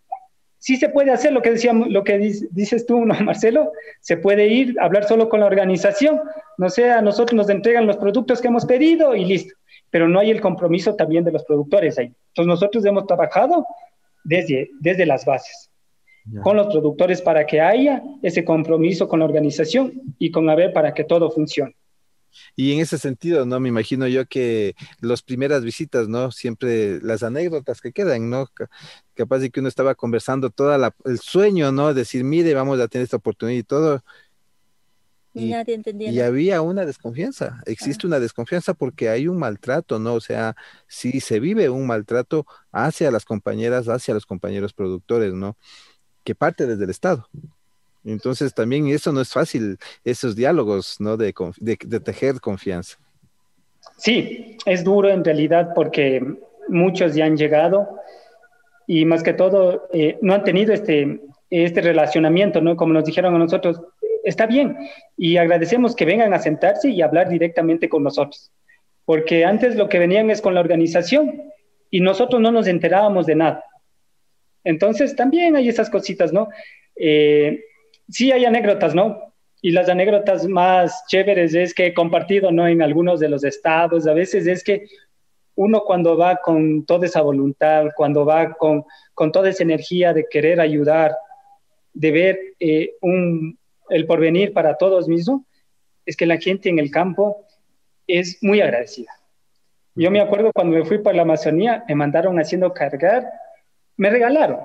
sí 0.58 0.76
se 0.76 0.88
puede 0.88 1.10
hacer 1.10 1.32
lo 1.32 1.42
que 1.42 1.52
decíamos, 1.52 1.88
lo 1.88 2.04
que 2.04 2.18
dices 2.50 2.86
tú, 2.86 3.04
¿no, 3.04 3.14
Marcelo? 3.20 3.72
Se 4.00 4.16
puede 4.16 4.46
ir, 4.46 4.76
hablar 4.80 5.04
solo 5.04 5.28
con 5.28 5.40
la 5.40 5.46
organización, 5.46 6.20
no 6.58 6.68
sé, 6.70 6.90
a 6.90 7.02
nosotros 7.02 7.36
nos 7.36 7.50
entregan 7.50 7.86
los 7.86 7.96
productos 7.96 8.40
que 8.40 8.48
hemos 8.48 8.66
pedido 8.66 9.14
y 9.16 9.24
listo. 9.24 9.54
Pero 9.90 10.08
no 10.08 10.20
hay 10.20 10.30
el 10.30 10.40
compromiso 10.40 10.96
también 10.96 11.24
de 11.24 11.32
los 11.32 11.44
productores 11.44 11.98
ahí. 11.98 12.06
Entonces 12.28 12.46
nosotros 12.46 12.84
hemos 12.86 13.06
trabajado 13.06 13.66
desde, 14.24 14.70
desde 14.80 15.04
las 15.04 15.24
bases 15.24 15.71
con 16.42 16.56
los 16.56 16.68
productores 16.68 17.20
para 17.20 17.46
que 17.46 17.60
haya 17.60 18.02
ese 18.22 18.44
compromiso 18.44 19.08
con 19.08 19.20
la 19.20 19.24
organización 19.24 19.92
y 20.18 20.30
con 20.30 20.48
AVE 20.48 20.70
para 20.70 20.94
que 20.94 21.04
todo 21.04 21.30
funcione. 21.30 21.74
Y 22.56 22.72
en 22.72 22.80
ese 22.80 22.98
sentido, 22.98 23.44
¿no? 23.44 23.60
Me 23.60 23.68
imagino 23.68 24.06
yo 24.06 24.26
que 24.26 24.74
las 25.00 25.22
primeras 25.22 25.64
visitas, 25.64 26.08
¿no? 26.08 26.30
Siempre 26.30 27.00
las 27.00 27.22
anécdotas 27.22 27.80
que 27.80 27.92
quedan, 27.92 28.30
¿no? 28.30 28.48
Capaz 29.14 29.38
de 29.38 29.50
que 29.50 29.60
uno 29.60 29.68
estaba 29.68 29.94
conversando 29.94 30.50
todo 30.50 30.74
el 31.04 31.18
sueño, 31.18 31.72
¿no? 31.72 31.94
Decir, 31.94 32.24
mire, 32.24 32.54
vamos 32.54 32.80
a 32.80 32.88
tener 32.88 33.04
esta 33.04 33.18
oportunidad 33.18 33.58
y 33.58 33.62
todo. 33.64 34.04
Y, 35.34 35.50
Nadie 35.50 35.74
entendía. 35.74 36.10
Y 36.10 36.20
había 36.20 36.60
una 36.60 36.84
desconfianza, 36.84 37.62
existe 37.64 38.06
una 38.06 38.20
desconfianza 38.20 38.74
porque 38.74 39.08
hay 39.08 39.28
un 39.28 39.38
maltrato, 39.38 39.98
¿no? 39.98 40.14
O 40.14 40.20
sea, 40.20 40.56
si 40.86 41.20
se 41.20 41.40
vive 41.40 41.70
un 41.70 41.86
maltrato 41.86 42.46
hacia 42.70 43.10
las 43.10 43.24
compañeras, 43.24 43.88
hacia 43.88 44.12
los 44.12 44.26
compañeros 44.26 44.74
productores, 44.74 45.32
¿no? 45.32 45.56
Que 46.24 46.34
parte 46.34 46.66
desde 46.66 46.84
el 46.84 46.90
Estado. 46.90 47.28
Entonces 48.04 48.52
también 48.52 48.88
eso 48.88 49.12
no 49.12 49.20
es 49.20 49.32
fácil, 49.32 49.78
esos 50.04 50.34
diálogos, 50.34 50.96
¿no? 50.98 51.16
De, 51.16 51.32
tejer 52.04 52.40
confianza. 52.40 52.98
Sí, 53.96 54.56
es 54.66 54.84
duro 54.84 55.08
en 55.08 55.24
realidad 55.24 55.70
porque 55.74 56.22
muchos 56.68 57.14
ya 57.14 57.26
han 57.26 57.36
llegado 57.36 57.98
y 58.86 59.04
más 59.04 59.22
que 59.22 59.32
todo 59.32 59.88
eh, 59.92 60.18
no 60.20 60.34
han 60.34 60.44
tenido 60.44 60.72
este, 60.72 61.20
este 61.50 61.80
relacionamiento, 61.80 62.60
¿no? 62.60 62.76
Como 62.76 62.92
nos 62.92 63.04
dijeron 63.04 63.34
a 63.34 63.38
nosotros, 63.38 63.80
está 64.24 64.46
bien 64.46 64.76
y 65.16 65.36
agradecemos 65.36 65.94
que 65.94 66.04
vengan 66.04 66.34
a 66.34 66.38
sentarse 66.38 66.90
y 66.90 67.02
hablar 67.02 67.28
directamente 67.28 67.88
con 67.88 68.02
nosotros, 68.02 68.50
porque 69.04 69.44
antes 69.44 69.76
lo 69.76 69.88
que 69.88 69.98
venían 69.98 70.30
es 70.30 70.40
con 70.40 70.54
la 70.54 70.60
organización 70.60 71.52
y 71.90 72.00
nosotros 72.00 72.40
no 72.40 72.50
nos 72.50 72.66
enterábamos 72.66 73.26
de 73.26 73.36
nada. 73.36 73.64
Entonces, 74.64 75.16
también 75.16 75.56
hay 75.56 75.68
esas 75.68 75.90
cositas, 75.90 76.32
¿no? 76.32 76.48
Eh, 76.96 77.64
sí 78.08 78.32
hay 78.32 78.44
anécdotas, 78.44 78.94
¿no? 78.94 79.34
Y 79.60 79.70
las 79.70 79.88
anécdotas 79.88 80.46
más 80.48 81.04
chéveres 81.08 81.54
es 81.54 81.74
que 81.74 81.86
he 81.86 81.94
compartido, 81.94 82.50
¿no? 82.50 82.66
En 82.66 82.82
algunos 82.82 83.20
de 83.20 83.28
los 83.28 83.44
estados, 83.44 84.06
a 84.06 84.12
veces 84.12 84.46
es 84.46 84.64
que 84.64 84.86
uno 85.54 85.82
cuando 85.84 86.16
va 86.16 86.36
con 86.36 86.84
toda 86.86 87.06
esa 87.06 87.22
voluntad, 87.22 87.86
cuando 87.94 88.24
va 88.24 88.54
con, 88.54 88.84
con 89.14 89.32
toda 89.32 89.50
esa 89.50 89.62
energía 89.62 90.12
de 90.12 90.26
querer 90.28 90.60
ayudar, 90.60 91.14
de 91.92 92.10
ver 92.10 92.40
eh, 92.58 92.94
un, 93.02 93.58
el 93.90 94.06
porvenir 94.06 94.52
para 94.52 94.76
todos 94.76 95.08
mismos, 95.08 95.42
es 96.06 96.16
que 96.16 96.26
la 96.26 96.38
gente 96.38 96.68
en 96.68 96.78
el 96.78 96.90
campo 96.90 97.44
es 98.06 98.42
muy 98.42 98.60
agradecida. 98.60 99.12
Yo 99.94 100.10
me 100.10 100.20
acuerdo 100.20 100.52
cuando 100.52 100.76
me 100.76 100.84
fui 100.84 100.98
para 100.98 101.16
la 101.16 101.22
Amazonía, 101.22 101.84
me 101.86 101.94
mandaron 101.94 102.38
haciendo 102.38 102.72
cargar 102.72 103.30
me 103.96 104.10
regalaron. 104.10 104.60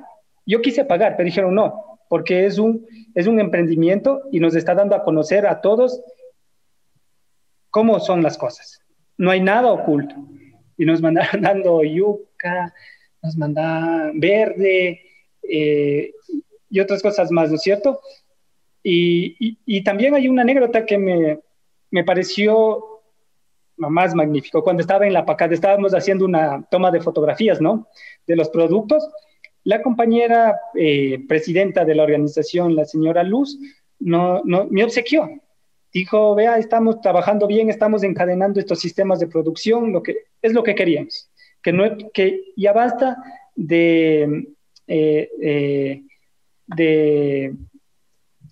Yo 0.46 0.62
quise 0.62 0.86
pagar, 0.86 1.16
pero 1.16 1.26
dijeron 1.26 1.56
no, 1.56 2.00
porque 2.10 2.46
es 2.46 2.58
un, 2.58 2.86
es 3.16 3.28
un 3.28 3.40
emprendimiento 3.40 4.24
y 4.32 4.40
nos 4.40 4.56
está 4.56 4.74
dando 4.76 4.96
a 4.96 5.04
conocer 5.04 5.46
a 5.46 5.62
todos 5.62 6.02
cómo 7.70 8.00
son 8.00 8.24
las 8.24 8.38
cosas. 8.38 8.82
No 9.18 9.32
hay 9.32 9.42
nada 9.42 9.72
oculto. 9.72 10.16
Y 10.78 10.86
nos 10.86 11.02
mandaron 11.02 11.42
dando 11.42 11.84
yuca, 11.84 12.74
nos 13.22 13.36
mandaron 13.36 14.20
verde 14.20 15.02
eh, 15.44 16.12
y 16.70 16.80
otras 16.80 17.02
cosas 17.02 17.32
más, 17.32 17.50
¿no 17.50 17.56
es 17.56 17.62
cierto? 17.62 18.00
Y, 18.84 19.58
y, 19.66 19.84
también 19.84 20.16
hay 20.16 20.30
una 20.30 20.44
anécdota 20.44 20.86
que 20.86 20.98
me, 20.98 21.40
me 21.92 22.06
pareció 22.06 22.97
más 23.78 24.16
magnífico. 24.16 24.64
Cuando 24.64 24.82
estaba 24.82 25.06
en 25.06 25.14
la 25.14 25.26
PACAD, 25.26 25.54
estábamos 25.54 25.94
haciendo 25.94 26.26
una 26.26 26.66
toma 26.70 26.92
de 26.92 27.02
fotografías, 27.02 27.62
¿no? 27.62 27.88
De 28.26 28.36
los 28.36 28.50
productos. 28.50 29.08
La 29.64 29.82
compañera 29.82 30.60
eh, 30.76 31.20
presidenta 31.28 31.86
de 31.86 31.96
la 31.96 32.04
organización, 32.04 32.76
la 32.76 32.86
señora 32.86 33.24
Luz, 33.24 33.60
no, 34.00 34.42
no, 34.44 34.68
me 34.70 34.84
obsequió. 34.84 35.30
Dijo, 35.94 36.36
vea, 36.36 36.58
estamos 36.58 37.02
trabajando 37.02 37.48
bien, 37.48 37.70
estamos 37.70 38.04
encadenando 38.04 38.60
estos 38.60 38.80
sistemas 38.80 39.20
de 39.20 39.28
producción, 39.28 39.94
lo 39.94 40.04
que, 40.04 40.18
es 40.42 40.54
lo 40.54 40.64
que 40.64 40.76
queríamos. 40.76 41.30
Que, 41.62 41.72
no, 41.72 41.84
que 42.14 42.54
ya 42.56 42.74
basta 42.74 43.18
de, 43.56 44.48
eh, 44.88 45.30
eh, 45.42 46.04
de, 46.68 47.56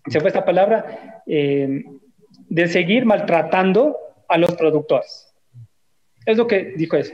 se 0.07 0.19
fue 0.19 0.29
esta 0.29 0.45
palabra, 0.45 1.23
de 1.25 2.67
seguir 2.67 3.05
maltratando 3.05 3.97
a 4.27 4.37
los 4.37 4.55
productores. 4.55 5.33
Es 6.25 6.37
lo 6.37 6.47
que 6.47 6.73
dijo 6.75 6.97
eso. 6.97 7.13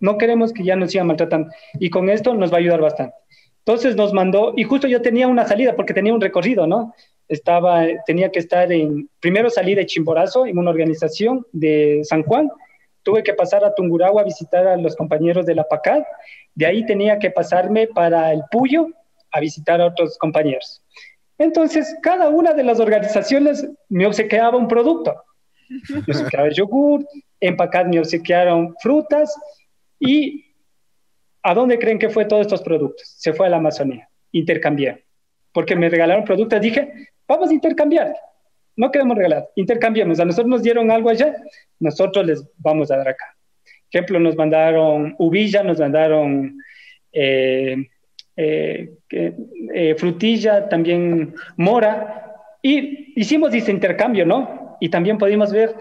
No 0.00 0.18
queremos 0.18 0.52
que 0.52 0.64
ya 0.64 0.76
nos 0.76 0.90
sigan 0.90 1.06
maltratando. 1.06 1.50
Y 1.78 1.90
con 1.90 2.10
esto 2.10 2.34
nos 2.34 2.52
va 2.52 2.56
a 2.56 2.60
ayudar 2.60 2.80
bastante. 2.80 3.14
Entonces 3.66 3.96
nos 3.96 4.12
mandó, 4.12 4.52
y 4.56 4.64
justo 4.64 4.86
yo 4.86 5.00
tenía 5.00 5.26
una 5.26 5.46
salida 5.46 5.74
porque 5.74 5.94
tenía 5.94 6.12
un 6.12 6.20
recorrido, 6.20 6.66
¿no? 6.66 6.94
Estaba, 7.28 7.86
tenía 8.04 8.30
que 8.30 8.38
estar 8.38 8.70
en, 8.70 9.08
primero 9.20 9.48
salí 9.48 9.74
de 9.74 9.86
Chimborazo, 9.86 10.44
en 10.46 10.58
una 10.58 10.70
organización 10.70 11.46
de 11.52 12.00
San 12.04 12.24
Juan, 12.24 12.50
tuve 13.02 13.22
que 13.22 13.32
pasar 13.32 13.64
a 13.64 13.74
Tungurahua 13.74 14.20
a 14.20 14.24
visitar 14.24 14.66
a 14.66 14.76
los 14.76 14.94
compañeros 14.96 15.46
de 15.46 15.54
la 15.54 15.64
PACAD, 15.64 16.02
de 16.54 16.66
ahí 16.66 16.84
tenía 16.84 17.18
que 17.18 17.30
pasarme 17.30 17.86
para 17.86 18.32
el 18.32 18.42
Puyo 18.50 18.88
a 19.30 19.40
visitar 19.40 19.80
a 19.80 19.86
otros 19.86 20.18
compañeros. 20.18 20.82
Entonces, 21.38 21.96
cada 22.02 22.28
una 22.28 22.52
de 22.52 22.64
las 22.64 22.80
organizaciones 22.80 23.66
me 23.88 24.06
obsequiaba 24.06 24.56
un 24.56 24.68
producto. 24.68 25.14
Me 25.68 25.98
obsequiaba 25.98 26.48
yogur, 26.50 27.06
en 27.40 27.56
PACAD 27.56 27.86
me 27.86 27.98
obsequiaron 27.98 28.74
frutas 28.80 29.34
y 29.98 30.46
¿a 31.42 31.54
dónde 31.54 31.78
creen 31.78 31.98
que 31.98 32.08
fue 32.08 32.24
todos 32.24 32.42
estos 32.42 32.62
productos? 32.62 33.14
Se 33.18 33.32
fue 33.32 33.46
a 33.46 33.50
la 33.50 33.56
Amazonía, 33.56 34.08
intercambié. 34.32 35.04
Porque 35.52 35.76
me 35.76 35.88
regalaron 35.88 36.24
productos, 36.24 36.60
dije, 36.60 36.92
vamos 37.28 37.50
a 37.50 37.54
intercambiar. 37.54 38.14
no 38.76 38.90
queremos 38.90 39.16
regalar, 39.16 39.48
intercambiamos. 39.54 40.18
A 40.18 40.24
nosotros 40.24 40.48
nos 40.48 40.62
dieron 40.62 40.90
algo 40.90 41.10
allá, 41.10 41.36
nosotros 41.78 42.26
les 42.26 42.44
vamos 42.58 42.90
a 42.90 42.96
dar 42.96 43.08
acá. 43.08 43.36
Ejemplo, 43.90 44.18
nos 44.18 44.34
mandaron 44.34 45.14
uvilla, 45.18 45.62
nos 45.62 45.78
mandaron 45.78 46.58
eh, 47.12 47.88
eh, 48.36 48.92
eh, 49.10 49.94
frutilla, 49.96 50.68
también 50.68 51.34
mora, 51.56 52.34
y 52.60 53.12
hicimos 53.14 53.54
ese 53.54 53.70
intercambio, 53.70 54.26
¿no? 54.26 54.63
Y 54.84 54.90
también 54.90 55.16
pudimos 55.16 55.50
ver 55.50 55.74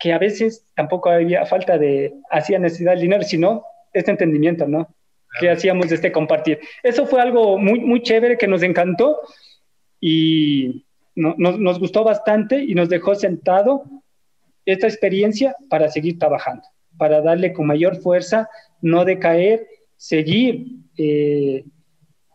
que 0.00 0.12
a 0.12 0.18
veces 0.18 0.66
tampoco 0.74 1.10
había 1.10 1.46
falta 1.46 1.78
de, 1.78 2.12
hacía 2.28 2.58
necesidad 2.58 2.90
del 2.90 3.02
dinero, 3.02 3.22
sino 3.22 3.62
este 3.92 4.10
entendimiento, 4.10 4.66
¿no? 4.66 4.92
Que 5.38 5.48
hacíamos 5.48 5.92
este 5.92 6.10
compartir. 6.10 6.58
Eso 6.82 7.06
fue 7.06 7.20
algo 7.20 7.56
muy, 7.56 7.78
muy 7.78 8.02
chévere 8.02 8.36
que 8.36 8.48
nos 8.48 8.64
encantó 8.64 9.20
y 10.00 10.84
no, 11.14 11.36
nos, 11.38 11.60
nos 11.60 11.78
gustó 11.78 12.02
bastante 12.02 12.60
y 12.60 12.74
nos 12.74 12.88
dejó 12.88 13.14
sentado 13.14 13.84
esta 14.66 14.88
experiencia 14.88 15.54
para 15.70 15.88
seguir 15.88 16.18
trabajando, 16.18 16.64
para 16.96 17.22
darle 17.22 17.52
con 17.52 17.64
mayor 17.64 17.94
fuerza, 17.94 18.50
no 18.82 19.04
decaer, 19.04 19.68
seguir 19.96 20.66
eh, 20.96 21.64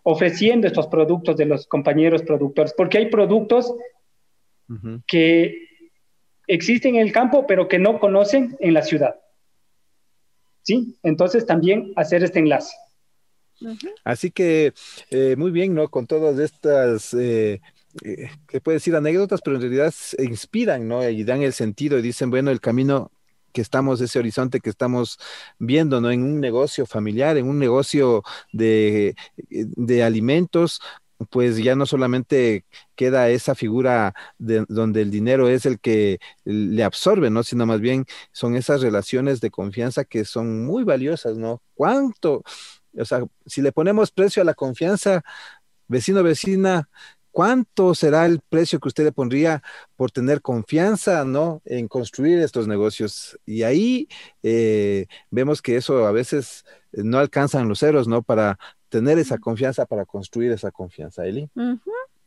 ofreciendo 0.03 0.67
estos 0.67 0.87
productos 0.87 1.35
de 1.35 1.47
los 1.47 1.67
compañeros 1.67 2.23
productores, 2.23 2.73
porque 2.77 2.99
hay 2.99 3.07
productos 3.07 3.75
que 5.05 5.72
existen 6.53 6.95
en 6.95 7.01
el 7.01 7.11
campo, 7.11 7.45
pero 7.47 7.67
que 7.67 7.79
no 7.79 7.99
conocen 7.99 8.55
en 8.59 8.73
la 8.73 8.81
ciudad. 8.81 9.15
¿Sí? 10.61 10.97
Entonces 11.03 11.45
también 11.45 11.91
hacer 11.95 12.23
este 12.23 12.39
enlace. 12.39 12.73
Así 14.03 14.31
que 14.31 14.73
eh, 15.09 15.35
muy 15.37 15.51
bien, 15.51 15.73
¿no? 15.73 15.89
Con 15.89 16.07
todas 16.07 16.39
estas, 16.39 17.13
eh, 17.13 17.61
eh, 18.03 18.29
que 18.47 18.61
puede 18.61 18.77
decir 18.77 18.95
anécdotas, 18.95 19.41
pero 19.43 19.55
en 19.55 19.61
realidad 19.61 19.93
inspiran, 20.19 20.87
¿no? 20.87 21.07
Y 21.07 21.23
dan 21.23 21.43
el 21.43 21.53
sentido 21.53 21.97
y 21.97 22.01
dicen, 22.01 22.29
bueno, 22.29 22.51
el 22.51 22.61
camino 22.61 23.11
que 23.51 23.61
estamos, 23.61 24.01
ese 24.01 24.19
horizonte 24.19 24.59
que 24.59 24.69
estamos 24.69 25.19
viendo, 25.59 26.01
¿no? 26.01 26.11
En 26.11 26.23
un 26.23 26.39
negocio 26.39 26.85
familiar, 26.85 27.37
en 27.37 27.47
un 27.47 27.59
negocio 27.59 28.23
de, 28.51 29.15
de 29.47 30.03
alimentos, 30.03 30.81
pues 31.25 31.57
ya 31.57 31.75
no 31.75 31.85
solamente 31.85 32.65
queda 32.95 33.29
esa 33.29 33.55
figura 33.55 34.13
de, 34.37 34.65
donde 34.69 35.01
el 35.01 35.11
dinero 35.11 35.49
es 35.49 35.65
el 35.65 35.79
que 35.79 36.19
le 36.45 36.83
absorbe, 36.83 37.29
¿no? 37.29 37.43
Sino 37.43 37.65
más 37.65 37.81
bien 37.81 38.05
son 38.31 38.55
esas 38.55 38.81
relaciones 38.81 39.41
de 39.41 39.51
confianza 39.51 40.05
que 40.05 40.25
son 40.25 40.65
muy 40.65 40.83
valiosas, 40.83 41.37
¿no? 41.37 41.61
¿Cuánto? 41.73 42.43
O 42.97 43.05
sea, 43.05 43.25
si 43.45 43.61
le 43.61 43.71
ponemos 43.71 44.11
precio 44.11 44.41
a 44.41 44.45
la 44.45 44.53
confianza, 44.53 45.23
vecino, 45.87 46.23
vecina, 46.23 46.89
¿cuánto 47.31 47.95
será 47.95 48.25
el 48.25 48.39
precio 48.41 48.79
que 48.79 48.87
usted 48.89 49.03
le 49.05 49.11
pondría 49.11 49.63
por 49.95 50.11
tener 50.11 50.41
confianza, 50.41 51.25
¿no? 51.25 51.61
En 51.65 51.87
construir 51.87 52.39
estos 52.39 52.67
negocios. 52.67 53.39
Y 53.45 53.63
ahí 53.63 54.07
eh, 54.43 55.07
vemos 55.31 55.61
que 55.61 55.75
eso 55.77 56.05
a 56.05 56.11
veces 56.11 56.63
no 56.91 57.17
alcanzan 57.19 57.67
los 57.67 57.79
ceros, 57.79 58.07
¿no? 58.07 58.21
Para 58.23 58.59
tener 58.93 59.17
esa 59.17 59.39
confianza, 59.39 59.87
para 59.87 60.05
construir 60.05 60.51
esa 60.51 60.69
confianza, 60.69 61.25
Eli. 61.25 61.49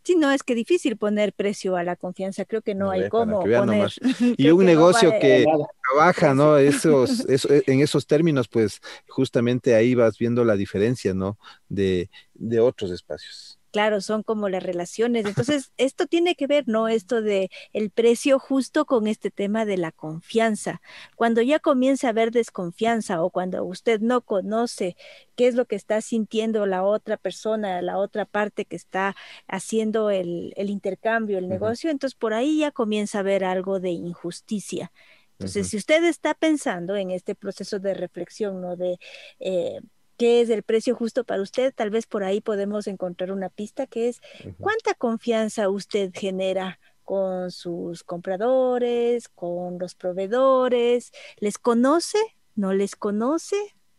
Sí, 0.03 0.17
no, 0.17 0.33
es 0.33 0.43
que 0.43 0.57
difícil 0.57 0.97
poner 0.97 1.33
precio 1.33 1.77
a 1.77 1.85
la 1.85 1.95
confianza, 1.95 2.45
creo 2.45 2.61
que 2.61 2.75
no, 2.75 2.91
hay 2.91 3.09
cómo 3.09 3.41
poner. 3.43 3.93
Y 4.37 4.51
un 4.51 4.64
negocio 4.64 5.12
que 5.21 5.45
trabaja, 5.89 6.35
¿no? 6.35 6.57
Esos, 6.57 7.25
en 7.69 7.81
esos 7.81 8.09
términos, 8.09 8.49
pues 8.49 8.81
justamente 9.07 9.77
ahí 9.77 9.95
vas 9.95 10.19
viendo 10.19 10.45
la 10.45 10.57
diferencia, 10.57 11.14
¿no? 11.14 11.39
De, 11.69 12.11
de 12.35 12.59
otros 12.59 12.91
espacios 12.91 13.61
claro, 13.77 14.01
son 14.01 14.22
como 14.22 14.49
las 14.49 14.62
relaciones. 14.62 15.27
Entonces, 15.27 15.70
esto 15.77 16.07
tiene 16.07 16.35
que 16.35 16.47
ver, 16.47 16.64
¿no? 16.66 16.89
Esto 16.89 17.20
de 17.20 17.51
el 17.74 17.91
precio 17.91 18.39
justo 18.39 18.87
con 18.87 19.07
este 19.07 19.31
tema 19.31 19.66
de 19.66 19.77
la 19.77 19.93
confianza. 19.93 20.81
Cuando 21.14 21.43
ya 21.43 21.59
comienza 21.59 22.07
a 22.07 22.11
haber 22.11 22.31
desconfianza 22.31 23.22
o 23.22 23.29
cuando 23.29 23.62
usted 23.66 24.01
no 24.01 24.22
conoce 24.22 24.97
qué 25.35 25.47
es 25.47 25.55
lo 25.55 25.66
que 25.66 25.77
está 25.77 26.01
sintiendo 26.01 26.64
la 26.64 26.85
otra 26.85 27.18
persona, 27.18 27.83
la 27.83 27.99
otra 27.99 28.24
parte 28.24 28.64
que 28.64 28.77
está 28.77 29.14
haciendo 29.47 30.09
el, 30.09 30.55
intercambio, 30.57 31.37
el 31.37 31.47
negocio, 31.47 31.91
entonces 31.91 32.16
por 32.18 32.33
ahí 32.33 32.61
ya 32.61 32.70
comienza 32.70 33.18
a 33.18 33.20
haber 33.20 33.45
algo 33.45 33.79
de 33.79 33.91
injusticia. 33.91 34.91
Entonces, 35.33 35.68
si 35.68 35.77
usted 35.77 36.03
está 36.05 36.33
pensando 36.33 36.97
en 36.97 37.11
este 37.11 37.35
proceso 37.35 37.79
de 37.79 37.93
reflexión, 37.93 38.62
¿no? 38.62 38.74
De 38.74 38.99
eh, 39.39 39.81
qué 40.17 40.41
es 40.41 40.51
el 40.51 40.62
precio 40.62 40.95
justo 40.95 41.25
para 41.25 41.43
usted, 41.43 41.75
tal 41.75 41.91
vez 41.91 42.07
por 42.07 42.25
ahí 42.25 42.41
podemos 42.41 42.87
encontrar 42.87 43.33
una 43.33 43.49
pista 43.49 43.87
que 43.87 44.09
es 44.09 44.21
cuánta 44.59 44.95
confianza 44.95 45.69
usted 45.69 46.11
genera 46.14 46.79
con 47.05 47.51
sus 47.53 48.03
compradores, 48.03 49.29
con 49.29 49.79
los 49.79 49.95
proveedores, 49.95 51.12
¿les 51.39 51.59
conoce? 51.59 52.19
¿No 52.57 52.73
les 52.73 52.97
conoce? 52.97 53.57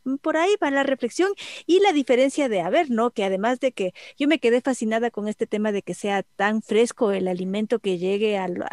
Mm, 0.08 0.16
por 0.18 0.38
ahí 0.38 0.52
va 0.62 0.72
la 0.72 0.84
reflexión 0.84 1.32
y 1.66 1.80
la 1.80 1.94
diferencia 1.94 2.50
de, 2.50 2.62
a 2.62 2.70
ver, 2.70 2.90
¿no? 2.90 3.12
Que 3.12 3.24
además 3.24 3.60
de 3.60 3.72
que 3.72 3.94
yo 4.18 4.28
me 4.28 4.40
quedé 4.40 4.62
fascinada 4.62 5.12
con 5.12 5.28
este 5.28 5.48
tema 5.48 5.72
de 5.72 5.82
que 5.84 5.94
sea 5.94 6.24
tan 6.24 6.62
fresco 6.62 7.12
el 7.12 7.28
alimento 7.28 7.80
que 7.80 7.98
llegue 7.98 8.38
al, 8.38 8.64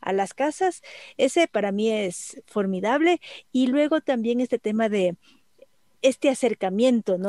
a 0.00 0.12
las 0.12 0.34
casas, 0.34 0.82
ese 1.16 1.48
para 1.48 1.72
mí 1.72 1.90
es 1.90 2.42
formidable. 2.46 3.20
Y 3.52 3.66
luego 3.68 4.00
también 4.00 4.40
este 4.40 4.58
tema 4.58 4.88
de, 4.88 5.16
este 6.02 6.28
acercamiento, 6.28 7.18
¿no? 7.18 7.28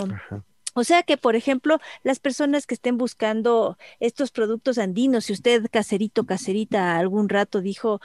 O 0.74 0.86
sea 0.86 1.04
que, 1.04 1.18
por 1.18 1.36
ejemplo, 1.36 1.80
las 2.04 2.20
personas 2.20 2.66
que 2.66 2.76
estén 2.76 2.98
buscando 2.98 3.78
estos 4.00 4.32
productos 4.32 4.78
andinos, 4.78 5.26
si 5.26 5.34
usted 5.34 5.66
caserito, 5.70 6.26
caserita, 6.26 6.98
algún 6.98 7.28
rato 7.28 7.60
dijo 7.60 8.00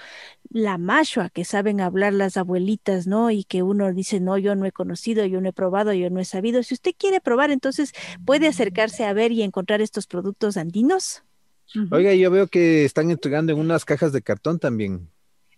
la 0.51 0.77
mashua, 0.77 1.31
que 1.31 1.45
saben 1.45 1.81
hablar 1.81 2.13
las 2.13 2.37
abuelitas, 2.37 3.07
¿no? 3.07 3.31
Y 3.31 3.45
que 3.45 3.63
uno 3.63 3.93
dice, 3.93 4.19
no, 4.19 4.37
yo 4.37 4.57
no 4.57 4.67
he 4.67 4.73
conocido, 4.73 5.25
yo 5.27 5.41
no 5.41 5.51
he 5.51 5.53
probado, 5.53 5.93
yo 5.93 6.11
no 6.11 6.19
he 6.19 6.25
sabido. 6.25 6.65
Si 6.65 6.75
usted 6.75 6.93
quiere 6.99 7.21
probar, 7.21 7.53
entonces 7.53 7.93
puede 8.25 8.49
acercarse 8.49 9.05
a 9.05 9.13
ver 9.13 9.31
y 9.31 9.43
encontrar 9.43 9.81
estos 9.81 10.09
productos 10.09 10.57
andinos. 10.57 11.23
Oiga, 11.93 12.15
yo 12.15 12.31
veo 12.31 12.49
que 12.49 12.85
están 12.85 13.11
entregando 13.11 13.53
en 13.53 13.61
unas 13.61 13.85
cajas 13.85 14.13
de 14.13 14.23
cartón 14.23 14.59
también. 14.59 15.09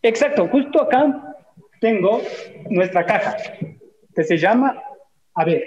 Exacto, 0.02 0.46
justo 0.48 0.82
acá 0.82 1.36
tengo 1.80 2.20
nuestra 2.70 3.06
caja, 3.06 3.36
que 4.14 4.24
se 4.24 4.36
llama 4.36 4.82
a 5.38 5.44
ver. 5.44 5.64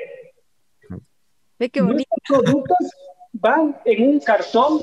Ve 1.57 1.69
qué 1.69 1.82
bonito. 1.82 2.09
Nuestros 2.09 2.43
productos 2.43 2.91
van 3.32 3.78
en 3.86 4.09
un 4.09 4.19
cartón 4.19 4.82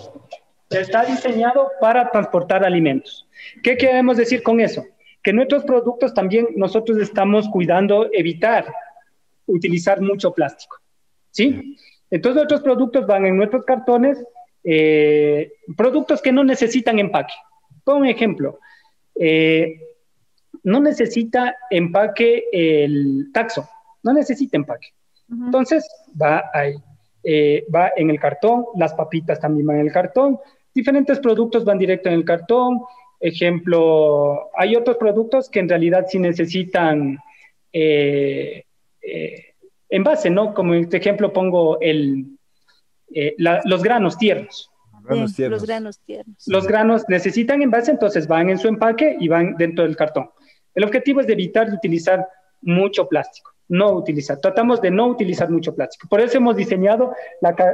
que 0.70 0.80
está 0.80 1.04
diseñado 1.04 1.70
para 1.80 2.10
transportar 2.10 2.64
alimentos. 2.64 3.28
¿Qué 3.62 3.76
queremos 3.76 4.16
decir 4.16 4.42
con 4.42 4.60
eso? 4.60 4.84
Que 5.22 5.32
nuestros 5.32 5.64
productos 5.64 6.14
también 6.14 6.48
nosotros 6.56 6.98
estamos 6.98 7.48
cuidando 7.50 8.08
evitar 8.12 8.72
utilizar 9.46 10.00
mucho 10.00 10.32
plástico. 10.32 10.76
¿Sí? 11.30 11.76
Entonces 12.10 12.36
nuestros 12.36 12.62
productos 12.62 13.06
van 13.06 13.26
en 13.26 13.36
nuestros 13.36 13.64
cartones, 13.64 14.24
eh, 14.64 15.52
productos 15.76 16.22
que 16.22 16.32
no 16.32 16.44
necesitan 16.44 16.98
empaque. 16.98 17.34
Por 17.84 17.96
un 17.96 18.06
ejemplo, 18.06 18.58
eh, 19.20 19.80
no 20.62 20.80
necesita 20.80 21.56
empaque 21.70 22.44
el 22.52 23.30
taxo 23.32 23.68
no 24.08 24.14
necesita 24.14 24.56
empaque. 24.56 24.88
Entonces, 25.30 25.86
va 26.20 26.44
ahí. 26.54 26.74
Eh, 27.22 27.66
va 27.74 27.92
en 27.94 28.08
el 28.08 28.18
cartón, 28.18 28.64
las 28.76 28.94
papitas 28.94 29.38
también 29.38 29.66
van 29.66 29.80
en 29.80 29.86
el 29.86 29.92
cartón, 29.92 30.38
diferentes 30.72 31.18
productos 31.18 31.64
van 31.64 31.76
directo 31.76 32.08
en 32.08 32.14
el 32.14 32.24
cartón. 32.24 32.80
Ejemplo, 33.20 34.48
hay 34.56 34.76
otros 34.76 34.96
productos 34.96 35.50
que 35.50 35.58
en 35.58 35.68
realidad 35.68 36.06
sí 36.08 36.18
necesitan 36.18 37.18
eh, 37.72 38.64
eh, 39.02 39.44
envase, 39.90 40.30
¿no? 40.30 40.54
Como 40.54 40.72
este 40.74 40.98
ejemplo 40.98 41.32
pongo 41.32 41.78
el, 41.80 42.38
los 43.36 43.82
granos 43.82 44.16
tiernos. 44.16 44.70
Los 45.10 45.36
granos 45.66 45.98
tiernos. 46.00 46.44
Los 46.46 46.66
granos 46.66 47.04
necesitan 47.08 47.60
envase, 47.60 47.90
entonces 47.90 48.26
van 48.26 48.48
en 48.48 48.58
su 48.58 48.68
empaque 48.68 49.16
y 49.20 49.28
van 49.28 49.56
dentro 49.56 49.84
del 49.84 49.96
cartón. 49.96 50.30
El 50.74 50.84
objetivo 50.84 51.20
es 51.20 51.26
de 51.26 51.32
evitar 51.32 51.68
utilizar 51.74 52.26
mucho 52.62 53.06
plástico 53.08 53.57
no 53.68 53.92
utilizar. 53.92 54.40
Tratamos 54.40 54.80
de 54.80 54.90
no 54.90 55.06
utilizar 55.06 55.50
mucho 55.50 55.74
plástico. 55.74 56.08
Por 56.08 56.20
eso 56.20 56.38
hemos 56.38 56.56
diseñado 56.56 57.14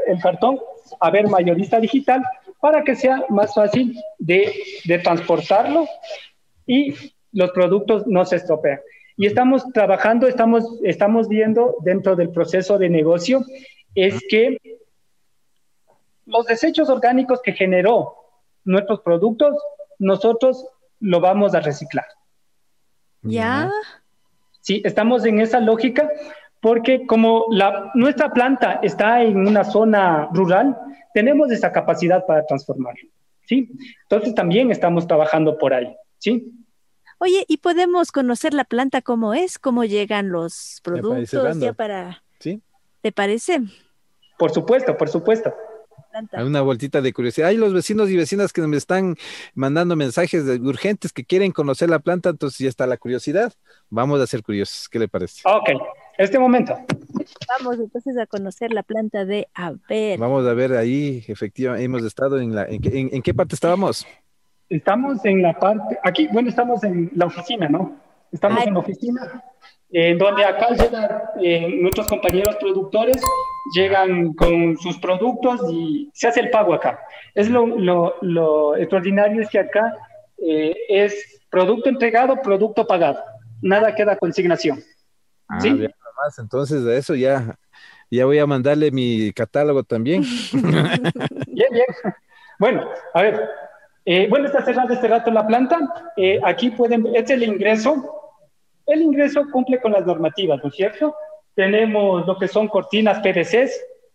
el 0.07 0.21
cartón 0.21 0.59
a 1.01 1.11
ver 1.11 1.29
mayorista 1.29 1.81
digital 1.81 2.23
para 2.61 2.83
que 2.83 2.97
sea 2.97 3.25
más 3.29 3.55
fácil 3.55 3.97
de, 4.19 4.53
transportarlo 5.03 5.87
y 6.67 6.95
los 7.33 7.51
productos 7.53 8.07
no 8.07 8.25
se 8.25 8.37
estropean. 8.37 8.81
Y 9.17 9.27
estamos 9.27 9.65
trabajando, 9.73 10.27
estamos, 10.27 10.81
estamos 10.83 11.29
viendo 11.29 11.77
dentro 11.83 12.17
del 12.17 12.31
proceso 12.31 12.79
de 12.79 12.89
negocio, 12.89 13.45
es 13.95 14.21
que 14.29 14.59
los 16.27 16.47
desechos 16.47 16.89
orgánicos 16.89 17.41
que 17.43 17.53
generó 17.53 18.17
nuestros 18.65 19.01
productos, 19.01 19.55
nosotros 19.99 20.67
lo 21.01 21.21
vamos 21.21 21.55
a 21.55 21.61
reciclar. 21.61 22.07
¿Ya? 23.23 23.71
Sí, 24.65 24.81
estamos 24.83 25.27
en 25.27 25.41
esa 25.41 25.61
lógica 25.61 26.11
porque 26.63 27.07
como 27.07 27.45
la, 27.51 27.91
nuestra 27.93 28.33
planta 28.33 28.81
está 28.83 29.23
en 29.23 29.47
una 29.47 29.63
zona 29.63 30.31
rural, 30.33 30.75
tenemos 31.13 31.53
esa 31.53 31.71
capacidad 31.71 32.25
para 32.25 32.47
transformarlo. 32.47 33.11
¿sí? 33.47 33.71
Entonces 34.05 34.35
también 34.35 34.71
estamos 34.71 35.07
trabajando 35.07 35.59
por 35.59 35.75
ahí, 35.75 35.95
¿sí? 36.17 36.51
Oye, 37.19 37.45
¿y 37.47 37.59
podemos 37.59 38.11
conocer 38.11 38.55
la 38.55 38.65
planta 38.65 39.03
cómo 39.03 39.35
es? 39.35 39.59
¿Cómo 39.59 39.85
llegan 39.85 40.31
los 40.31 40.81
productos? 40.83 41.61
Ya 41.61 41.75
para, 41.75 42.23
¿Sí? 42.39 42.63
¿te 43.03 43.13
parece? 43.13 43.61
Por 44.39 44.51
supuesto, 44.51 44.97
por 44.97 45.11
supuesto. 45.11 45.55
Hay 46.33 46.45
una 46.45 46.61
vueltita 46.61 47.01
de 47.01 47.13
curiosidad. 47.13 47.49
Hay 47.49 47.57
los 47.57 47.73
vecinos 47.73 48.09
y 48.11 48.17
vecinas 48.17 48.53
que 48.53 48.63
me 48.63 48.77
están 48.77 49.17
mandando 49.55 49.97
mensajes 49.97 50.47
de- 50.47 50.57
urgentes 50.61 51.13
que 51.13 51.25
quieren 51.25 51.53
conocer 51.53 51.91
la 51.91 51.99
planta, 51.99 52.31
entonces 52.31 52.59
ya 52.61 52.69
está 52.69 52.87
la 52.87 52.97
curiosidad. 52.97 53.53
Vamos 53.91 54.21
a 54.21 54.27
ser 54.27 54.43
curiosos. 54.43 54.89
¿Qué 54.89 54.99
le 54.99 55.09
parece? 55.09 55.43
Ok, 55.45 55.71
este 56.19 56.39
momento. 56.39 56.77
Vamos 57.59 57.79
entonces 57.79 58.17
a 58.19 58.27
conocer 58.27 58.73
la 58.73 58.83
planta 58.83 59.25
de 59.25 59.49
Aver. 59.55 60.19
Vamos 60.19 60.47
a 60.47 60.55
ver 60.55 60.73
ahí, 60.75 61.25
efectivamente, 61.29 61.85
hemos 61.85 62.03
estado 62.05 62.39
en 62.41 62.55
la... 62.55 62.65
¿En, 62.65 62.81
qué- 62.81 62.99
en- 63.01 63.11
en 63.13 63.23
qué 63.23 63.35
parte 63.35 63.55
estábamos? 63.55 64.07
Estamos 64.69 65.25
en 65.25 65.43
la 65.43 65.59
parte, 65.59 65.99
aquí, 66.03 66.27
bueno, 66.33 66.49
estamos 66.49 66.83
en 66.85 67.11
la 67.15 67.27
oficina, 67.27 67.69
¿no? 67.69 67.97
Estamos 68.33 68.61
Ay. 68.63 68.69
en 68.69 68.75
la 68.75 68.81
oficina, 68.81 69.45
en 69.91 70.19
donde 70.19 70.45
acá 70.45 70.69
llegan 70.71 71.09
eh, 71.43 71.69
nuestros 71.81 72.09
compañeros 72.09 72.57
productores, 72.57 73.23
llegan 73.73 74.35
con 74.35 74.77
sus 74.79 74.99
productos 74.99 75.61
y 75.71 76.11
se 76.13 76.29
hace 76.29 76.41
el 76.41 76.51
pago 76.51 76.75
acá. 76.75 77.01
Es 77.35 77.49
lo, 77.49 77.67
lo, 77.67 78.15
lo 78.21 78.77
extraordinario 78.77 79.41
es 79.43 79.49
que 79.49 79.59
acá 79.61 79.97
eh, 80.39 80.75
es 80.89 81.41
producto 81.51 81.89
entregado, 81.89 82.41
producto 82.43 82.87
pagado. 82.87 83.21
Nada 83.63 83.95
queda 83.95 84.17
consignación. 84.17 84.81
Ah, 85.49 85.61
Sí. 85.61 85.71
nomás, 85.71 86.39
entonces 86.39 86.85
de 86.85 86.97
eso 86.99 87.15
ya, 87.15 87.57
ya 88.11 88.25
voy 88.27 88.39
a 88.39 88.47
mandarle 88.47 88.91
mi 88.91 89.33
catálogo 89.33 89.83
también. 89.85 90.23
Bien, 90.53 91.69
bien. 91.73 91.87
Bueno, 92.59 92.89
a 93.15 93.23
ver. 93.23 93.49
eh, 94.05 94.27
bueno, 94.29 94.47
está 94.47 94.65
cerrada 94.65 94.93
este 94.95 95.09
rato 95.09 95.31
la 95.31 95.47
planta. 95.47 95.79
Eh, 96.17 96.39
aquí 96.45 96.71
pueden 96.71 97.03
ver, 97.05 97.17
este 97.17 97.35
es 97.35 97.43
el 97.43 97.49
ingreso. 97.49 98.11
El 98.87 99.03
ingreso 99.03 99.43
cumple 99.51 99.81
con 99.81 99.93
las 99.93 100.05
normativas, 100.05 100.61
¿no 100.63 100.69
es 100.69 100.75
cierto? 100.77 101.15
Tenemos 101.55 102.27
lo 102.27 102.37
que 102.39 102.49
son 102.49 102.69
cortinas 102.69 103.21
PVC 103.21 103.71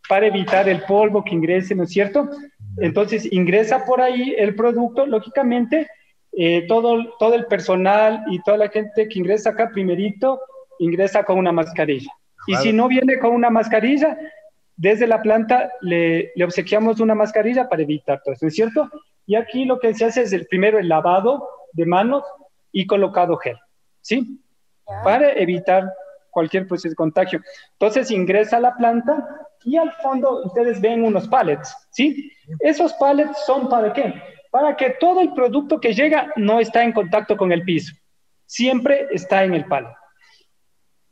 para 0.07 0.27
evitar 0.27 0.67
el 0.67 0.81
polvo 0.83 1.23
que 1.23 1.35
ingrese, 1.35 1.75
¿no 1.75 1.83
es 1.83 1.91
cierto? 1.91 2.29
Entonces 2.77 3.31
ingresa 3.31 3.85
por 3.85 4.01
ahí 4.01 4.35
el 4.37 4.55
producto, 4.55 5.05
lógicamente, 5.05 5.87
eh, 6.31 6.65
todo, 6.67 7.15
todo 7.17 7.35
el 7.35 7.45
personal 7.45 8.23
y 8.29 8.41
toda 8.41 8.57
la 8.57 8.69
gente 8.69 9.07
que 9.07 9.19
ingresa 9.19 9.51
acá 9.51 9.69
primerito 9.71 10.39
ingresa 10.79 11.23
con 11.23 11.37
una 11.37 11.51
mascarilla. 11.51 12.11
Y 12.47 12.55
si 12.55 12.73
no 12.73 12.87
viene 12.87 13.19
con 13.19 13.31
una 13.31 13.49
mascarilla, 13.49 14.17
desde 14.75 15.07
la 15.07 15.21
planta 15.21 15.71
le, 15.81 16.31
le 16.35 16.43
obsequiamos 16.45 16.99
una 16.99 17.13
mascarilla 17.13 17.67
para 17.67 17.81
evitar 17.83 18.21
todo 18.23 18.33
eso, 18.33 18.45
¿no 18.45 18.49
es 18.49 18.55
cierto? 18.55 18.89
Y 19.25 19.35
aquí 19.35 19.65
lo 19.65 19.79
que 19.79 19.93
se 19.93 20.05
hace 20.05 20.21
es 20.21 20.33
el 20.33 20.47
primero 20.47 20.79
el 20.79 20.89
lavado 20.89 21.47
de 21.73 21.85
manos 21.85 22.23
y 22.71 22.87
colocado 22.87 23.37
gel, 23.37 23.57
¿sí? 24.01 24.39
Para 25.03 25.33
evitar 25.33 25.91
cualquier 26.29 26.67
proceso 26.67 26.89
de 26.89 26.95
contagio. 26.95 27.41
Entonces 27.73 28.11
ingresa 28.11 28.57
a 28.57 28.61
la 28.61 28.75
planta 28.75 29.27
y 29.63 29.77
al 29.77 29.91
fondo 29.93 30.43
ustedes 30.45 30.79
ven 30.81 31.03
unos 31.03 31.27
pallets, 31.27 31.75
¿sí? 31.91 32.31
Esos 32.59 32.93
pallets 32.93 33.45
son 33.45 33.69
para 33.69 33.91
qué? 33.93 34.13
Para 34.51 34.75
que 34.75 34.91
todo 34.99 35.21
el 35.21 35.33
producto 35.33 35.79
que 35.79 35.93
llega 35.93 36.31
no 36.35 36.59
está 36.59 36.83
en 36.83 36.93
contacto 36.93 37.37
con 37.37 37.51
el 37.51 37.63
piso, 37.63 37.93
siempre 38.45 39.07
está 39.11 39.43
en 39.43 39.53
el 39.53 39.65
pallet. 39.65 39.93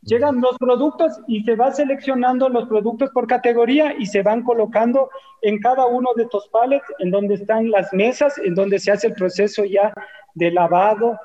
Llegan 0.01 0.39
los 0.39 0.57
productos 0.57 1.19
y 1.27 1.43
se 1.43 1.55
va 1.55 1.71
seleccionando 1.71 2.47
los 2.47 2.69
productos 2.69 3.09
por 3.09 3.27
categoría 3.27 3.93
y 3.97 4.05
se 4.05 4.21
van 4.21 4.43
colocando 4.43 5.09
en 5.41 5.59
cada 5.59 5.85
uno 5.85 6.11
de 6.15 6.23
estos 6.23 6.47
pallets, 6.47 6.85
en 6.99 7.11
donde 7.11 7.35
están 7.35 7.69
las 7.71 7.91
mesas, 7.91 8.37
en 8.37 8.55
donde 8.55 8.79
se 8.79 8.91
hace 8.91 9.07
el 9.07 9.13
proceso 9.13 9.65
ya 9.65 9.93
de 10.33 10.51
lavado, 10.51 11.19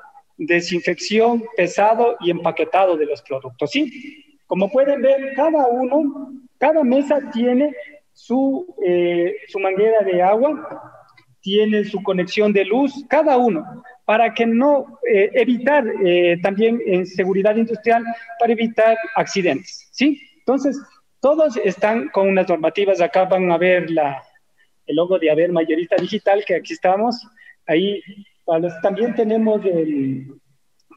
desinfección, 0.45 1.43
pesado 1.55 2.17
y 2.19 2.31
empaquetado 2.31 2.97
de 2.97 3.05
los 3.05 3.21
productos. 3.21 3.71
¿sí? 3.71 4.41
Como 4.47 4.69
pueden 4.69 5.01
ver, 5.01 5.33
cada 5.35 5.67
uno, 5.67 6.31
cada 6.57 6.83
mesa 6.83 7.19
tiene 7.31 7.73
su, 8.13 8.75
eh, 8.85 9.35
su 9.47 9.59
manguera 9.59 10.01
de 10.03 10.21
agua, 10.21 10.91
tiene 11.41 11.83
su 11.83 12.01
conexión 12.03 12.53
de 12.53 12.65
luz, 12.65 13.05
cada 13.09 13.37
uno, 13.37 13.83
para 14.05 14.33
que 14.33 14.45
no 14.45 14.99
eh, 15.11 15.29
evitar 15.33 15.85
eh, 16.05 16.37
también 16.41 16.81
en 16.85 17.05
seguridad 17.05 17.55
industrial, 17.55 18.03
para 18.39 18.53
evitar 18.53 18.97
accidentes, 19.15 19.89
¿sí? 19.91 20.21
Entonces, 20.39 20.79
todos 21.19 21.57
están 21.57 22.09
con 22.09 22.27
unas 22.27 22.47
normativas, 22.47 23.01
acá 23.01 23.25
van 23.25 23.51
a 23.51 23.57
ver 23.57 23.89
la, 23.89 24.21
el 24.85 24.95
logo 24.95 25.19
de 25.19 25.31
Haber 25.31 25.51
Mayorista 25.51 25.95
Digital, 25.95 26.43
que 26.45 26.55
aquí 26.55 26.73
estamos, 26.73 27.25
ahí 27.67 28.01
para 28.45 28.59
los- 28.59 28.81
también 28.81 29.15
tenemos 29.15 29.63
el, 29.65 30.27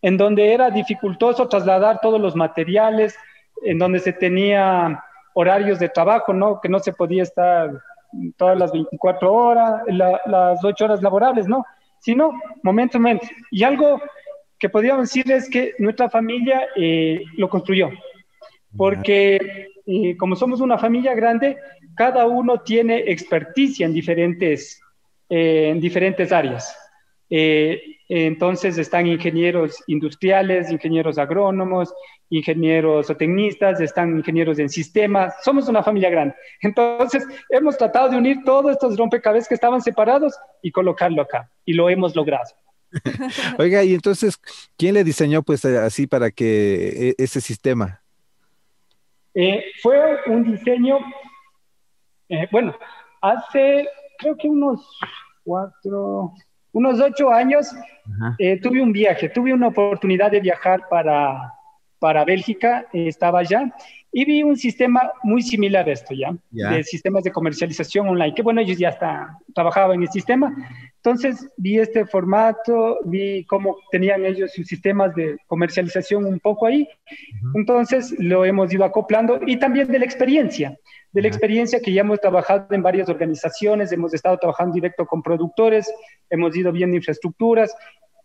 en 0.00 0.16
donde 0.16 0.52
era 0.54 0.70
dificultoso 0.70 1.48
trasladar 1.48 2.00
todos 2.00 2.18
los 2.20 2.34
materiales, 2.34 3.14
en 3.64 3.78
donde 3.78 3.98
se 3.98 4.12
tenía 4.12 5.02
horarios 5.34 5.78
de 5.78 5.88
trabajo, 5.88 6.32
¿no? 6.32 6.60
Que 6.60 6.68
no 6.68 6.78
se 6.78 6.92
podía 6.92 7.22
estar 7.22 7.70
todas 8.36 8.58
las 8.58 8.72
24 8.72 9.32
horas, 9.32 9.82
la- 9.86 10.20
las 10.26 10.64
8 10.64 10.84
horas 10.86 11.02
laborables, 11.02 11.46
¿no? 11.46 11.64
Sino 12.00 12.32
momento 12.62 12.98
a 12.98 13.00
momento. 13.00 13.26
Y 13.50 13.62
algo 13.64 14.00
que 14.58 14.68
podríamos 14.68 15.02
decir 15.12 15.30
es 15.30 15.48
que 15.48 15.74
nuestra 15.78 16.08
familia 16.10 16.62
eh, 16.76 17.22
lo 17.36 17.48
construyó, 17.48 17.90
porque 18.76 19.68
eh, 19.86 20.16
como 20.16 20.36
somos 20.36 20.60
una 20.60 20.78
familia 20.78 21.14
grande, 21.14 21.56
cada 21.94 22.26
uno 22.26 22.60
tiene 22.60 22.98
experticia 23.10 23.86
en 23.86 23.92
diferentes, 23.94 24.80
eh, 25.28 25.68
en 25.70 25.80
diferentes 25.80 26.32
áreas. 26.32 26.76
Eh, 27.30 27.80
entonces 28.08 28.78
están 28.78 29.06
ingenieros 29.06 29.82
industriales, 29.86 30.70
ingenieros 30.70 31.18
agrónomos, 31.18 31.92
ingenieros 32.30 33.08
o 33.10 33.16
tecnistas, 33.16 33.80
están 33.80 34.18
ingenieros 34.18 34.58
en 34.58 34.68
sistemas, 34.68 35.34
somos 35.42 35.68
una 35.68 35.82
familia 35.82 36.10
grande. 36.10 36.34
Entonces 36.60 37.26
hemos 37.48 37.76
tratado 37.76 38.10
de 38.10 38.16
unir 38.16 38.38
todos 38.44 38.72
estos 38.72 38.96
rompecabezas 38.96 39.48
que 39.48 39.54
estaban 39.54 39.80
separados 39.80 40.34
y 40.62 40.70
colocarlo 40.70 41.22
acá, 41.22 41.50
y 41.64 41.72
lo 41.72 41.88
hemos 41.88 42.14
logrado. 42.14 42.50
Oiga, 43.58 43.82
y 43.84 43.94
entonces, 43.94 44.38
¿quién 44.76 44.94
le 44.94 45.04
diseñó 45.04 45.42
pues 45.42 45.64
eh, 45.64 45.78
así 45.78 46.06
para 46.06 46.30
que 46.30 47.10
e- 47.10 47.14
ese 47.22 47.40
sistema? 47.40 48.02
Eh, 49.34 49.64
fue 49.82 49.98
un 50.26 50.50
diseño, 50.50 50.98
eh, 52.28 52.48
bueno, 52.50 52.74
hace 53.20 53.86
creo 54.18 54.36
que 54.36 54.48
unos 54.48 54.98
cuatro, 55.44 56.32
unos 56.72 57.00
ocho 57.00 57.30
años 57.30 57.72
eh, 58.38 58.58
tuve 58.60 58.82
un 58.82 58.92
viaje, 58.92 59.28
tuve 59.28 59.52
una 59.52 59.68
oportunidad 59.68 60.30
de 60.30 60.40
viajar 60.40 60.88
para, 60.88 61.54
para 61.98 62.24
Bélgica, 62.24 62.86
estaba 62.92 63.40
allá, 63.40 63.72
y 64.10 64.24
vi 64.24 64.42
un 64.42 64.56
sistema 64.56 65.12
muy 65.22 65.42
similar 65.42 65.88
a 65.88 65.92
esto, 65.92 66.14
¿ya? 66.14 66.34
Ya. 66.50 66.70
De 66.70 66.82
sistemas 66.82 67.24
de 67.24 67.30
comercialización 67.30 68.08
online, 68.08 68.34
que 68.34 68.42
bueno, 68.42 68.60
ellos 68.60 68.78
ya 68.78 68.88
está, 68.88 69.38
trabajaban 69.54 69.96
en 69.96 70.02
el 70.02 70.08
sistema. 70.08 70.54
Entonces 70.96 71.48
vi 71.56 71.78
este 71.78 72.06
formato, 72.06 72.98
vi 73.04 73.44
cómo 73.44 73.76
tenían 73.90 74.24
ellos 74.24 74.52
sus 74.52 74.66
sistemas 74.66 75.14
de 75.14 75.36
comercialización 75.46 76.24
un 76.24 76.40
poco 76.40 76.66
ahí. 76.66 76.88
Entonces 77.54 78.14
lo 78.18 78.44
hemos 78.44 78.72
ido 78.72 78.84
acoplando 78.84 79.40
y 79.46 79.58
también 79.58 79.88
de 79.88 79.98
la 79.98 80.06
experiencia, 80.06 80.76
de 81.12 81.22
la 81.22 81.28
experiencia 81.28 81.80
que 81.80 81.92
ya 81.92 82.00
hemos 82.00 82.20
trabajado 82.20 82.66
en 82.70 82.82
varias 82.82 83.08
organizaciones, 83.08 83.92
hemos 83.92 84.14
estado 84.14 84.38
trabajando 84.38 84.74
directo 84.74 85.06
con 85.06 85.22
productores, 85.22 85.92
hemos 86.30 86.56
ido 86.56 86.72
viendo 86.72 86.96
infraestructuras 86.96 87.74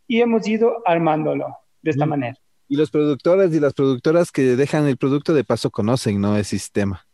y 0.07 0.21
hemos 0.21 0.47
ido 0.47 0.81
armándolo 0.85 1.57
de 1.81 1.91
esta 1.91 2.05
manera. 2.05 2.37
Y 2.73 2.75
los 2.75 2.89
productores 2.89 3.53
y 3.53 3.59
las 3.59 3.75
productoras 3.75 4.31
que 4.31 4.55
dejan 4.55 4.87
el 4.87 4.97
producto 4.97 5.35
de 5.35 5.43
paso 5.43 5.69
conocen, 5.69 6.19
¿no? 6.19 6.35
El 6.35 6.43
sistema. 6.43 7.05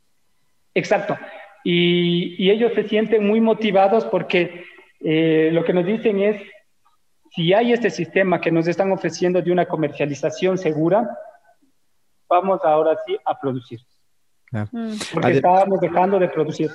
Exacto. 0.73 1.17
Y, 1.65 2.41
y 2.41 2.49
ellos 2.49 2.71
se 2.75 2.87
sienten 2.87 3.27
muy 3.27 3.41
motivados 3.41 4.05
porque 4.05 4.63
eh, 5.01 5.49
lo 5.51 5.65
que 5.65 5.73
nos 5.73 5.85
dicen 5.85 6.21
es, 6.21 6.41
si 7.35 7.51
hay 7.53 7.73
este 7.73 7.89
sistema 7.89 8.39
que 8.39 8.51
nos 8.51 8.69
están 8.69 8.89
ofreciendo 8.93 9.41
de 9.41 9.51
una 9.51 9.65
comercialización 9.65 10.57
segura, 10.57 11.09
vamos 12.29 12.61
ahora 12.63 12.97
sí 13.05 13.17
a 13.25 13.37
producir. 13.37 13.81
Mm. 14.53 14.93
Porque 15.13 15.31
estábamos 15.31 15.81
dejando 15.81 16.19
de 16.19 16.29
producir. 16.29 16.71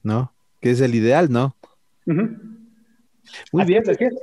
¿No? 0.00 0.32
Que 0.60 0.70
es 0.70 0.80
el 0.80 0.94
ideal, 0.94 1.28
¿no? 1.28 1.56
Muy 2.04 3.62
Así 3.62 3.72
bien. 3.72 3.82
es, 3.82 3.88
así 3.88 4.04
es. 4.04 4.14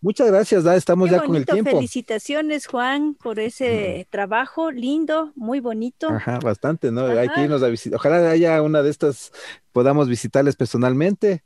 Muchas 0.00 0.30
gracias, 0.30 0.64
Da. 0.64 0.76
Estamos 0.76 1.08
Qué 1.08 1.14
ya 1.16 1.18
con 1.18 1.28
el 1.28 1.32
bonito. 1.44 1.52
tiempo. 1.52 1.70
Felicitaciones, 1.72 2.66
Juan, 2.66 3.14
por 3.14 3.40
ese 3.40 4.06
trabajo 4.10 4.70
lindo, 4.70 5.32
muy 5.34 5.60
bonito. 5.60 6.08
Ajá, 6.08 6.38
bastante, 6.38 6.92
¿no? 6.92 7.06
Hay 7.06 7.28
que 7.28 7.34
Ajá. 7.34 7.44
irnos 7.44 7.62
a 7.62 7.68
visitar. 7.68 7.96
Ojalá 7.96 8.30
haya 8.30 8.60
una 8.62 8.82
de 8.82 8.90
estas, 8.90 9.32
podamos 9.72 10.08
visitarles 10.08 10.54
personalmente 10.54 11.42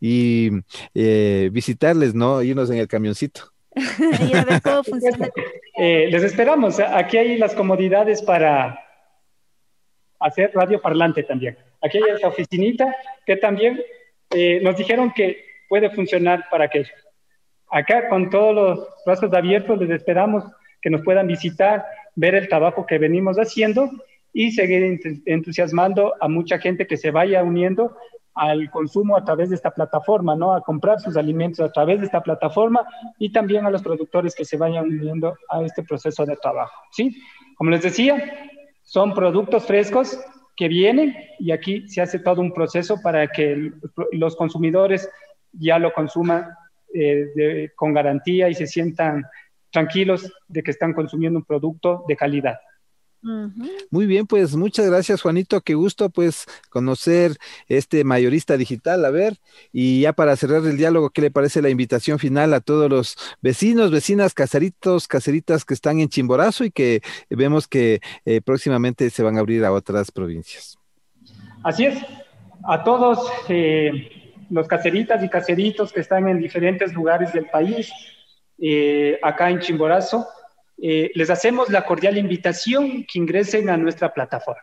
y 0.00 0.50
eh, 0.94 1.50
visitarles, 1.52 2.14
¿no? 2.14 2.42
Irnos 2.42 2.70
en 2.70 2.78
el 2.78 2.88
camioncito. 2.88 3.52
y 3.76 4.36
a 4.36 4.44
ver 4.44 4.62
cómo 4.62 4.84
funciona. 4.84 5.28
Eh, 5.76 6.08
les 6.10 6.22
esperamos. 6.22 6.80
Aquí 6.80 7.16
hay 7.18 7.36
las 7.36 7.54
comodidades 7.54 8.22
para 8.22 8.78
hacer 10.20 10.52
radio 10.54 10.80
parlante 10.80 11.22
también. 11.24 11.58
Aquí 11.82 11.98
hay 11.98 12.16
esa 12.16 12.28
oficinita 12.28 12.94
que 13.26 13.36
también 13.36 13.80
eh, 14.30 14.60
nos 14.62 14.76
dijeron 14.76 15.12
que 15.14 15.44
puede 15.68 15.90
funcionar 15.90 16.46
para 16.50 16.64
aquello. 16.64 16.90
Acá 17.70 18.08
con 18.08 18.30
todos 18.30 18.54
los 18.54 18.88
brazos 19.04 19.32
abiertos 19.32 19.78
les 19.78 19.90
esperamos 19.90 20.44
que 20.80 20.90
nos 20.90 21.02
puedan 21.02 21.26
visitar, 21.26 21.84
ver 22.14 22.34
el 22.34 22.48
trabajo 22.48 22.86
que 22.86 22.98
venimos 22.98 23.36
haciendo 23.36 23.90
y 24.32 24.52
seguir 24.52 24.82
ent- 24.82 25.22
entusiasmando 25.26 26.14
a 26.20 26.28
mucha 26.28 26.58
gente 26.58 26.86
que 26.86 26.96
se 26.96 27.10
vaya 27.10 27.42
uniendo 27.42 27.96
al 28.34 28.70
consumo 28.70 29.16
a 29.16 29.24
través 29.24 29.48
de 29.50 29.56
esta 29.56 29.72
plataforma, 29.72 30.36
¿no? 30.36 30.54
A 30.54 30.60
comprar 30.60 31.00
sus 31.00 31.16
alimentos 31.16 31.58
a 31.60 31.72
través 31.72 31.98
de 31.98 32.06
esta 32.06 32.22
plataforma 32.22 32.86
y 33.18 33.32
también 33.32 33.66
a 33.66 33.70
los 33.70 33.82
productores 33.82 34.34
que 34.34 34.44
se 34.44 34.56
vayan 34.56 34.84
uniendo 34.84 35.36
a 35.48 35.62
este 35.62 35.82
proceso 35.82 36.24
de 36.24 36.36
trabajo, 36.36 36.72
¿sí? 36.92 37.20
Como 37.56 37.70
les 37.70 37.82
decía, 37.82 38.22
son 38.82 39.12
productos 39.12 39.66
frescos 39.66 40.20
que 40.56 40.68
vienen 40.68 41.16
y 41.40 41.50
aquí 41.50 41.88
se 41.88 42.00
hace 42.00 42.20
todo 42.20 42.40
un 42.40 42.52
proceso 42.52 43.00
para 43.02 43.26
que 43.26 43.72
los 44.12 44.36
consumidores 44.36 45.10
ya 45.52 45.78
lo 45.80 45.92
consuman 45.92 46.46
eh, 46.94 47.26
de- 47.34 47.72
con 47.74 47.92
garantía 47.92 48.48
y 48.48 48.54
se 48.54 48.66
sientan 48.66 49.24
tranquilos 49.70 50.32
de 50.46 50.62
que 50.62 50.70
están 50.70 50.92
consumiendo 50.94 51.38
un 51.38 51.44
producto 51.44 52.04
de 52.08 52.16
calidad. 52.16 52.58
Muy 53.90 54.06
bien, 54.06 54.26
pues 54.26 54.54
muchas 54.54 54.86
gracias, 54.86 55.22
Juanito. 55.22 55.60
Qué 55.60 55.74
gusto, 55.74 56.08
pues, 56.08 56.46
conocer 56.70 57.36
este 57.66 58.04
mayorista 58.04 58.56
digital. 58.56 59.04
A 59.04 59.10
ver, 59.10 59.34
y 59.72 60.02
ya 60.02 60.12
para 60.12 60.36
cerrar 60.36 60.64
el 60.64 60.76
diálogo, 60.76 61.10
¿qué 61.10 61.22
le 61.22 61.30
parece 61.32 61.60
la 61.60 61.68
invitación 61.68 62.20
final 62.20 62.54
a 62.54 62.60
todos 62.60 62.88
los 62.88 63.16
vecinos, 63.42 63.90
vecinas, 63.90 64.34
caseritos, 64.34 65.08
caseritas 65.08 65.64
que 65.64 65.74
están 65.74 65.98
en 65.98 66.08
Chimborazo 66.08 66.64
y 66.64 66.70
que 66.70 67.00
vemos 67.28 67.66
que 67.66 68.00
eh, 68.24 68.40
próximamente 68.40 69.10
se 69.10 69.24
van 69.24 69.36
a 69.36 69.40
abrir 69.40 69.64
a 69.64 69.72
otras 69.72 70.12
provincias? 70.12 70.78
Así 71.64 71.86
es, 71.86 71.98
a 72.62 72.84
todos 72.84 73.18
eh, 73.48 74.27
los 74.50 74.68
caseritas 74.68 75.22
y 75.22 75.28
caseritos 75.28 75.92
que 75.92 76.00
están 76.00 76.28
en 76.28 76.38
diferentes 76.38 76.92
lugares 76.92 77.32
del 77.32 77.46
país, 77.46 77.92
eh, 78.58 79.18
acá 79.22 79.50
en 79.50 79.60
Chimborazo, 79.60 80.26
eh, 80.80 81.10
les 81.14 81.30
hacemos 81.30 81.70
la 81.70 81.84
cordial 81.84 82.18
invitación 82.18 83.04
que 83.04 83.18
ingresen 83.18 83.68
a 83.68 83.76
nuestra 83.76 84.12
plataforma 84.12 84.62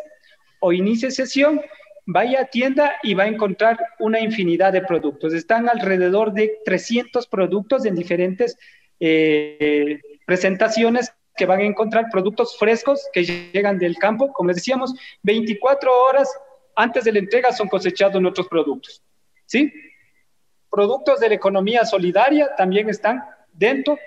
o 0.60 0.72
inicie 0.72 1.10
sesión, 1.10 1.60
vaya 2.06 2.42
a 2.42 2.46
tienda 2.46 2.96
y 3.02 3.14
va 3.14 3.24
a 3.24 3.28
encontrar 3.28 3.78
una 3.98 4.20
infinidad 4.20 4.72
de 4.72 4.82
productos. 4.82 5.32
Están 5.32 5.68
alrededor 5.68 6.32
de 6.32 6.58
300 6.64 7.26
productos 7.26 7.86
en 7.86 7.94
diferentes 7.94 8.56
eh, 9.00 10.00
presentaciones 10.26 11.12
que 11.36 11.46
van 11.46 11.60
a 11.60 11.64
encontrar 11.64 12.06
productos 12.10 12.56
frescos 12.58 13.08
que 13.12 13.24
llegan 13.24 13.78
del 13.78 13.96
campo. 13.96 14.32
Como 14.32 14.48
les 14.48 14.56
decíamos, 14.56 14.94
24 15.22 15.92
horas 15.92 16.28
antes 16.76 17.04
de 17.04 17.12
la 17.12 17.18
entrega 17.18 17.52
son 17.52 17.68
cosechados 17.68 18.20
nuestros 18.20 18.48
productos. 18.48 19.02
¿Sí? 19.46 19.72
Productos 20.70 21.20
de 21.20 21.28
la 21.28 21.34
economía 21.34 21.84
solidaria 21.84 22.54
también 22.56 22.88
están 22.88 23.24
dentro 23.52 23.98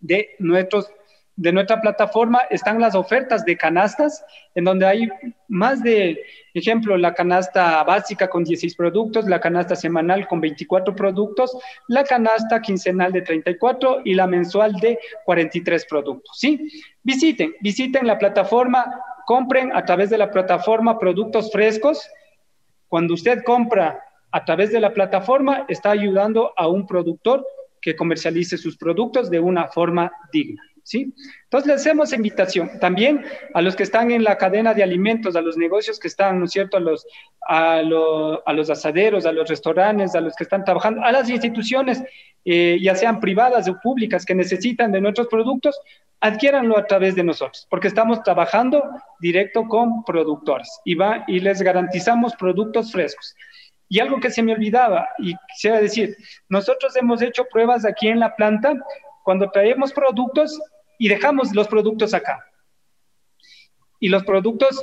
de, 0.00 0.34
nuestros, 0.38 0.90
de 1.36 1.52
nuestra 1.52 1.80
plataforma. 1.80 2.40
Están 2.50 2.80
las 2.80 2.94
ofertas 2.94 3.44
de 3.44 3.56
canastas, 3.56 4.24
en 4.54 4.64
donde 4.64 4.86
hay 4.86 5.08
más 5.48 5.82
de, 5.82 6.22
ejemplo, 6.54 6.96
la 6.96 7.14
canasta 7.14 7.82
básica 7.84 8.28
con 8.28 8.44
16 8.44 8.76
productos, 8.76 9.26
la 9.26 9.40
canasta 9.40 9.74
semanal 9.74 10.26
con 10.28 10.40
24 10.40 10.94
productos, 10.94 11.56
la 11.88 12.04
canasta 12.04 12.60
quincenal 12.60 13.12
de 13.12 13.22
34 13.22 14.02
y 14.04 14.14
la 14.14 14.26
mensual 14.26 14.74
de 14.74 14.98
43 15.24 15.86
productos. 15.86 16.38
¿sí? 16.38 16.70
Visiten, 17.02 17.54
visiten 17.60 18.06
la 18.06 18.18
plataforma, 18.18 18.84
compren 19.26 19.74
a 19.74 19.84
través 19.84 20.10
de 20.10 20.18
la 20.18 20.30
plataforma 20.30 20.98
productos 20.98 21.50
frescos. 21.50 22.08
Cuando 22.88 23.14
usted 23.14 23.42
compra 23.42 24.04
a 24.30 24.44
través 24.44 24.72
de 24.72 24.80
la 24.80 24.92
plataforma, 24.92 25.64
está 25.68 25.90
ayudando 25.90 26.52
a 26.56 26.66
un 26.66 26.86
productor 26.86 27.46
que 27.80 27.96
comercialice 27.96 28.56
sus 28.56 28.78
productos 28.78 29.28
de 29.28 29.40
una 29.40 29.68
forma 29.68 30.12
digna. 30.32 30.62
¿Sí? 30.82 31.14
Entonces, 31.44 31.66
le 31.66 31.74
hacemos 31.74 32.12
invitación 32.12 32.78
también 32.80 33.24
a 33.54 33.62
los 33.62 33.76
que 33.76 33.82
están 33.82 34.10
en 34.10 34.24
la 34.24 34.38
cadena 34.38 34.74
de 34.74 34.82
alimentos, 34.82 35.36
a 35.36 35.40
los 35.40 35.56
negocios 35.56 35.98
que 35.98 36.08
están, 36.08 36.38
¿no 36.38 36.46
es 36.46 36.52
cierto?, 36.52 36.76
a 36.76 36.80
los, 36.80 37.06
a, 37.48 37.82
lo, 37.82 38.46
a 38.46 38.52
los 38.52 38.70
asaderos, 38.70 39.26
a 39.26 39.32
los 39.32 39.48
restaurantes, 39.48 40.14
a 40.14 40.20
los 40.20 40.34
que 40.34 40.44
están 40.44 40.64
trabajando, 40.64 41.02
a 41.02 41.12
las 41.12 41.28
instituciones, 41.28 42.02
eh, 42.44 42.78
ya 42.80 42.94
sean 42.94 43.20
privadas 43.20 43.68
o 43.68 43.78
públicas, 43.80 44.24
que 44.24 44.34
necesitan 44.34 44.92
de 44.92 45.00
nuestros 45.00 45.28
productos, 45.28 45.78
adquiéranlo 46.20 46.78
a 46.78 46.86
través 46.86 47.14
de 47.14 47.24
nosotros, 47.24 47.66
porque 47.68 47.88
estamos 47.88 48.22
trabajando 48.22 48.82
directo 49.20 49.66
con 49.66 50.04
productores 50.04 50.80
y, 50.84 50.94
va, 50.94 51.24
y 51.26 51.40
les 51.40 51.60
garantizamos 51.62 52.34
productos 52.36 52.92
frescos. 52.92 53.34
Y 53.88 54.00
algo 54.00 54.20
que 54.20 54.30
se 54.30 54.42
me 54.42 54.54
olvidaba, 54.54 55.06
y 55.18 55.34
quisiera 55.52 55.80
decir, 55.80 56.16
nosotros 56.48 56.96
hemos 56.96 57.20
hecho 57.20 57.44
pruebas 57.52 57.84
aquí 57.84 58.08
en 58.08 58.20
la 58.20 58.34
planta 58.34 58.74
cuando 59.24 59.50
traemos 59.50 59.92
productos 59.92 60.60
y 60.98 61.08
dejamos 61.08 61.54
los 61.54 61.68
productos 61.68 62.14
acá. 62.14 62.44
Y 64.00 64.08
los 64.08 64.24
productos 64.24 64.82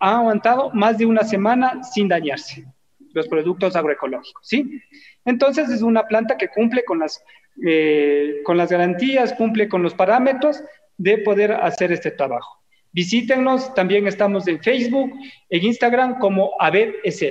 han 0.00 0.14
aguantado 0.14 0.70
más 0.72 0.98
de 0.98 1.06
una 1.06 1.22
semana 1.24 1.82
sin 1.82 2.08
dañarse, 2.08 2.64
los 3.12 3.28
productos 3.28 3.76
agroecológicos, 3.76 4.46
¿sí? 4.46 4.80
Entonces 5.24 5.70
es 5.70 5.82
una 5.82 6.04
planta 6.06 6.36
que 6.36 6.48
cumple 6.48 6.84
con 6.84 7.00
las, 7.00 7.22
eh, 7.66 8.40
con 8.44 8.56
las 8.56 8.70
garantías, 8.70 9.34
cumple 9.34 9.68
con 9.68 9.82
los 9.82 9.94
parámetros 9.94 10.62
de 10.96 11.18
poder 11.18 11.52
hacer 11.52 11.92
este 11.92 12.10
trabajo. 12.10 12.58
Visítenos, 12.92 13.74
también 13.74 14.06
estamos 14.06 14.48
en 14.48 14.62
Facebook, 14.62 15.12
en 15.50 15.64
Instagram 15.64 16.18
como 16.18 16.52
ABES. 16.58 17.24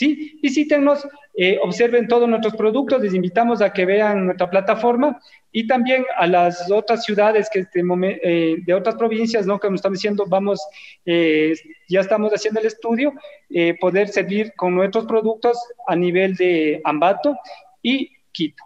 ¿Sí? 0.00 0.38
Visítenos, 0.42 1.06
eh, 1.34 1.58
observen 1.62 2.08
todos 2.08 2.26
nuestros 2.26 2.56
productos, 2.56 3.02
les 3.02 3.12
invitamos 3.12 3.60
a 3.60 3.70
que 3.70 3.84
vean 3.84 4.24
nuestra 4.24 4.48
plataforma 4.48 5.20
y 5.52 5.66
también 5.66 6.06
a 6.16 6.26
las 6.26 6.70
otras 6.70 7.04
ciudades 7.04 7.50
que 7.52 7.58
este 7.58 7.82
momento, 7.82 8.18
eh, 8.22 8.56
de 8.64 8.72
otras 8.72 8.94
provincias, 8.94 9.46
¿no? 9.46 9.60
Como 9.60 9.74
están 9.74 9.92
diciendo, 9.92 10.24
vamos, 10.26 10.58
eh, 11.04 11.54
ya 11.86 12.00
estamos 12.00 12.32
haciendo 12.32 12.60
el 12.60 12.66
estudio, 12.66 13.12
eh, 13.50 13.76
poder 13.78 14.08
servir 14.08 14.54
con 14.56 14.74
nuestros 14.74 15.04
productos 15.04 15.58
a 15.86 15.94
nivel 15.94 16.34
de 16.34 16.80
Ambato 16.84 17.36
y 17.82 18.10
Quito. 18.32 18.64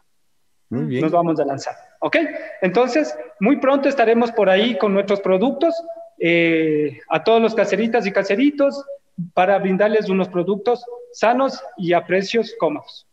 Muy 0.70 0.84
bien. 0.84 1.02
Nos 1.02 1.10
vamos 1.10 1.40
a 1.40 1.44
lanzar, 1.44 1.74
¿ok? 1.98 2.16
Entonces, 2.62 3.12
muy 3.40 3.56
pronto 3.56 3.88
estaremos 3.88 4.30
por 4.30 4.48
ahí 4.48 4.78
con 4.78 4.94
nuestros 4.94 5.20
productos, 5.20 5.74
eh, 6.18 7.00
a 7.08 7.24
todos 7.24 7.42
los 7.42 7.56
caseritas 7.56 8.06
y 8.06 8.12
caseritos, 8.12 8.84
para 9.32 9.58
brindarles 9.58 10.08
unos 10.08 10.28
productos 10.28 10.84
sanos 11.12 11.60
y 11.76 11.92
a 11.92 12.06
precios 12.06 12.54
cómodos. 12.58 13.06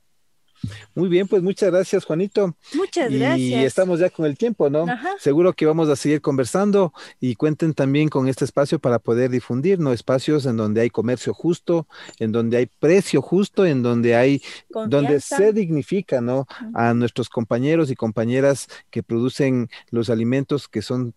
Muy 0.94 1.10
bien, 1.10 1.28
pues 1.28 1.42
muchas 1.42 1.72
gracias, 1.72 2.06
Juanito. 2.06 2.56
Muchas 2.74 3.12
y 3.12 3.18
gracias. 3.18 3.64
estamos 3.64 4.00
ya 4.00 4.10
con 4.10 4.26
el 4.26 4.38
tiempo, 4.38 4.70
¿no? 4.70 4.84
Ajá. 4.84 5.16
Seguro 5.20 5.54
que 5.54 5.66
vamos 5.66 5.90
a 5.90 5.96
seguir 5.96 6.22
conversando 6.22 6.94
y 7.20 7.36
cuenten 7.36 7.74
también 7.74 8.10
con 8.10 8.28
este 8.28 8.46
espacio 8.46 8.78
para 8.78 9.00
poder 9.00 9.32
difundir, 9.32 9.80
¿no? 9.80 9.92
Espacios 9.92 10.46
en 10.46 10.58
donde 10.58 10.82
hay 10.82 10.90
comercio 10.90 11.34
justo, 11.34 11.88
en 12.20 12.32
donde 12.32 12.58
hay 12.58 12.68
precio 12.68 13.22
justo, 13.22 13.66
en 13.66 13.82
donde 13.82 14.16
hay, 14.16 14.42
donde 14.88 15.20
se 15.20 15.52
dignifica, 15.52 16.22
¿no? 16.22 16.46
A 16.74 16.94
nuestros 16.94 17.30
compañeros 17.30 17.90
y 17.90 17.96
compañeras 17.96 18.68
que 18.92 19.02
producen 19.02 19.70
los 19.90 20.10
alimentos 20.10 20.68
que 20.68 20.82
son 20.82 21.16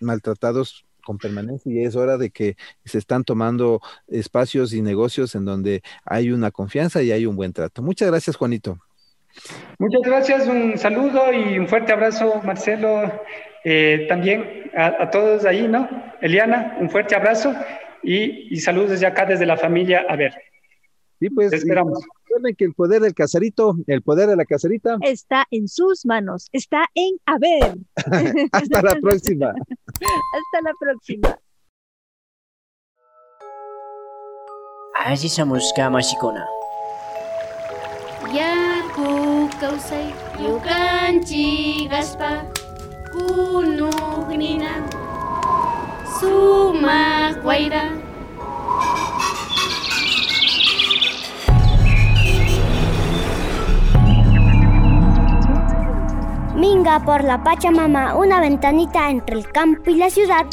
maltratados 0.00 0.84
con 1.04 1.18
permanencia 1.18 1.72
y 1.72 1.84
es 1.84 1.96
hora 1.96 2.16
de 2.16 2.30
que 2.30 2.56
se 2.84 2.98
están 2.98 3.24
tomando 3.24 3.80
espacios 4.08 4.72
y 4.72 4.82
negocios 4.82 5.34
en 5.34 5.44
donde 5.44 5.82
hay 6.04 6.30
una 6.30 6.50
confianza 6.50 7.02
y 7.02 7.12
hay 7.12 7.26
un 7.26 7.36
buen 7.36 7.52
trato. 7.52 7.82
Muchas 7.82 8.08
gracias, 8.08 8.36
Juanito. 8.36 8.78
Muchas 9.78 10.02
gracias, 10.02 10.46
un 10.46 10.76
saludo 10.76 11.32
y 11.32 11.58
un 11.58 11.66
fuerte 11.66 11.92
abrazo, 11.92 12.40
Marcelo. 12.44 13.20
Eh, 13.64 14.06
también 14.08 14.70
a, 14.76 15.04
a 15.04 15.10
todos 15.10 15.44
ahí, 15.44 15.68
¿no? 15.68 15.88
Eliana, 16.20 16.76
un 16.80 16.90
fuerte 16.90 17.14
abrazo 17.14 17.54
y, 18.02 18.54
y 18.54 18.60
saludos 18.60 18.90
desde 18.90 19.06
acá, 19.06 19.24
desde 19.24 19.46
la 19.46 19.56
familia. 19.56 20.04
A 20.08 20.16
ver, 20.16 20.34
Sí, 21.22 21.30
pues 21.30 21.50
te 21.50 21.56
esperamos. 21.56 22.04
Recuerden 22.32 22.56
que 22.56 22.64
el 22.64 22.74
poder 22.74 23.02
del 23.02 23.14
caserito, 23.14 23.76
el 23.86 24.02
poder 24.02 24.28
de 24.28 24.36
la 24.36 24.44
caserita. 24.44 24.96
Está 25.02 25.46
en 25.50 25.68
sus 25.68 26.06
manos, 26.06 26.48
está 26.52 26.86
en 26.94 27.16
haber. 27.26 27.78
Hasta 28.52 28.82
la 28.82 28.94
próxima. 29.00 29.48
Hasta 29.48 30.62
la 30.62 30.72
próxima. 30.78 31.38
Allí 35.04 35.28
Mushka 35.44 35.90
Mashikuna. 35.90 36.46
Yaku 38.32 39.50
kawsay 39.60 40.14
yukanchik 40.40 41.92
aspa 41.92 42.46
kunugnina 43.12 44.88
sumaq 46.20 47.44
wayra 47.44 48.11
Minga 56.62 57.00
por 57.00 57.24
la 57.24 57.42
Pachamama, 57.42 58.14
una 58.14 58.40
ventanita 58.40 59.10
entre 59.10 59.34
el 59.34 59.50
campo 59.50 59.90
y 59.90 59.96
la 59.96 60.08
ciudad. 60.08 60.46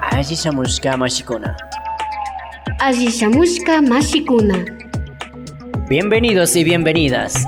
Allí 0.00 0.36
Mushka 0.52 0.96
Mashikuna. 0.96 1.56
asishamushka 2.80 3.82
mashikuna 3.82 4.64
Bienvenidos 5.88 6.56
y 6.56 6.64
bienvenidas. 6.64 7.46